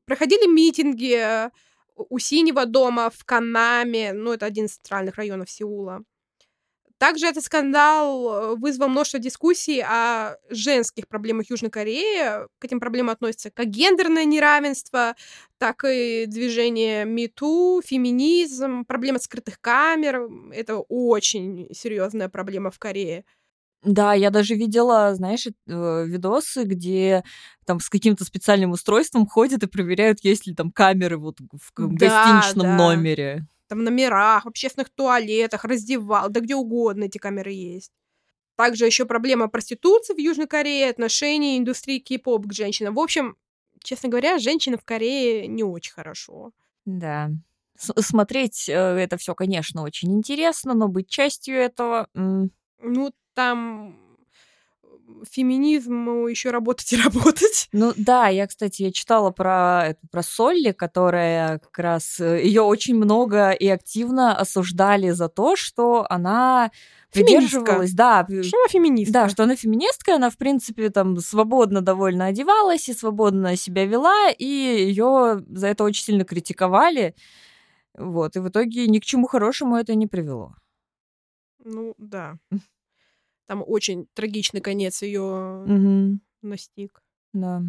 Проходили 0.04 0.46
митинги 0.46 1.48
у 1.96 2.18
Синего 2.18 2.66
дома 2.66 3.08
в 3.08 3.24
Канаме, 3.24 4.12
ну 4.12 4.34
это 4.34 4.44
один 4.44 4.66
из 4.66 4.72
центральных 4.72 5.14
районов 5.14 5.48
Сеула. 5.50 6.02
Также 7.02 7.26
этот 7.26 7.42
скандал 7.42 8.56
вызвал 8.56 8.88
множество 8.88 9.18
дискуссий 9.18 9.80
о 9.80 10.36
женских 10.50 11.08
проблемах 11.08 11.50
Южной 11.50 11.68
Кореи. 11.68 12.46
К 12.60 12.64
этим 12.64 12.78
проблемам 12.78 13.10
относятся 13.10 13.50
как 13.50 13.66
гендерное 13.66 14.24
неравенство, 14.24 15.16
так 15.58 15.84
и 15.84 16.26
движение 16.28 17.04
МИТУ, 17.04 17.82
феминизм, 17.84 18.84
проблема 18.84 19.18
скрытых 19.18 19.60
камер. 19.60 20.28
Это 20.52 20.76
очень 20.78 21.66
серьезная 21.74 22.28
проблема 22.28 22.70
в 22.70 22.78
Корее. 22.78 23.24
Да, 23.82 24.14
я 24.14 24.30
даже 24.30 24.54
видела, 24.54 25.12
знаешь, 25.16 25.48
э, 25.48 26.04
видосы, 26.06 26.62
где 26.62 27.24
там 27.66 27.80
с 27.80 27.88
каким-то 27.88 28.24
специальным 28.24 28.70
устройством 28.70 29.26
ходят 29.26 29.64
и 29.64 29.66
проверяют, 29.66 30.20
есть 30.22 30.46
ли 30.46 30.54
там 30.54 30.70
камеры 30.70 31.18
вот 31.18 31.40
в 31.40 31.72
Да, 31.76 31.96
гостиничном 32.06 32.66
да. 32.66 32.76
номере. 32.76 33.46
Там 33.72 33.78
в 33.78 33.82
номерах, 33.84 34.44
в 34.44 34.48
общественных 34.48 34.90
туалетах, 34.90 35.64
раздевал, 35.64 36.28
да 36.28 36.40
где 36.40 36.54
угодно 36.54 37.04
эти 37.04 37.16
камеры 37.16 37.52
есть. 37.52 37.90
Также 38.54 38.84
еще 38.84 39.06
проблема 39.06 39.48
проституции 39.48 40.12
в 40.12 40.18
Южной 40.18 40.46
Корее, 40.46 40.90
отношения 40.90 41.56
индустрии 41.56 41.98
кей-поп 41.98 42.46
к 42.48 42.52
женщинам. 42.52 42.94
В 42.94 43.00
общем, 43.00 43.34
честно 43.82 44.10
говоря, 44.10 44.38
женщины 44.38 44.76
в 44.76 44.84
Корее 44.84 45.46
не 45.46 45.64
очень 45.64 45.94
хорошо. 45.94 46.50
Да. 46.84 47.30
С- 47.78 47.94
смотреть 48.02 48.68
э, 48.68 48.74
это 48.74 49.16
все, 49.16 49.34
конечно, 49.34 49.84
очень 49.84 50.12
интересно, 50.12 50.74
но 50.74 50.88
быть 50.88 51.08
частью 51.08 51.56
этого... 51.56 52.08
Ну, 52.12 53.14
там 53.32 53.96
феминизму 55.30 56.26
еще 56.26 56.50
работать 56.50 56.92
и 56.92 56.96
работать. 56.96 57.68
Ну 57.72 57.92
да, 57.96 58.28
я, 58.28 58.46
кстати, 58.46 58.82
я 58.82 58.92
читала 58.92 59.30
про 59.30 59.96
про 60.10 60.22
Солли, 60.22 60.72
которая 60.72 61.58
как 61.58 61.78
раз 61.78 62.20
ее 62.20 62.62
очень 62.62 62.96
много 62.96 63.50
и 63.50 63.66
активно 63.68 64.36
осуждали 64.36 65.10
за 65.10 65.28
то, 65.28 65.56
что 65.56 66.06
она 66.08 66.70
придерживалась, 67.12 67.92
да, 67.92 68.26
Что 68.26 68.56
она 68.58 68.68
феминистка? 68.68 69.12
да, 69.12 69.28
что 69.28 69.42
она 69.44 69.54
феминистка, 69.56 70.14
она 70.16 70.30
в 70.30 70.38
принципе 70.38 70.88
там 70.90 71.18
свободно 71.18 71.80
довольно 71.82 72.26
одевалась 72.26 72.88
и 72.88 72.94
свободно 72.94 73.54
себя 73.56 73.84
вела, 73.84 74.30
и 74.30 74.44
ее 74.46 75.44
за 75.48 75.66
это 75.68 75.84
очень 75.84 76.04
сильно 76.04 76.24
критиковали, 76.24 77.14
вот, 77.98 78.36
и 78.36 78.40
в 78.40 78.48
итоге 78.48 78.86
ни 78.88 78.98
к 78.98 79.04
чему 79.04 79.26
хорошему 79.26 79.76
это 79.76 79.94
не 79.94 80.06
привело. 80.06 80.54
Ну, 81.64 81.94
да. 81.98 82.38
Там 83.46 83.62
очень 83.66 84.06
трагичный 84.14 84.60
конец 84.60 85.02
ее 85.02 85.64
Мгм. 85.66 86.20
настиг. 86.42 87.02
Да. 87.32 87.62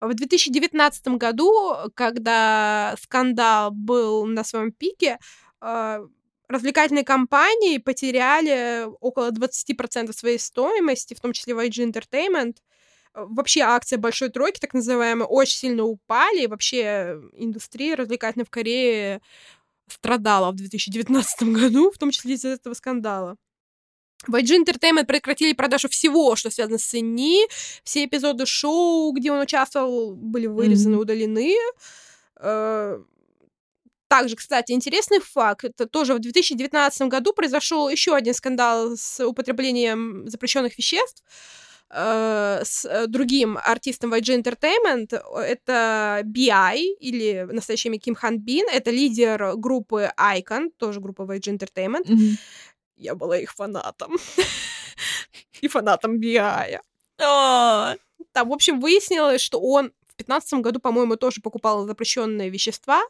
В 0.00 0.12
2019 0.14 1.16
году, 1.16 1.74
когда 1.94 2.94
скандал 3.02 3.70
был 3.70 4.26
на 4.26 4.44
своем 4.44 4.70
пике, 4.72 5.18
э, 5.62 6.06
развлекательные 6.48 7.04
компании 7.04 7.78
потеряли 7.78 8.86
около 9.00 9.30
20% 9.30 10.14
своей 10.14 10.38
стоимости, 10.38 11.14
в 11.14 11.20
том 11.20 11.32
числе 11.32 11.54
YG 11.54 11.90
Entertainment. 11.90 12.56
Э, 13.14 13.24
Вообще 13.26 13.62
акции 13.62 13.96
Большой 13.96 14.28
Тройки, 14.28 14.60
так 14.60 14.74
называемые, 14.74 15.26
очень 15.26 15.56
сильно 15.56 15.84
упали. 15.84 16.42
И 16.44 16.46
вообще 16.46 17.18
индустрия 17.32 17.96
развлекательной 17.96 18.44
в 18.44 18.50
Корее 18.50 19.22
страдала 19.88 20.50
в 20.52 20.56
2019 20.56 21.52
году, 21.54 21.90
в 21.90 21.98
том 21.98 22.10
числе 22.10 22.34
из-за 22.34 22.48
этого 22.48 22.74
скандала. 22.74 23.36
YG 24.28 24.64
Entertainment 24.64 25.04
прекратили 25.06 25.52
продажу 25.52 25.88
всего, 25.88 26.34
что 26.36 26.50
связано 26.50 26.78
с 26.78 26.94
Инни. 26.94 27.46
Все 27.84 28.04
эпизоды 28.04 28.46
шоу, 28.46 29.12
где 29.12 29.30
он 29.30 29.40
участвовал, 29.40 30.14
были 30.14 30.46
вырезаны, 30.46 30.94
Мгм. 30.96 31.02
удалены. 31.02 31.54
Э, 32.40 32.98
Также, 34.08 34.36
кстати, 34.36 34.70
интересный 34.72 35.18
факт. 35.18 35.64
Это 35.64 35.86
тоже 35.86 36.14
в 36.14 36.20
2019 36.20 37.08
году 37.08 37.32
произошел 37.32 37.88
еще 37.88 38.14
один 38.14 38.34
скандал 38.34 38.96
с 38.96 39.18
употреблением 39.26 40.28
запрещенных 40.28 40.78
веществ 40.78 41.24
э, 41.90 42.62
с 42.64 42.84
э, 42.84 43.06
другим 43.08 43.58
артистом 43.62 44.14
YG 44.14 44.40
Entertainment. 44.42 45.20
Это 45.40 46.20
BI, 46.24 46.76
или 47.00 47.46
в 47.48 47.52
настоящее 47.52 47.90
имя 47.92 47.98
Ким 47.98 48.14
Хан 48.14 48.38
Бин. 48.38 48.66
Это 48.72 48.90
лидер 48.92 49.56
группы 49.56 50.10
Icon, 50.16 50.70
тоже 50.78 51.00
группа 51.00 51.22
YG 51.22 51.56
Entertainment. 51.58 52.04
Мгм. 52.08 52.36
Я 52.96 53.14
была 53.14 53.38
их 53.38 53.52
фанатом. 53.52 54.16
И 55.60 55.68
фанатом. 55.68 56.20
А, 57.22 57.96
Там, 58.32 58.48
в 58.48 58.52
общем, 58.52 58.80
выяснилось, 58.80 59.40
что 59.40 59.60
он 59.60 59.86
в 59.86 60.16
2015 60.16 60.60
году, 60.60 60.80
по-моему, 60.80 61.16
тоже 61.16 61.40
покупал 61.40 61.86
запрещенные 61.86 62.50
вещества. 62.50 63.02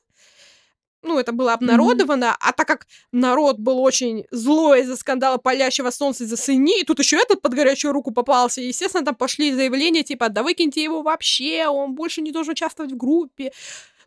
Ну, 1.02 1.20
это 1.20 1.30
было 1.30 1.52
обнародовано, 1.52 2.36
а 2.40 2.52
так 2.52 2.66
как 2.66 2.86
народ 3.12 3.58
был 3.58 3.80
очень 3.80 4.24
злой 4.32 4.80
из-за 4.80 4.96
скандала 4.96 5.36
палящего 5.36 5.90
солнца 5.90 6.24
из-за 6.24 6.36
сыни, 6.36 6.80
и 6.80 6.84
тут 6.84 6.98
еще 6.98 7.16
этот 7.16 7.42
под 7.42 7.54
горячую 7.54 7.92
руку 7.92 8.10
попался, 8.10 8.60
и, 8.60 8.66
естественно, 8.68 9.04
там 9.04 9.14
пошли 9.14 9.52
заявления 9.52 10.02
типа, 10.02 10.30
да 10.30 10.42
выкиньте 10.42 10.82
его 10.82 11.02
вообще, 11.02 11.68
он 11.68 11.94
больше 11.94 12.22
не 12.22 12.32
должен 12.32 12.52
участвовать 12.52 12.90
в 12.92 12.96
группе. 12.96 13.52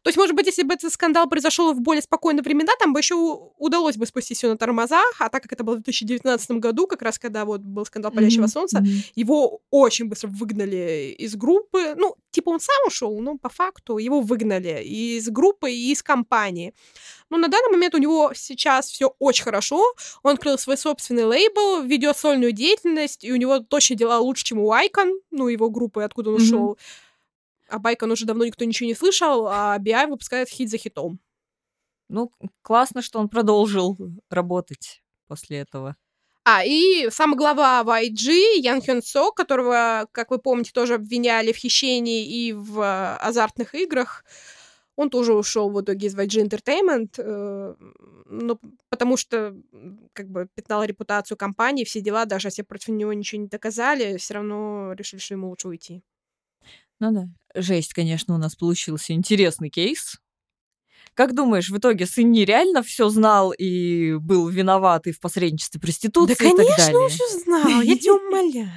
То 0.03 0.09
есть, 0.09 0.17
может 0.17 0.35
быть, 0.35 0.45
если 0.45 0.63
бы 0.63 0.73
этот 0.73 0.91
скандал 0.93 1.27
произошел 1.29 1.73
в 1.73 1.81
более 1.81 2.01
спокойные 2.01 2.41
времена, 2.43 2.73
там 2.79 2.93
бы 2.93 2.99
еще 2.99 3.15
удалось 3.57 3.97
бы 3.97 4.05
спустить 4.05 4.37
все 4.37 4.47
на 4.49 4.57
тормозах, 4.57 5.15
а 5.19 5.29
так 5.29 5.43
как 5.43 5.53
это 5.53 5.63
было 5.63 5.75
в 5.75 5.81
2019 5.81 6.51
году, 6.51 6.87
как 6.87 7.01
раз 7.01 7.19
когда 7.19 7.45
вот 7.45 7.61
был 7.61 7.85
скандал 7.85 8.11
палящего 8.11 8.43
Мгм, 8.43 8.49
солнца, 8.49 8.79
мгм. 8.79 8.89
его 9.15 9.61
очень 9.69 10.05
быстро 10.05 10.27
выгнали 10.29 11.15
из 11.17 11.35
группы. 11.35 11.95
Ну, 11.97 12.15
типа 12.31 12.49
он 12.49 12.59
сам 12.59 12.87
ушел, 12.87 13.19
но 13.19 13.37
по 13.37 13.49
факту 13.49 13.97
его 13.97 14.21
выгнали 14.21 14.81
и 14.83 15.17
из 15.17 15.29
группы, 15.29 15.71
и 15.71 15.91
из 15.91 16.01
компании. 16.01 16.73
Но 17.29 17.37
на 17.37 17.47
данный 17.47 17.71
момент 17.71 17.93
у 17.95 17.99
него 17.99 18.31
сейчас 18.35 18.89
все 18.89 19.13
очень 19.19 19.43
хорошо. 19.43 19.83
Он 20.23 20.33
открыл 20.33 20.57
свой 20.57 20.77
собственный 20.77 21.25
лейбл, 21.25 21.81
ведет 21.83 22.17
сольную 22.17 22.51
деятельность, 22.53 23.23
и 23.23 23.31
у 23.31 23.35
него 23.35 23.59
точно 23.59 23.95
дела 23.95 24.19
лучше, 24.19 24.45
чем 24.45 24.59
у 24.59 24.71
Icon, 24.73 25.11
ну, 25.31 25.47
его 25.47 25.69
группы, 25.69 26.03
откуда 26.03 26.29
он 26.29 26.35
Мгм. 26.37 26.43
ушел. 26.43 26.77
Об 27.69 27.85
Icon 27.87 28.11
уже 28.11 28.25
давно 28.25 28.45
никто 28.45 28.65
ничего 28.65 28.87
не 28.87 28.95
слышал, 28.95 29.47
а 29.47 29.77
BI 29.79 30.07
выпускает 30.07 30.49
хит 30.49 30.69
за 30.69 30.77
хитом. 30.77 31.19
Ну, 32.09 32.31
классно, 32.61 33.01
что 33.01 33.19
он 33.19 33.29
продолжил 33.29 33.97
работать 34.29 35.03
после 35.27 35.59
этого. 35.59 35.95
А, 36.43 36.63
и 36.65 37.09
сам 37.11 37.35
глава 37.35 37.83
YG, 37.83 38.55
Ян 38.55 38.81
Хён 38.81 39.03
Со, 39.03 39.31
которого, 39.31 40.07
как 40.11 40.31
вы 40.31 40.39
помните, 40.39 40.71
тоже 40.73 40.95
обвиняли 40.95 41.51
в 41.51 41.57
хищении 41.57 42.25
и 42.25 42.53
в 42.53 42.79
э, 42.79 43.15
азартных 43.17 43.75
играх, 43.75 44.23
он 44.95 45.11
тоже 45.11 45.33
ушел 45.33 45.69
в 45.69 45.79
итоге 45.79 46.07
из 46.07 46.15
YG 46.15 46.47
Entertainment, 46.47 47.13
э, 47.17 47.75
ну, 48.25 48.59
потому 48.89 49.15
что 49.15 49.55
как 50.13 50.27
бы 50.29 50.47
пятнал 50.55 50.83
репутацию 50.83 51.37
компании, 51.37 51.83
все 51.83 52.01
дела, 52.01 52.25
даже 52.25 52.47
если 52.47 52.63
против 52.63 52.89
него 52.89 53.13
ничего 53.13 53.41
не 53.41 53.47
доказали, 53.47 54.17
все 54.17 54.33
равно 54.33 54.93
решили, 54.93 55.19
что 55.19 55.35
ему 55.35 55.49
лучше 55.49 55.67
уйти. 55.67 56.03
Ну 56.99 57.11
да. 57.11 57.27
Жесть, 57.55 57.93
конечно, 57.93 58.35
у 58.35 58.37
нас 58.37 58.55
получился 58.55 59.13
интересный 59.13 59.69
кейс. 59.69 60.17
Как 61.13 61.33
думаешь, 61.33 61.69
в 61.69 61.77
итоге 61.77 62.05
сын 62.05 62.31
нереально 62.31 62.83
все 62.83 63.09
знал 63.09 63.51
и 63.51 64.13
был 64.13 64.47
виноват 64.47 65.07
и 65.07 65.11
в 65.11 65.19
посредничестве 65.19 65.81
проституции 65.81 66.35
да, 66.37 66.45
и 66.45 66.49
так 66.49 66.57
конечно, 66.57 66.85
далее? 66.85 66.99
он 66.99 67.09
все 67.09 67.27
знал, 67.39 67.81
я 67.81 67.97
тебя 67.97 68.13
умоляю. 68.27 68.71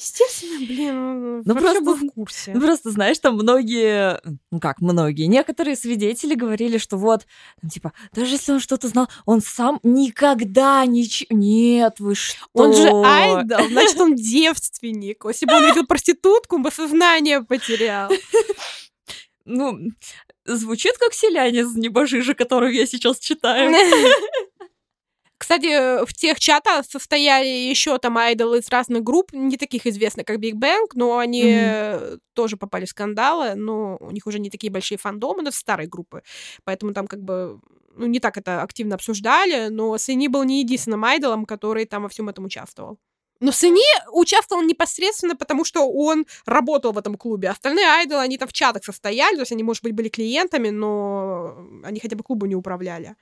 Естественно, 0.00 0.66
блин, 0.66 1.42
Ну, 1.44 1.54
просто 1.54 1.82
был 1.82 1.94
в 1.94 2.10
курсе. 2.10 2.52
Ну, 2.54 2.60
просто, 2.62 2.90
знаешь, 2.90 3.18
там 3.18 3.34
многие, 3.34 4.18
ну 4.50 4.58
как 4.58 4.80
многие, 4.80 5.26
некоторые 5.26 5.76
свидетели 5.76 6.34
говорили, 6.34 6.78
что 6.78 6.96
вот, 6.96 7.26
ну, 7.60 7.68
типа, 7.68 7.92
даже 8.12 8.32
если 8.32 8.52
он 8.52 8.60
что-то 8.60 8.88
знал, 8.88 9.10
он 9.26 9.42
сам 9.42 9.78
никогда 9.82 10.86
ничего... 10.86 11.36
Нет, 11.36 12.00
вы 12.00 12.14
что? 12.14 12.38
Он 12.54 12.72
же 12.74 12.88
айдол, 12.88 13.68
значит, 13.68 14.00
он 14.00 14.14
девственник. 14.14 15.22
Если 15.26 15.44
бы 15.44 15.54
он 15.54 15.66
видел 15.66 15.86
проститутку, 15.86 16.56
он 16.56 16.62
бы 16.62 16.70
сознание 16.70 17.42
потерял. 17.42 18.10
Ну, 19.44 19.78
звучит 20.46 20.96
как 20.96 21.12
Се 21.12 21.29
Лянь 21.29 21.72
из 21.74 21.82
Небожителей, 21.82 22.32
которую 22.34 22.72
я 22.72 22.86
сейчас 22.86 23.18
читаю. 23.18 23.70
Кстати, 25.50 26.04
в 26.04 26.14
тех 26.14 26.38
чатах 26.38 26.86
состояли 26.86 27.48
еще 27.48 27.98
там 27.98 28.16
айдолы 28.18 28.58
из 28.58 28.68
разных 28.68 29.02
групп, 29.02 29.32
не 29.32 29.56
таких 29.56 29.84
известных, 29.84 30.24
как 30.24 30.38
Big 30.38 30.54
Bang, 30.54 30.94
но 30.94 31.18
они 31.18 31.42
э, 31.44 32.18
тоже 32.34 32.56
попали 32.56 32.84
в 32.84 32.90
скандалы, 32.90 33.56
но 33.56 33.96
у 33.98 34.12
них 34.12 34.28
уже 34.28 34.38
не 34.38 34.48
такие 34.48 34.70
большие 34.70 34.96
фандомы, 34.96 35.42
это 35.42 35.50
старые 35.50 35.88
группы, 35.88 36.22
поэтому 36.62 36.94
там 36.94 37.08
как 37.08 37.24
бы 37.24 37.58
ну, 37.96 38.06
не 38.06 38.20
так 38.20 38.36
это 38.36 38.62
активно 38.62 38.94
обсуждали, 38.94 39.70
но 39.70 39.98
Сынри 39.98 40.28
был 40.28 40.44
не 40.44 40.60
единственным 40.60 41.04
айдолом, 41.04 41.46
который 41.46 41.84
там 41.84 42.04
во 42.04 42.08
всем 42.08 42.28
этом 42.28 42.44
участвовал. 42.44 43.00
Но 43.40 43.50
Сэни 43.50 43.82
участвовал 44.12 44.62
непосредственно, 44.62 45.34
потому 45.34 45.64
что 45.64 45.90
он 45.90 46.26
работал 46.46 46.92
в 46.92 46.98
этом 46.98 47.16
клубе. 47.16 47.48
Остальные 47.48 47.86
айдолы, 47.86 48.20
они 48.20 48.38
там 48.38 48.46
в 48.46 48.52
чатах 48.52 48.84
состояли, 48.84 49.34
то 49.34 49.40
есть 49.40 49.50
они, 49.50 49.64
может 49.64 49.82
быть, 49.82 49.94
были 49.94 50.10
клиентами, 50.10 50.68
но 50.68 51.56
они 51.82 51.98
хотя 51.98 52.14
бы 52.14 52.22
клубу 52.22 52.46
не 52.46 52.54
управляли. 52.54 53.16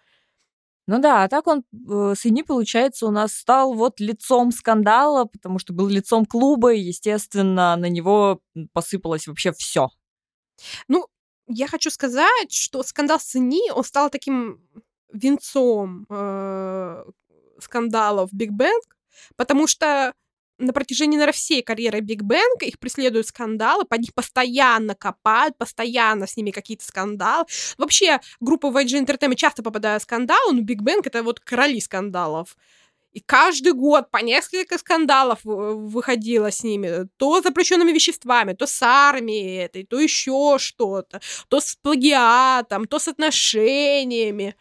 Ну 0.88 0.98
да, 1.00 1.24
а 1.24 1.28
так 1.28 1.46
он, 1.46 1.64
э, 1.90 2.14
Сэни, 2.16 2.40
получается, 2.40 3.06
у 3.06 3.10
нас 3.10 3.34
стал 3.34 3.74
вот 3.74 4.00
лицом 4.00 4.50
скандала, 4.50 5.26
потому 5.26 5.58
что 5.58 5.74
был 5.74 5.86
лицом 5.86 6.24
клуба, 6.24 6.72
и, 6.72 6.80
естественно, 6.80 7.76
на 7.76 7.90
него 7.90 8.40
посыпалось 8.72 9.26
вообще 9.26 9.52
все. 9.52 9.90
Ну, 10.88 11.06
я 11.46 11.66
хочу 11.68 11.90
сказать, 11.90 12.50
что 12.52 12.82
скандал 12.82 13.20
с 13.20 13.34
Ни, 13.38 13.70
он 13.70 13.84
стал 13.84 14.08
таким 14.08 14.62
венцом 15.12 16.06
э, 16.08 17.04
скандалов 17.60 18.30
Big 18.32 18.52
Bang, 18.52 18.96
потому 19.36 19.66
что 19.66 20.14
на 20.58 20.72
протяжении, 20.72 21.16
наверное, 21.16 21.32
всей 21.32 21.62
карьеры 21.62 22.00
Big 22.00 22.22
Bang 22.22 22.62
их 22.62 22.78
преследуют 22.78 23.26
скандалы, 23.26 23.84
по 23.84 23.94
них 23.94 24.12
постоянно 24.14 24.94
копают, 24.94 25.56
постоянно 25.56 26.26
с 26.26 26.36
ними 26.36 26.50
какие-то 26.50 26.84
скандалы. 26.84 27.44
Вообще, 27.78 28.20
группа 28.40 28.66
YG 28.66 29.04
Entertainment 29.04 29.36
часто 29.36 29.62
попадает 29.62 30.02
в 30.02 30.04
скандалы, 30.04 30.52
но 30.52 30.60
Big 30.60 30.82
Bang— 30.82 31.06
это 31.08 31.22
вот 31.22 31.40
короли 31.40 31.80
скандалов. 31.80 32.56
И 33.12 33.20
каждый 33.20 33.72
год 33.72 34.10
по 34.10 34.18
несколько 34.18 34.78
скандалов 34.78 35.40
выходило 35.42 36.50
с 36.52 36.62
ними. 36.62 37.08
То 37.16 37.40
с 37.40 37.44
запрещенными 37.44 37.90
веществами, 37.90 38.52
то 38.52 38.66
с 38.66 38.82
армией 38.82 39.64
этой, 39.64 39.84
то 39.84 39.98
еще 39.98 40.56
что-то. 40.58 41.20
То 41.48 41.60
с 41.60 41.74
плагиатом, 41.76 42.86
то 42.86 42.98
с 42.98 43.08
отношениями. 43.08 44.56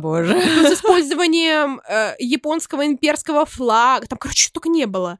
Боже. 0.00 0.34
То 0.34 0.70
с 0.70 0.72
использованием 0.74 1.80
э, 1.88 2.14
японского 2.18 2.86
имперского 2.86 3.44
флага. 3.46 4.06
Там, 4.06 4.18
короче, 4.18 4.50
только 4.52 4.68
не 4.68 4.86
было. 4.86 5.18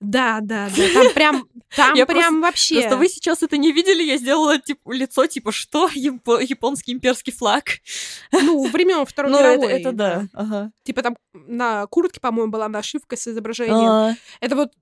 Да, 0.00 0.40
да, 0.42 0.68
да. 0.76 0.82
Там 0.92 1.14
прям, 1.14 1.48
там 1.74 1.94
Я 1.94 2.04
прям 2.04 2.18
просто- 2.18 2.40
вообще. 2.40 2.74
Просто 2.80 2.96
вы 2.98 3.08
сейчас 3.08 3.42
это 3.42 3.56
не 3.56 3.72
видели, 3.72 4.02
я 4.02 4.18
сделала 4.18 4.58
типа, 4.58 4.92
лицо 4.92 5.26
типа 5.26 5.50
что? 5.52 5.88
Япо- 5.94 6.42
японский 6.42 6.92
имперский 6.92 7.32
флаг? 7.32 7.64
Ну, 8.32 8.66
времен 8.68 9.06
Второй 9.06 9.30
Ну, 9.32 9.38
это, 9.38 9.48
мировой. 9.56 9.72
это 9.80 9.92
да. 9.92 10.26
Ага. 10.34 10.72
Типа 10.82 11.02
там 11.02 11.16
на 11.32 11.86
куртке, 11.86 12.20
по-моему, 12.20 12.50
была 12.52 12.68
нашивка 12.68 13.16
с 13.16 13.26
изображением. 13.28 13.76
А, 13.76 14.14
Это 14.40 14.56
вот 14.56 14.72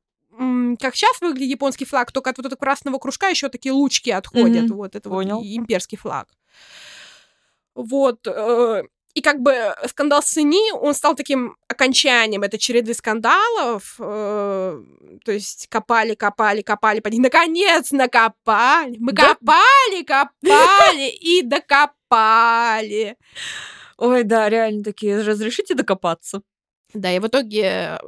как 0.80 0.97
сейчас 0.97 1.20
выглядит 1.20 1.51
японский 1.51 1.85
флаг, 1.85 2.11
только 2.11 2.30
от 2.30 2.39
вот 2.39 2.47
этого 2.47 2.59
красного 2.59 2.99
кружка 2.99 3.28
еще 3.28 3.49
такие 3.51 3.72
лучки 3.72 4.11
отходят. 4.11 4.64
Мгм, 4.64 4.76
Вот 4.76 4.97
это 4.97 5.09
понял. 5.09 5.37
вот 5.37 5.45
имперский 5.47 5.99
флаг. 5.99 6.26
Вот. 7.74 8.26
э, 8.26 8.83
И 9.15 9.21
как 9.21 9.41
бы 9.41 9.75
скандал 9.89 10.23
с 10.23 10.39
Сынри, 10.39 10.72
он 10.73 10.95
стал 10.95 11.15
таким 11.15 11.57
окончанием 11.69 12.43
этой 12.43 12.59
череды 12.59 12.95
скандалов. 12.95 13.97
э, 13.99 14.83
То 15.25 15.33
есть 15.33 15.67
копали, 15.69 16.15
копали, 16.15 16.63
копали, 16.63 17.01
по 17.01 17.09
ней. 17.09 17.19
Наконец 17.21 17.91
накопали. 17.93 18.97
Мы 18.99 19.13
Да. 19.13 19.35
копали, 19.35 20.03
копали 20.05 21.11
и 21.21 21.43
докопали. 21.43 23.17
Ой, 23.99 24.23
да, 24.25 24.49
реально 24.49 24.83
такие. 24.83 25.21
Разрешите 25.23 25.75
докопаться? 25.75 26.43
Да, 26.95 27.13
и 27.15 27.19
в 27.19 27.27
итоге, 27.27 27.99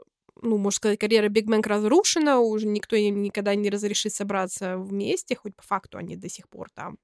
ну, 0.43 0.57
можно 0.59 0.77
сказать, 0.77 0.99
карьера 0.99 1.29
Big 1.29 1.47
Bang 1.47 1.67
разрушена, 1.67 2.39
уже 2.41 2.67
никто 2.67 2.97
им 2.97 3.23
никогда 3.23 3.55
не 3.55 3.71
разрешит 3.71 4.15
собраться 4.15 4.77
вместе, 4.79 5.37
хоть 5.37 5.55
по 5.55 5.63
факту 5.63 5.99
они 5.99 6.17
до 6.17 6.29
сих 6.29 6.49
пор 6.49 6.69
там 6.75 6.97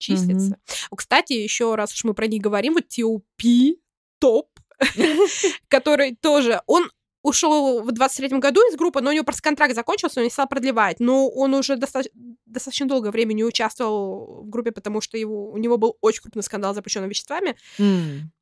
числятся. 0.00 0.56
О, 0.90 0.96
Кстати, 0.96 1.32
еще 1.34 1.74
раз 1.76 1.92
уж 1.94 2.04
мы 2.04 2.14
про 2.14 2.26
них 2.26 2.42
говорим, 2.42 2.74
вот 2.74 2.88
T.O.P. 2.88 3.76
топ, 4.18 4.48
который 5.68 6.16
тоже, 6.16 6.60
он 6.66 6.90
ушел 7.22 7.82
в 7.82 7.88
23-м 7.90 8.40
году 8.40 8.60
из 8.70 8.76
группы, 8.76 9.00
но 9.02 9.10
у 9.10 9.12
него 9.12 9.24
просто 9.24 9.42
контракт 9.42 9.74
закончился, 9.74 10.20
он 10.20 10.24
не 10.24 10.30
стал 10.30 10.48
продлевать. 10.48 11.00
Но 11.00 11.28
он 11.28 11.52
уже 11.54 11.76
доста- 11.76 12.08
достаточно 12.46 12.88
долгое 12.88 13.10
время 13.10 13.34
не 13.34 13.44
участвовал 13.44 14.42
в 14.42 14.48
группе, 14.48 14.72
потому 14.72 15.00
что 15.02 15.18
его, 15.18 15.50
у 15.50 15.56
него 15.58 15.76
был 15.76 15.96
очень 16.00 16.22
крупный 16.22 16.42
скандал 16.42 16.72
с 16.72 16.76
запрещенными 16.76 17.10
веществами. 17.10 17.56
М. 17.78 18.32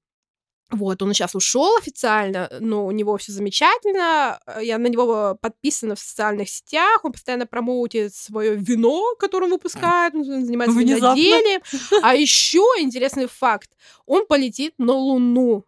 Вот, 0.70 1.00
он 1.02 1.14
сейчас 1.14 1.34
ушел 1.34 1.76
официально, 1.78 2.50
но 2.60 2.84
у 2.86 2.90
него 2.90 3.16
все 3.16 3.32
замечательно. 3.32 4.38
Э, 4.46 4.60
Я 4.62 4.76
на 4.78 4.88
него 4.88 5.36
подписана 5.40 5.94
в 5.94 5.98
социальных 5.98 6.48
сетях. 6.50 7.04
Он 7.04 7.12
постоянно 7.12 7.46
промоутит 7.46 8.14
свое 8.14 8.54
вино, 8.54 9.14
которое 9.18 9.46
он 9.46 9.52
выпускает, 9.52 10.14
он 10.14 10.24
занимается 10.24 10.76
Внезапно. 10.76 11.16
виноделием. 11.16 11.60
А 12.02 12.14
еще 12.14 12.62
интересный 12.80 13.26
факт: 13.28 13.70
он 14.06 14.26
полетит 14.26 14.74
на 14.78 14.92
Луну. 14.92 15.64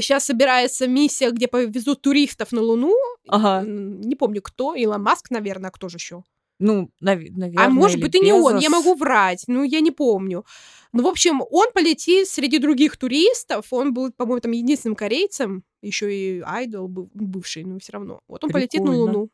Сейчас 0.00 0.24
собирается 0.26 0.86
миссия, 0.86 1.30
где 1.30 1.46
повезут 1.48 2.02
туристов 2.02 2.52
на 2.52 2.60
Луну. 2.60 2.94
Ага. 3.26 3.62
Не 3.66 4.16
помню 4.16 4.42
кто, 4.42 4.74
Илон 4.74 5.02
Маск, 5.02 5.30
наверное, 5.30 5.68
а 5.68 5.72
кто 5.72 5.88
же 5.88 5.96
еще? 5.96 6.24
Ну, 6.58 6.90
наверное. 7.00 7.52
А 7.56 7.68
может 7.68 8.00
быть, 8.00 8.14
и 8.14 8.20
не 8.20 8.32
он, 8.32 8.58
я 8.58 8.70
могу 8.70 8.94
врать, 8.94 9.44
ну, 9.46 9.62
я 9.62 9.80
не 9.80 9.90
помню. 9.90 10.44
Ну, 10.92 11.02
в 11.02 11.06
общем, 11.06 11.42
он 11.50 11.68
полетит 11.72 12.28
среди 12.28 12.58
других 12.58 12.96
туристов, 12.96 13.66
он 13.72 13.92
был, 13.92 14.10
по-моему, 14.12 14.40
там 14.40 14.52
единственным 14.52 14.96
корейцем, 14.96 15.62
еще 15.82 16.12
и 16.12 16.42
айдол 16.44 16.88
был 16.88 17.10
бывший, 17.14 17.64
но 17.64 17.78
все 17.78 17.92
равно. 17.92 18.20
Вот 18.26 18.42
он 18.44 18.50
полетит 18.50 18.80
на 18.80 18.88
Прикольно. 18.88 19.12
Луну. 19.12 19.30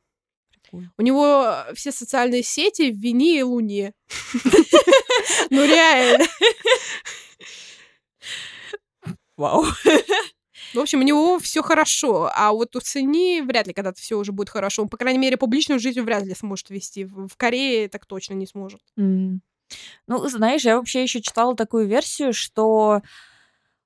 Прикольно. 0.51 0.93
У 0.99 1.03
него 1.03 1.55
все 1.75 1.93
социальные 1.93 2.43
сети 2.43 2.91
в 2.91 2.99
Вине 2.99 3.39
и 3.39 3.43
Луне. 3.43 3.93
Ну, 5.51 5.65
реально. 5.65 6.25
Вау. 9.37 9.65
В 10.75 10.81
общем, 10.81 11.01
у 11.01 11.03
него 11.03 11.39
все 11.39 11.63
хорошо, 11.63 12.31
а 12.35 12.53
вот 12.53 12.75
у 12.77 12.81
Цини 12.81 13.41
вряд 13.43 13.67
ли 13.69 13.73
когда-то 13.73 14.01
все 14.01 14.17
уже 14.19 14.33
будет 14.33 14.51
хорошо. 14.51 14.83
Он, 14.83 14.89
по 14.89 14.97
крайней 14.97 15.19
мере, 15.21 15.37
публичную 15.37 15.79
жизнь 15.79 16.01
вряд 16.01 16.25
ли 16.25 16.35
сможет 16.35 16.71
вести. 16.71 17.05
В 17.05 17.31
Корее 17.37 17.89
так 17.89 18.07
точно 18.07 18.35
не 18.35 18.47
сможет. 18.47 18.81
М. 18.99 19.41
Ну, 20.09 20.29
знаешь, 20.29 20.65
я 20.65 20.77
вообще 20.79 21.03
еще 21.05 21.23
читала 21.23 21.57
такую 21.57 21.87
версию, 21.89 22.33
что 22.35 23.03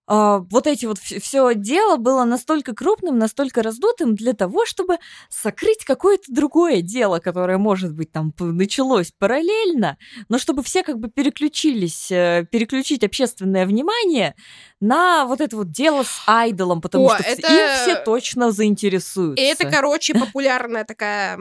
вот 0.08 0.66
эти 0.66 0.86
вот 0.86 0.98
все 0.98 1.54
дело 1.54 1.96
было 1.96 2.24
настолько 2.24 2.74
крупным, 2.74 3.18
настолько 3.18 3.62
раздутым 3.62 4.14
для 4.14 4.32
того, 4.32 4.64
чтобы 4.64 4.98
сокрыть 5.28 5.84
какое-то 5.84 6.24
другое 6.28 6.80
дело, 6.80 7.18
которое, 7.18 7.58
может 7.58 7.92
быть, 7.94 8.10
там 8.10 8.32
началось 8.38 9.12
параллельно, 9.18 9.98
но 10.28 10.38
чтобы 10.38 10.62
все 10.62 10.82
как 10.82 10.98
бы 10.98 11.08
переключились, 11.08 12.10
э, 12.10 12.46
переключить 12.50 13.04
общественное 13.04 13.66
внимание 13.66 14.34
на 14.80 15.26
вот 15.26 15.40
это 15.40 15.56
вот 15.56 15.70
дело 15.70 16.04
с 16.04 16.22
айдолом, 16.26 16.80
потому 16.80 17.08
О, 17.08 17.14
что 17.14 17.24
это- 17.24 17.52
им 17.52 17.82
все 17.82 18.02
точно 18.02 18.50
заинтересуются. 18.50 19.42
И 19.42 19.46
это, 19.46 19.68
короче, 19.70 20.14
популярная 20.14 20.84
такая 20.84 21.38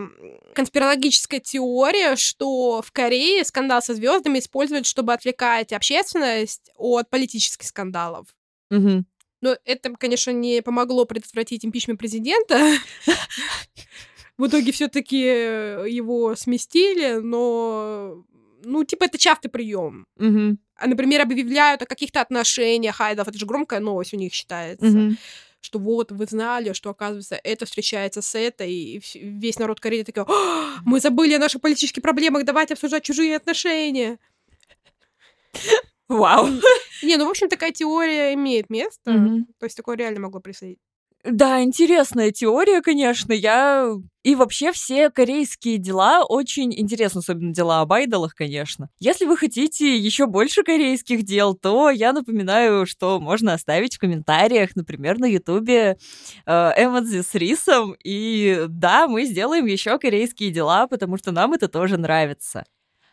конспирологическая 0.53 1.39
теория, 1.39 2.15
что 2.15 2.81
в 2.81 2.91
Корее 2.91 3.45
скандал 3.45 3.81
со 3.81 3.93
звездами 3.93 4.39
используют, 4.39 4.85
чтобы 4.85 5.13
отвлекать 5.13 5.71
общественность 5.71 6.69
от 6.77 7.09
политических 7.09 7.67
скандалов. 7.67 8.27
Мгм. 8.69 9.05
Но 9.41 9.55
это, 9.65 9.93
конечно, 9.95 10.31
не 10.31 10.61
помогло 10.61 11.05
предотвратить 11.05 11.65
импичмент 11.65 11.99
президента. 11.99 12.77
В 14.37 14.47
итоге 14.47 14.71
все-таки 14.71 15.17
его 15.17 16.35
сместили, 16.35 17.19
но 17.19 18.23
ну, 18.63 18.83
типа, 18.83 19.05
это 19.05 19.17
частый 19.17 19.49
прием. 19.49 20.05
Мгм. 20.17 20.59
А, 20.75 20.87
например, 20.87 21.21
объявляют 21.21 21.81
о 21.81 21.85
каких-то 21.85 22.21
отношениях 22.21 23.01
айдолов. 23.01 23.29
Это 23.29 23.39
же 23.39 23.45
громкая 23.45 23.79
новость 23.79 24.13
у 24.13 24.17
них 24.17 24.33
считается. 24.33 24.85
Мгм. 24.85 25.17
Что 25.61 25.79
вот, 25.79 26.11
вы 26.11 26.25
знали, 26.25 26.73
что, 26.73 26.91
оказывается, 26.91 27.39
это 27.43 27.65
встречается 27.65 28.21
с 28.21 28.35
этой, 28.35 28.71
и 28.71 29.01
весь 29.15 29.57
народ 29.57 29.79
Кореи 29.79 30.03
такой, 30.03 30.23
«А, 30.27 30.77
мы 30.85 30.99
забыли 30.99 31.33
о 31.33 31.39
наших 31.39 31.61
политических 31.61 32.03
проблемах, 32.03 32.45
давайте 32.45 32.75
обсуждать 32.75 33.03
чужие 33.03 33.35
отношения. 33.35 34.19
Вау. 36.09 36.47
Не, 37.03 37.17
ну, 37.17 37.25
в 37.25 37.29
общем, 37.29 37.49
такая 37.49 37.71
теория 37.71 38.33
имеет 38.33 38.69
место. 38.69 39.11
То 39.59 39.65
есть 39.65 39.77
такое 39.77 39.97
реально 39.97 40.21
могло 40.21 40.39
происходить. 40.39 40.79
Да, 41.23 41.61
интересная 41.61 42.31
теория, 42.31 42.81
конечно. 42.81 43.33
Я 43.33 43.91
и 44.23 44.35
вообще 44.35 44.71
все 44.71 45.09
корейские 45.09 45.77
дела 45.77 46.23
очень 46.23 46.73
интересны, 46.73 47.19
особенно 47.19 47.53
дела 47.53 47.81
об 47.81 47.91
айдолах, 47.91 48.33
конечно. 48.33 48.89
Если 48.99 49.25
вы 49.25 49.35
хотите 49.35 49.97
еще 49.97 50.25
больше 50.25 50.63
корейских 50.63 51.23
дел, 51.23 51.53
то 51.53 51.89
я 51.89 52.13
напоминаю, 52.13 52.85
что 52.85 53.19
можно 53.19 53.53
оставить 53.53 53.95
в 53.95 53.99
комментариях, 53.99 54.75
например, 54.75 55.19
на 55.19 55.25
Ютубе 55.25 55.97
э, 56.45 56.51
эмодзи 56.77 57.23
с 57.23 57.33
рисом. 57.35 57.95
И 58.03 58.65
да, 58.69 59.07
мы 59.07 59.25
сделаем 59.25 59.65
еще 59.65 59.97
корейские 59.99 60.51
дела, 60.51 60.87
потому 60.87 61.17
что 61.17 61.31
нам 61.31 61.53
это 61.53 61.67
тоже 61.67 61.97
нравится. 61.97 62.63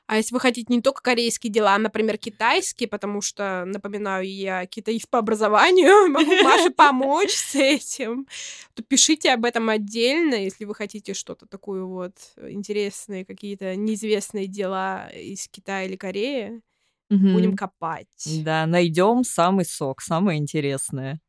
А 0.07 0.19
если 0.19 0.35
вы 0.35 0.41
хотите 0.41 0.73
не 0.73 0.83
только 0.83 1.01
корейские 1.01 1.51
дела, 1.51 1.75
а, 1.75 1.79
например, 1.79 2.19
китайские, 2.19 2.89
потому 2.89 3.23
что, 3.23 3.65
напоминаю, 3.65 4.31
я 4.31 4.67
китаист 4.67 5.09
по 5.09 5.19
образованию, 5.19 6.09
могу 6.13 6.31
Маше 6.43 6.71
помочь 6.77 7.31
с 7.33 7.55
этим, 7.55 8.27
то 8.75 8.83
пишите 8.83 9.33
об 9.33 9.45
этом 9.47 9.71
отдельно, 9.71 10.35
если 10.35 10.67
вы 10.67 10.75
хотите 10.75 11.15
что-то 11.15 11.47
такое 11.47 11.85
вот 11.85 12.15
интересные, 12.37 13.25
какие-то 13.25 13.77
неизвестные 13.77 14.47
дела 14.47 15.09
из 15.09 15.49
Китая 15.49 15.85
или 15.85 15.97
Кореи. 15.97 16.61
Будем 17.11 17.51
Мгм. 17.51 17.57
копать. 17.57 18.43
Да, 18.45 18.67
найдем 18.67 19.25
самый 19.25 19.65
сок, 19.65 20.03
самое 20.03 20.39
интересное. 20.39 21.21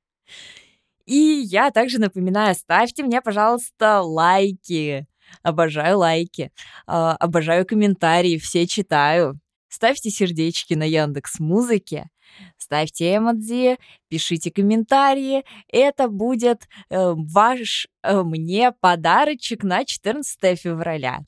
И 1.06 1.16
я 1.16 1.70
также 1.72 2.00
напоминаю, 2.00 2.56
ставьте 2.56 3.04
мне, 3.04 3.22
пожалуйста, 3.22 4.02
лайки. 4.02 5.08
Обожаю 5.44 6.00
лайки. 6.00 6.52
А, 6.88 7.16
обожаю 7.16 7.66
комментарии, 7.66 8.38
все 8.38 8.68
читаю. 8.68 9.40
Ставьте 9.68 10.10
сердечки 10.10 10.74
на 10.74 10.84
Яндекс 10.84 11.40
Музыке. 11.40 12.10
Ставьте 12.58 13.16
эмодзи, 13.16 13.78
пишите 14.08 14.52
комментарии. 14.52 15.44
Это 15.68 16.08
будет 16.08 16.64
э, 16.90 17.14
ваш 17.16 17.88
э, 18.04 18.22
мне 18.24 18.72
подарочек 18.72 19.64
на 19.64 19.86
14 19.86 20.60
февраля. 20.60 21.20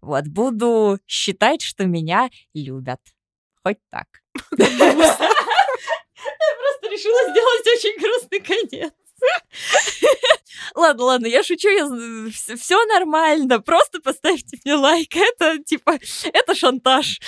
Вот, 0.00 0.26
буду 0.28 0.98
считать, 1.06 1.62
что 1.62 1.86
меня 1.86 2.30
любят. 2.54 3.00
Хоть 3.62 3.78
так. 3.90 4.06
Я 4.58 4.66
просто 6.58 6.88
решила 6.90 7.30
сделать 7.30 7.66
очень 7.66 8.00
грустный 8.00 8.40
конец. 8.40 8.92
Ладно, 10.74 11.04
ладно, 11.04 11.26
я 11.26 11.42
шучу, 11.42 11.68
я... 11.68 11.86
все 12.56 12.84
нормально, 12.86 13.60
просто 13.60 14.00
поставьте 14.00 14.58
мне 14.64 14.74
лайк, 14.74 15.14
это 15.16 15.62
типа, 15.62 15.98
это 16.32 16.54
шантаж. 16.54 17.20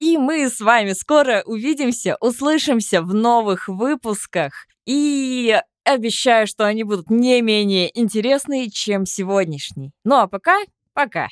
И 0.00 0.16
мы 0.16 0.48
с 0.48 0.60
вами 0.60 0.92
скоро 0.92 1.42
увидимся, 1.44 2.16
услышимся 2.20 3.02
в 3.02 3.12
новых 3.12 3.68
выпусках. 3.68 4.66
И 4.86 5.60
обещаю, 5.84 6.46
что 6.46 6.66
они 6.66 6.84
будут 6.84 7.10
не 7.10 7.42
менее 7.42 7.90
интересные, 7.98 8.70
чем 8.70 9.04
сегодняшний. 9.04 9.92
Ну 10.04 10.16
а 10.16 10.26
пока, 10.26 10.56
пока. 10.94 11.28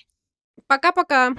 Пока-пока. 0.67 1.33